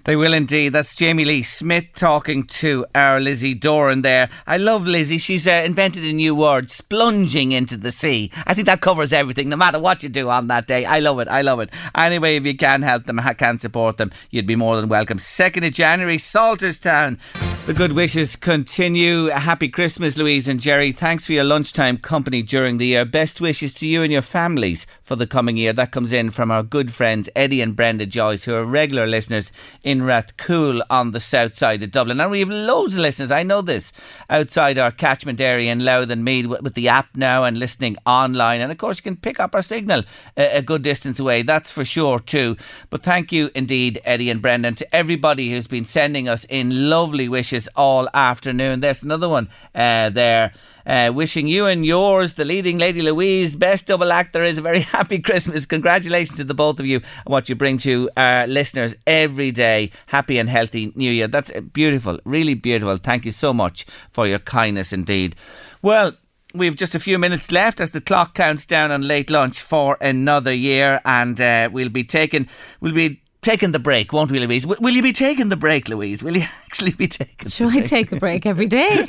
They 0.04 0.16
will 0.16 0.32
indeed. 0.32 0.70
That's 0.70 0.94
Jamie 0.94 1.24
Lee 1.24 1.42
Smith 1.42 1.86
talking 1.94 2.44
to 2.44 2.86
our 2.94 3.20
Lizzie 3.20 3.54
Doran 3.54 4.02
there. 4.02 4.28
I 4.46 4.56
love 4.56 4.86
Lizzie. 4.86 5.18
She's 5.18 5.46
uh, 5.46 5.62
invented 5.64 6.04
a 6.04 6.12
new 6.12 6.34
word, 6.34 6.66
splunging 6.66 7.52
into 7.52 7.76
the 7.76 7.92
sea. 7.92 8.30
I 8.46 8.54
think 8.54 8.66
that 8.66 8.80
covers 8.80 9.12
everything, 9.12 9.48
no 9.48 9.56
matter 9.56 9.78
what 9.78 10.02
you 10.02 10.08
do 10.08 10.30
on 10.30 10.48
that 10.48 10.66
day. 10.66 10.84
I 10.84 11.00
love 11.00 11.20
it. 11.20 11.28
I 11.28 11.42
love 11.42 11.60
it. 11.60 11.70
Anyway, 11.94 12.36
if 12.36 12.46
you 12.46 12.56
can 12.56 12.82
help 12.82 13.04
them, 13.04 13.20
can 13.36 13.58
support 13.58 13.96
them, 13.96 14.10
you'd 14.30 14.46
be 14.46 14.56
more 14.56 14.76
than 14.76 14.88
welcome. 14.88 15.18
2nd 15.18 15.66
of 15.66 15.72
January, 15.72 16.18
Salterstown. 16.18 17.18
The 17.66 17.74
good 17.74 17.94
wishes 17.94 18.36
continue. 18.36 19.26
Happy 19.26 19.68
Christmas, 19.68 20.16
Louise 20.16 20.46
and 20.46 20.60
Jerry. 20.60 20.92
Thanks 20.92 21.26
for 21.26 21.32
your 21.32 21.42
lunchtime 21.42 21.98
company 21.98 22.40
during 22.40 22.78
the 22.78 22.86
year. 22.86 23.04
Best 23.04 23.40
wishes 23.40 23.72
to 23.74 23.88
you 23.88 24.04
and 24.04 24.12
your 24.12 24.22
families 24.22 24.86
for 25.02 25.16
the 25.16 25.26
coming 25.26 25.56
year. 25.56 25.72
That 25.72 25.90
comes 25.90 26.12
in 26.12 26.30
from 26.30 26.52
our 26.52 26.62
good 26.62 26.92
friends 26.92 27.28
Eddie 27.34 27.60
and 27.60 27.74
Brenda 27.74 28.06
Joyce, 28.06 28.44
who 28.44 28.54
are 28.54 28.64
regular 28.64 29.06
listeners 29.06 29.50
in 29.82 30.00
Rathcoole 30.00 30.82
on 30.90 31.12
the 31.12 31.20
south 31.20 31.54
side 31.56 31.82
of 31.82 31.90
Dublin. 31.90 32.20
And 32.20 32.30
we 32.30 32.40
have 32.40 32.48
loads 32.48 32.94
of 32.94 33.00
listeners, 33.00 33.30
I 33.30 33.42
know 33.42 33.62
this, 33.62 33.92
outside 34.28 34.78
our 34.78 34.90
catchment 34.90 35.40
area 35.40 35.72
in 35.72 35.84
Louth 35.84 36.10
and 36.10 36.24
Meath 36.24 36.46
with, 36.46 36.74
the 36.74 36.88
app 36.88 37.08
now 37.16 37.44
and 37.44 37.58
listening 37.58 37.96
online. 38.04 38.60
And 38.60 38.70
of 38.70 38.78
course, 38.78 38.98
you 38.98 39.02
can 39.02 39.16
pick 39.16 39.40
up 39.40 39.54
our 39.54 39.62
signal 39.62 40.04
a, 40.36 40.58
a 40.58 40.62
good 40.62 40.82
distance 40.82 41.18
away, 41.18 41.42
that's 41.42 41.70
for 41.70 41.84
sure 41.84 42.18
too. 42.18 42.56
But 42.90 43.02
thank 43.02 43.32
you 43.32 43.50
indeed, 43.54 44.00
Eddie 44.04 44.30
and 44.30 44.42
Brendan, 44.42 44.74
to 44.76 44.94
everybody 44.94 45.50
who's 45.50 45.66
been 45.66 45.84
sending 45.84 46.28
us 46.28 46.44
in 46.48 46.90
lovely 46.90 47.28
wishes 47.28 47.68
all 47.76 48.08
afternoon. 48.12 48.80
There's 48.80 49.02
another 49.02 49.28
one 49.28 49.48
uh, 49.74 50.10
there. 50.10 50.52
Uh, 50.86 51.10
wishing 51.12 51.48
you 51.48 51.66
and 51.66 51.84
yours, 51.84 52.34
the 52.34 52.44
leading 52.44 52.78
Lady 52.78 53.02
Louise, 53.02 53.56
best 53.56 53.88
double 53.88 54.12
act 54.12 54.32
there 54.32 54.44
is, 54.44 54.58
a 54.58 54.62
very 54.62 54.80
happy 54.96 55.18
Christmas. 55.18 55.66
Congratulations 55.66 56.38
to 56.38 56.44
the 56.44 56.54
both 56.54 56.78
of 56.78 56.86
you 56.86 56.96
and 56.96 57.32
what 57.32 57.48
you 57.48 57.56
bring 57.56 57.78
to 57.78 58.08
our 58.16 58.46
listeners 58.46 58.94
every 59.06 59.50
day. 59.50 59.90
Happy 60.06 60.38
and 60.38 60.48
healthy 60.48 60.92
New 60.94 61.10
Year. 61.10 61.26
That's 61.26 61.50
beautiful, 61.72 62.20
really 62.24 62.54
beautiful. 62.54 62.98
Thank 62.98 63.24
you 63.24 63.32
so 63.32 63.52
much 63.52 63.84
for 64.10 64.26
your 64.26 64.38
kindness 64.38 64.92
indeed. 64.92 65.34
Well, 65.82 66.12
We've 66.54 66.76
just 66.76 66.94
a 66.94 67.00
few 67.00 67.18
minutes 67.18 67.52
left 67.52 67.80
as 67.80 67.90
the 67.90 68.00
clock 68.00 68.32
counts 68.32 68.64
down 68.64 68.90
on 68.90 69.02
late 69.02 69.28
lunch 69.28 69.60
for 69.60 69.98
another 70.00 70.54
year, 70.54 71.02
and 71.04 71.38
uh, 71.38 71.68
we'll 71.70 71.90
be 71.90 72.02
taking 72.02 72.48
we'll 72.80 72.94
be 72.94 73.20
taking 73.46 73.72
the 73.72 73.78
break, 73.78 74.12
won't 74.12 74.30
we, 74.30 74.38
Louise? 74.40 74.64
W- 74.64 74.80
will 74.82 74.94
you 74.94 75.02
be 75.02 75.12
taking 75.12 75.48
the 75.48 75.56
break, 75.56 75.88
Louise? 75.88 76.22
Will 76.22 76.36
you 76.36 76.44
actually 76.66 76.92
be 76.92 77.06
taking? 77.08 77.36
The 77.38 77.44
break? 77.44 77.52
Should 77.52 77.76
I 77.76 77.80
take 77.86 78.12
a 78.12 78.16
break 78.16 78.46
every 78.46 78.66
day? 78.66 79.08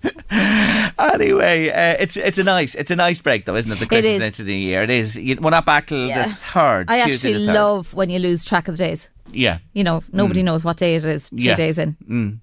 Anyway, 0.98 1.70
uh, 1.70 1.96
it's 1.98 2.16
it's 2.16 2.38
a 2.38 2.44
nice 2.44 2.74
it's 2.74 2.90
a 2.90 2.96
nice 2.96 3.20
break 3.20 3.44
though, 3.46 3.56
isn't 3.56 3.70
it? 3.72 3.78
The 3.78 3.86
Christmas 3.86 4.16
is. 4.16 4.22
into 4.22 4.42
the 4.44 4.54
year. 4.54 4.82
It 4.82 4.90
is. 4.90 5.16
You, 5.16 5.36
we're 5.40 5.50
not 5.50 5.66
back 5.66 5.88
till 5.88 6.06
Yeah. 6.06 6.28
the 6.28 6.34
third. 6.34 6.90
I 6.90 7.04
Tuesday 7.04 7.30
actually 7.34 7.46
third. 7.46 7.54
love 7.54 7.94
when 7.94 8.10
you 8.10 8.18
lose 8.18 8.44
track 8.44 8.68
of 8.68 8.76
the 8.76 8.84
days. 8.84 9.08
Yeah. 9.32 9.58
You 9.74 9.84
know, 9.84 10.02
nobody 10.12 10.40
Mm. 10.42 10.46
knows 10.46 10.64
what 10.64 10.76
day 10.76 10.94
it 10.96 11.04
is 11.04 11.28
three 11.28 11.42
Yeah. 11.42 11.54
days 11.56 11.78
in. 11.78 11.96
Mm. 12.08 12.38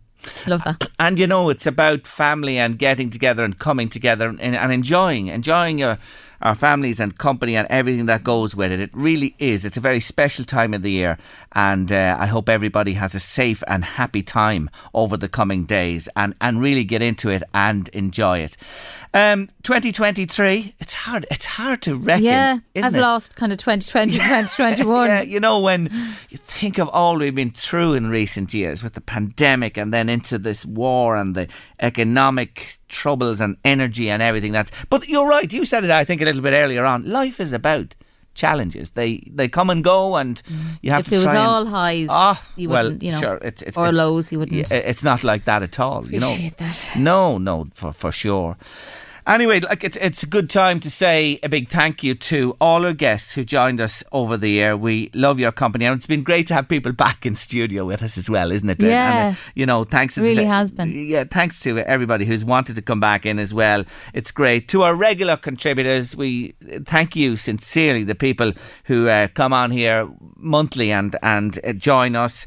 Love 0.47 0.63
that. 0.63 0.89
And 0.99 1.19
you 1.19 1.27
know, 1.27 1.49
it's 1.49 1.67
about 1.67 2.07
family 2.07 2.57
and 2.57 2.77
getting 2.77 3.09
together 3.09 3.43
and 3.43 3.57
coming 3.57 3.89
together 3.89 4.27
and, 4.27 4.39
and 4.41 4.71
enjoying, 4.71 5.27
enjoying 5.27 5.79
your 5.79 5.97
our 6.45 6.53
families 6.53 6.99
and 6.99 7.17
company 7.17 7.57
and 7.57 7.67
everything 7.71 8.05
that 8.05 8.23
goes 8.23 8.55
with 8.55 8.71
it. 8.71 8.79
It 8.79 8.91
really 8.93 9.35
is. 9.39 9.65
It's 9.65 9.77
a 9.77 9.81
very 9.81 9.99
special 9.99 10.45
time 10.45 10.75
of 10.75 10.83
the 10.83 10.91
year, 10.91 11.17
and 11.53 11.91
uh, 11.91 12.15
I 12.19 12.27
hope 12.27 12.47
everybody 12.47 12.93
has 12.93 13.15
a 13.15 13.19
safe 13.19 13.63
and 13.67 13.83
happy 13.83 14.21
time 14.21 14.69
over 14.93 15.17
the 15.17 15.27
coming 15.27 15.65
days 15.65 16.07
and 16.15 16.35
and 16.39 16.61
really 16.61 16.83
get 16.83 17.01
into 17.01 17.29
it 17.29 17.41
and 17.53 17.87
enjoy 17.89 18.39
it. 18.39 18.57
Um, 19.15 19.47
2023. 19.63 20.73
It's 20.81 20.93
hard. 20.93 21.25
It's 21.31 21.45
hard 21.45 21.81
to 21.83 21.95
reckon. 21.95 22.25
yeah, 22.25 22.57
I've 22.75 22.93
it? 22.93 22.99
lost 22.99 23.37
kind 23.37 23.53
of 23.53 23.57
2020, 23.59 24.11
2021. 24.11 25.07
Yeah, 25.07 25.21
you 25.21 25.39
know, 25.39 25.61
when 25.61 25.85
you 26.29 26.37
think 26.37 26.77
of 26.79 26.89
all 26.89 27.17
we've 27.17 27.33
been 27.33 27.51
through 27.51 27.93
in 27.93 28.07
recent 28.09 28.53
years 28.53 28.83
with 28.83 28.91
the 28.93 28.99
pandemic 28.99 29.77
and 29.77 29.93
then 29.93 30.09
into 30.09 30.37
this 30.37 30.65
war 30.65 31.15
and 31.15 31.33
the 31.33 31.47
economic 31.79 32.77
troubles 32.89 33.39
and 33.39 33.55
energy 33.63 34.09
and 34.09 34.21
everything 34.21 34.51
that's. 34.51 34.71
But 34.89 35.07
you're 35.07 35.27
right, 35.27 35.51
you 35.51 35.63
said 35.63 35.85
it, 35.85 35.91
I 35.91 36.03
think, 36.03 36.19
a 36.21 36.25
little 36.25 36.41
bit 36.41 36.51
earlier 36.53 36.83
on. 36.83 37.09
Life 37.09 37.39
is 37.39 37.53
about 37.53 37.95
challenges. 38.33 38.91
They 38.91 39.23
they 39.31 39.47
come 39.47 39.69
and 39.69 39.81
go 39.81 40.17
and 40.17 40.41
you 40.81 40.91
have 40.91 41.05
to. 41.07 41.15
If 41.15 41.21
to 41.21 41.27
it 41.29 41.31
was 41.31 41.35
all 41.35 41.65
highs, 41.67 42.07
Ah, 42.11 42.43
you 42.57 42.67
well, 42.67 42.83
wouldn't, 42.83 43.01
you 43.03 43.11
know, 43.11 43.19
sure, 43.21 43.37
it's, 43.41 43.61
it's, 43.61 43.77
or 43.77 43.85
it's- 43.87 43.95
lows, 43.97 44.29
you 44.33 44.39
wouldn't. 44.39 44.69
it's 44.71 45.03
not 45.05 45.23
like 45.23 45.45
that 45.45 45.63
at 45.63 45.79
all, 45.79 46.05
you 46.11 46.19
know. 46.19 46.27
Appreciate 46.27 46.57
that. 46.57 46.89
No, 46.97 47.37
no, 47.37 47.67
for 47.73 47.93
for 47.93 48.11
sure. 48.11 48.57
Anyway, 49.27 49.59
like 49.59 49.83
it's 49.83 49.97
it's 49.97 50.21
a 50.21 50.27
good 50.27 50.51
time 50.51 50.79
to 50.79 50.89
say 50.89 51.39
a 51.41 51.49
big 51.49 51.67
thank 51.67 52.03
you 52.03 52.13
to 52.13 52.55
all 52.61 52.85
our 52.85 52.93
guests 52.93 53.33
who 53.33 53.43
joined 53.43 53.81
us 53.81 54.03
over 54.11 54.37
the 54.37 54.51
year. 54.51 54.77
We 54.77 55.09
love 55.15 55.39
your 55.39 55.51
company, 55.51 55.85
and 55.85 55.95
it's 55.95 56.05
been 56.05 56.21
great 56.21 56.45
to 56.47 56.53
have 56.53 56.67
people 56.67 56.91
back 56.91 57.25
in 57.25 57.33
studio 57.33 57.85
with 57.85 58.03
us 58.03 58.19
as 58.19 58.29
well, 58.29 58.51
isn't 58.51 58.69
it? 58.69 58.79
Yeah. 58.79 59.27
And, 59.29 59.35
uh, 59.35 59.39
you 59.55 59.65
know, 59.65 59.83
thanks. 59.83 60.13
to 60.15 60.21
Really 60.21 60.43
the- 60.43 60.45
has 60.47 60.71
been. 60.71 60.91
Yeah, 60.91 61.23
thanks 61.23 61.59
to 61.61 61.79
everybody 61.79 62.25
who's 62.25 62.45
wanted 62.45 62.75
to 62.75 62.83
come 62.83 62.99
back 62.99 63.25
in 63.25 63.39
as 63.39 63.51
well. 63.51 63.83
It's 64.13 64.29
great. 64.29 64.67
To 64.69 64.83
our 64.83 64.95
regular 64.95 65.37
contributors, 65.37 66.15
we 66.15 66.53
thank 66.85 67.15
you 67.15 67.35
sincerely. 67.35 68.03
The 68.03 68.13
people 68.13 68.53
who 68.83 69.07
uh, 69.07 69.27
come 69.29 69.53
on 69.53 69.71
here 69.71 70.07
monthly 70.37 70.91
and 70.91 71.15
and 71.23 71.57
uh, 71.63 71.73
join 71.73 72.15
us 72.15 72.45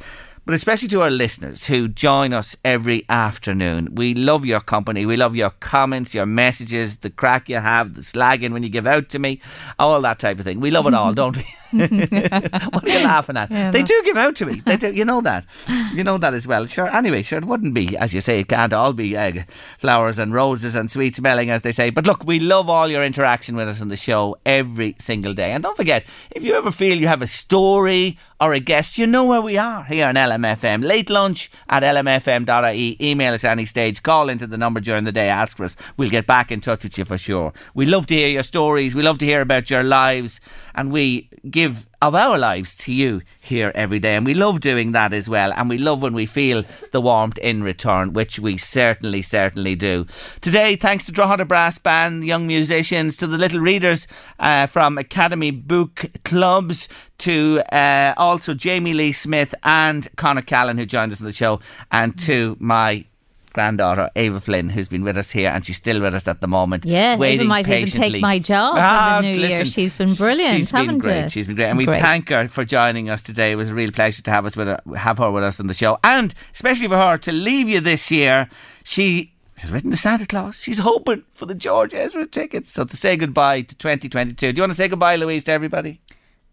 but 0.48 0.54
especially 0.54 0.88
to 0.88 1.02
our 1.02 1.10
listeners 1.10 1.66
who 1.66 1.88
join 1.88 2.32
us 2.32 2.56
every 2.64 3.04
afternoon. 3.10 3.94
We 3.94 4.14
love 4.14 4.46
your 4.46 4.60
company. 4.60 5.04
We 5.04 5.18
love 5.18 5.36
your 5.36 5.50
comments, 5.50 6.14
your 6.14 6.24
messages, 6.24 6.96
the 6.96 7.10
crack 7.10 7.50
you 7.50 7.56
have, 7.56 7.92
the 7.92 8.00
slagging 8.00 8.54
when 8.54 8.62
you 8.62 8.70
give 8.70 8.86
out 8.86 9.10
to 9.10 9.18
me, 9.18 9.42
all 9.78 10.00
that 10.00 10.18
type 10.18 10.38
of 10.38 10.46
thing. 10.46 10.58
We 10.58 10.70
love 10.70 10.86
it 10.86 10.94
all, 10.94 11.12
don't 11.22 11.36
we? 11.36 11.44
what 11.72 12.84
are 12.84 12.88
you 12.88 13.04
laughing 13.04 13.36
at? 13.36 13.50
Yeah, 13.50 13.70
they 13.70 13.80
no. 13.80 13.86
do 13.86 14.02
give 14.04 14.16
out 14.16 14.36
to 14.36 14.46
me. 14.46 14.60
They 14.60 14.76
do. 14.76 14.92
You 14.92 15.04
know 15.04 15.20
that. 15.20 15.44
You 15.92 16.04
know 16.04 16.18
that 16.18 16.34
as 16.34 16.46
well. 16.46 16.66
Sure. 16.66 16.88
Anyway, 16.88 17.22
sure. 17.22 17.38
It 17.38 17.44
wouldn't 17.44 17.74
be, 17.74 17.96
as 17.96 18.14
you 18.14 18.20
say, 18.20 18.40
it 18.40 18.48
can't 18.48 18.72
all 18.72 18.92
be 18.92 19.16
uh, 19.16 19.42
flowers 19.78 20.18
and 20.18 20.32
roses 20.32 20.74
and 20.74 20.90
sweet 20.90 21.16
smelling, 21.16 21.50
as 21.50 21.62
they 21.62 21.72
say. 21.72 21.90
But 21.90 22.06
look, 22.06 22.24
we 22.24 22.40
love 22.40 22.70
all 22.70 22.88
your 22.88 23.04
interaction 23.04 23.56
with 23.56 23.68
us 23.68 23.82
on 23.82 23.88
the 23.88 23.96
show 23.96 24.36
every 24.46 24.94
single 24.98 25.34
day. 25.34 25.52
And 25.52 25.62
don't 25.62 25.76
forget, 25.76 26.04
if 26.30 26.42
you 26.42 26.54
ever 26.54 26.70
feel 26.70 26.98
you 26.98 27.08
have 27.08 27.22
a 27.22 27.26
story 27.26 28.18
or 28.40 28.52
a 28.52 28.60
guest, 28.60 28.98
you 28.98 29.06
know 29.06 29.24
where 29.26 29.40
we 29.42 29.58
are 29.58 29.84
here 29.84 30.06
on 30.06 30.14
LMFM. 30.14 30.84
Late 30.84 31.10
lunch 31.10 31.50
at 31.68 31.82
lmfm.ie. 31.82 32.96
Email 33.00 33.34
us 33.34 33.44
at 33.44 33.52
any 33.52 33.66
stage. 33.66 34.02
Call 34.02 34.28
into 34.28 34.46
the 34.46 34.56
number 34.56 34.80
during 34.80 35.04
the 35.04 35.12
day. 35.12 35.28
Ask 35.28 35.56
for 35.56 35.64
us. 35.64 35.76
We'll 35.96 36.10
get 36.10 36.26
back 36.26 36.50
in 36.50 36.60
touch 36.60 36.84
with 36.84 36.96
you 36.96 37.04
for 37.04 37.18
sure. 37.18 37.52
We 37.74 37.86
love 37.86 38.06
to 38.06 38.14
hear 38.14 38.28
your 38.28 38.42
stories. 38.42 38.94
We 38.94 39.02
love 39.02 39.18
to 39.18 39.26
hear 39.26 39.40
about 39.40 39.70
your 39.70 39.82
lives. 39.82 40.40
And 40.74 40.92
we 40.92 41.28
give 41.50 41.57
of 41.64 42.14
our 42.14 42.38
lives 42.38 42.76
to 42.76 42.92
you 42.92 43.22
here 43.40 43.72
every 43.74 43.98
day. 43.98 44.14
And 44.14 44.24
we 44.24 44.34
love 44.34 44.60
doing 44.60 44.92
that 44.92 45.12
as 45.12 45.28
well. 45.28 45.52
And 45.52 45.68
we 45.68 45.78
love 45.78 46.02
when 46.02 46.14
we 46.14 46.26
feel 46.26 46.64
the 46.92 47.00
warmth 47.00 47.38
in 47.38 47.62
return, 47.62 48.12
which 48.12 48.38
we 48.38 48.56
certainly, 48.56 49.22
certainly 49.22 49.74
do. 49.74 50.06
Today, 50.40 50.76
thanks 50.76 51.06
to 51.06 51.12
Drogheda 51.12 51.44
Brass 51.44 51.78
Band, 51.78 52.24
young 52.24 52.46
musicians, 52.46 53.16
to 53.16 53.26
the 53.26 53.38
little 53.38 53.60
readers 53.60 54.06
uh, 54.38 54.66
from 54.66 54.98
Academy 54.98 55.50
Book 55.50 56.06
Clubs, 56.24 56.88
to 57.18 57.62
uh, 57.72 58.14
also 58.16 58.54
Jamie 58.54 58.94
Lee 58.94 59.12
Smith 59.12 59.54
and 59.64 60.08
Connor 60.16 60.42
Callan, 60.42 60.78
who 60.78 60.86
joined 60.86 61.12
us 61.12 61.20
on 61.20 61.26
the 61.26 61.32
show, 61.32 61.60
and 61.90 62.16
to 62.20 62.56
my 62.60 63.04
granddaughter 63.58 64.08
Ava 64.14 64.40
Flynn, 64.40 64.68
who's 64.68 64.86
been 64.88 65.02
with 65.02 65.16
us 65.16 65.32
here, 65.32 65.50
and 65.50 65.64
she's 65.66 65.76
still 65.78 66.00
with 66.00 66.14
us 66.14 66.28
at 66.28 66.40
the 66.40 66.46
moment. 66.46 66.84
Yeah, 66.84 67.14
Ava 67.14 67.20
waiting 67.20 67.48
might 67.48 67.66
even 67.68 67.88
take 67.88 68.22
my 68.22 68.38
job 68.38 68.76
in 68.76 68.82
Ah, 68.84 69.18
the 69.20 69.32
new 69.32 69.38
year. 69.48 69.64
She's 69.64 69.92
been 69.92 70.14
brilliant, 70.14 70.56
She's 70.56 70.70
been 70.70 70.80
haven't 70.80 70.98
great. 71.00 71.22
you? 71.24 71.28
She's 71.28 71.46
been 71.48 71.56
great, 71.56 71.66
and 71.70 71.78
we 71.78 71.86
Great. 71.86 72.00
thank 72.00 72.28
her 72.28 72.46
for 72.46 72.64
joining 72.64 73.10
us 73.10 73.20
today. 73.22 73.50
It 73.52 73.56
was 73.56 73.70
a 73.70 73.74
real 73.74 73.90
pleasure 73.90 74.22
to 74.22 74.30
have 74.30 74.46
us 74.46 74.56
with 74.56 74.68
her, 74.68 74.80
have 74.96 75.18
her 75.18 75.30
with 75.32 75.42
us 75.42 75.58
on 75.58 75.66
the 75.66 75.74
show, 75.74 75.98
and 76.04 76.32
especially 76.54 76.86
for 76.86 76.96
her 76.98 77.18
to 77.18 77.32
leave 77.32 77.68
you 77.68 77.80
this 77.80 78.10
year. 78.12 78.48
She 78.84 79.32
has 79.56 79.72
written 79.72 79.90
to 79.90 79.96
Santa 79.96 80.26
Claus. 80.26 80.54
She's 80.60 80.78
hoping 80.78 81.24
for 81.32 81.46
the 81.46 81.54
George 81.56 81.92
Ezra 81.92 82.26
tickets. 82.26 82.70
So 82.70 82.84
to 82.84 82.96
say 82.96 83.16
goodbye 83.16 83.62
to 83.62 83.74
2022. 83.74 84.52
Do 84.52 84.56
you 84.56 84.62
want 84.62 84.70
to 84.70 84.76
say 84.76 84.86
goodbye, 84.86 85.16
Louise, 85.16 85.42
to 85.44 85.52
everybody? 85.52 86.00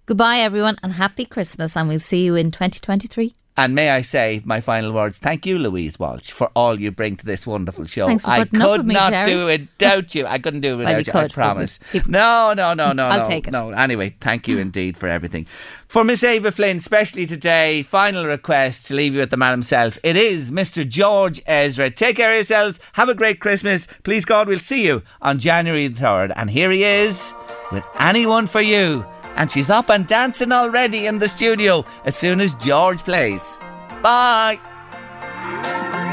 Goodbye, 0.07 0.39
everyone, 0.39 0.77
and 0.81 0.93
happy 0.93 1.25
Christmas, 1.25 1.77
and 1.77 1.87
we'll 1.87 1.99
see 1.99 2.23
you 2.25 2.33
in 2.35 2.49
2023. 2.51 3.35
And 3.57 3.73
may 3.73 3.89
I 3.89 4.01
say 4.01 4.41
my 4.43 4.59
final 4.59 4.91
words? 4.91 5.17
Thank 5.17 5.45
you, 5.45 5.57
Louise 5.57 5.97
Walsh, 5.97 6.29
for 6.31 6.51
all 6.55 6.77
you 6.77 6.91
bring 6.91 7.15
to 7.15 7.25
this 7.25 7.47
wonderful 7.47 7.85
show. 7.85 8.05
Thanks 8.07 8.23
for 8.25 8.29
I 8.29 8.43
could 8.43 8.85
me, 8.85 8.93
not 8.93 9.13
Jerry. 9.13 9.31
do 9.31 9.47
it 9.47 9.61
without 9.61 10.13
you. 10.13 10.25
I 10.27 10.39
couldn't 10.39 10.59
do 10.59 10.73
it 10.73 10.83
Well, 10.83 10.95
without 10.97 11.07
you 11.07 11.13
you. 11.13 11.19
I 11.19 11.23
could, 11.23 11.33
promise. 11.33 11.79
but 11.93 12.07
No, 12.09 12.53
no, 12.53 12.73
no, 12.73 12.91
no, 12.91 13.05
I'll 13.05 13.23
no, 13.23 13.29
take 13.29 13.47
it. 13.47 13.51
no. 13.51 13.69
Anyway, 13.71 14.13
thank 14.19 14.49
you 14.49 14.57
indeed 14.57 14.97
for 14.97 15.07
everything. 15.07 15.47
For 15.87 16.03
Miss 16.03 16.21
Ava 16.21 16.51
Flynn, 16.51 16.77
especially 16.77 17.25
today, 17.25 17.81
final 17.83 18.25
request 18.25 18.87
to 18.87 18.93
leave 18.93 19.13
you 19.13 19.21
with 19.21 19.29
the 19.29 19.37
man 19.37 19.51
himself. 19.51 19.97
It 20.03 20.17
is 20.17 20.51
Mr. 20.51 20.85
George 20.85 21.41
Ezra. 21.45 21.89
Take 21.89 22.17
care 22.17 22.31
of 22.31 22.35
yourselves. 22.35 22.81
Have 22.93 23.07
a 23.07 23.13
great 23.13 23.39
Christmas. 23.39 23.87
Please 24.03 24.25
God, 24.25 24.49
we'll 24.49 24.59
see 24.59 24.85
you 24.85 25.01
on 25.21 25.39
January 25.39 25.87
the 25.87 25.97
third. 26.01 26.33
And 26.35 26.49
here 26.49 26.71
he 26.71 26.83
is 26.83 27.33
with 27.71 27.85
anyone 28.01 28.47
for 28.47 28.59
you. 28.59 29.05
And 29.35 29.51
she's 29.51 29.69
up 29.69 29.89
and 29.89 30.07
dancing 30.07 30.51
already 30.51 31.07
in 31.07 31.17
the 31.19 31.27
studio 31.27 31.85
as 32.05 32.15
soon 32.15 32.39
as 32.41 32.53
George 32.55 33.03
plays. 33.03 33.57
Bye. 34.01 34.59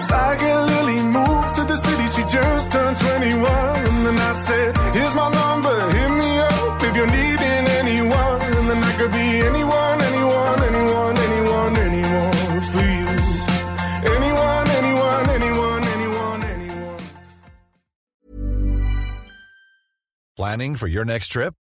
Tiger 0.04 0.60
Lily 0.66 1.00
moved 1.02 1.54
to 1.54 1.64
the 1.64 1.76
city, 1.76 2.06
she 2.14 2.22
just 2.28 2.72
turned 2.72 2.96
21. 2.96 3.44
And 3.44 4.06
then 4.06 4.18
I 4.18 4.32
said, 4.32 4.76
Here's 4.92 5.14
my 5.14 5.30
number, 5.30 5.90
hit 5.92 6.10
me 6.10 6.38
up 6.38 6.82
if 6.82 6.96
you're 6.96 7.06
needing 7.06 7.64
anyone. 7.80 8.42
And 8.42 8.68
then 8.68 8.82
I 8.82 8.92
could 8.96 9.12
be 9.12 9.18
anyone, 9.18 10.00
anyone, 10.00 10.62
anyone, 10.64 11.16
anyone, 11.16 11.76
anyone 11.76 12.60
for 12.72 12.80
you. 12.80 13.06
Anyone, 14.16 14.68
anyone, 14.80 15.30
anyone, 15.30 15.82
anyone, 15.84 16.42
anyone. 16.44 16.98
Planning 20.36 20.76
for 20.76 20.88
your 20.88 21.04
next 21.04 21.28
trip? 21.28 21.54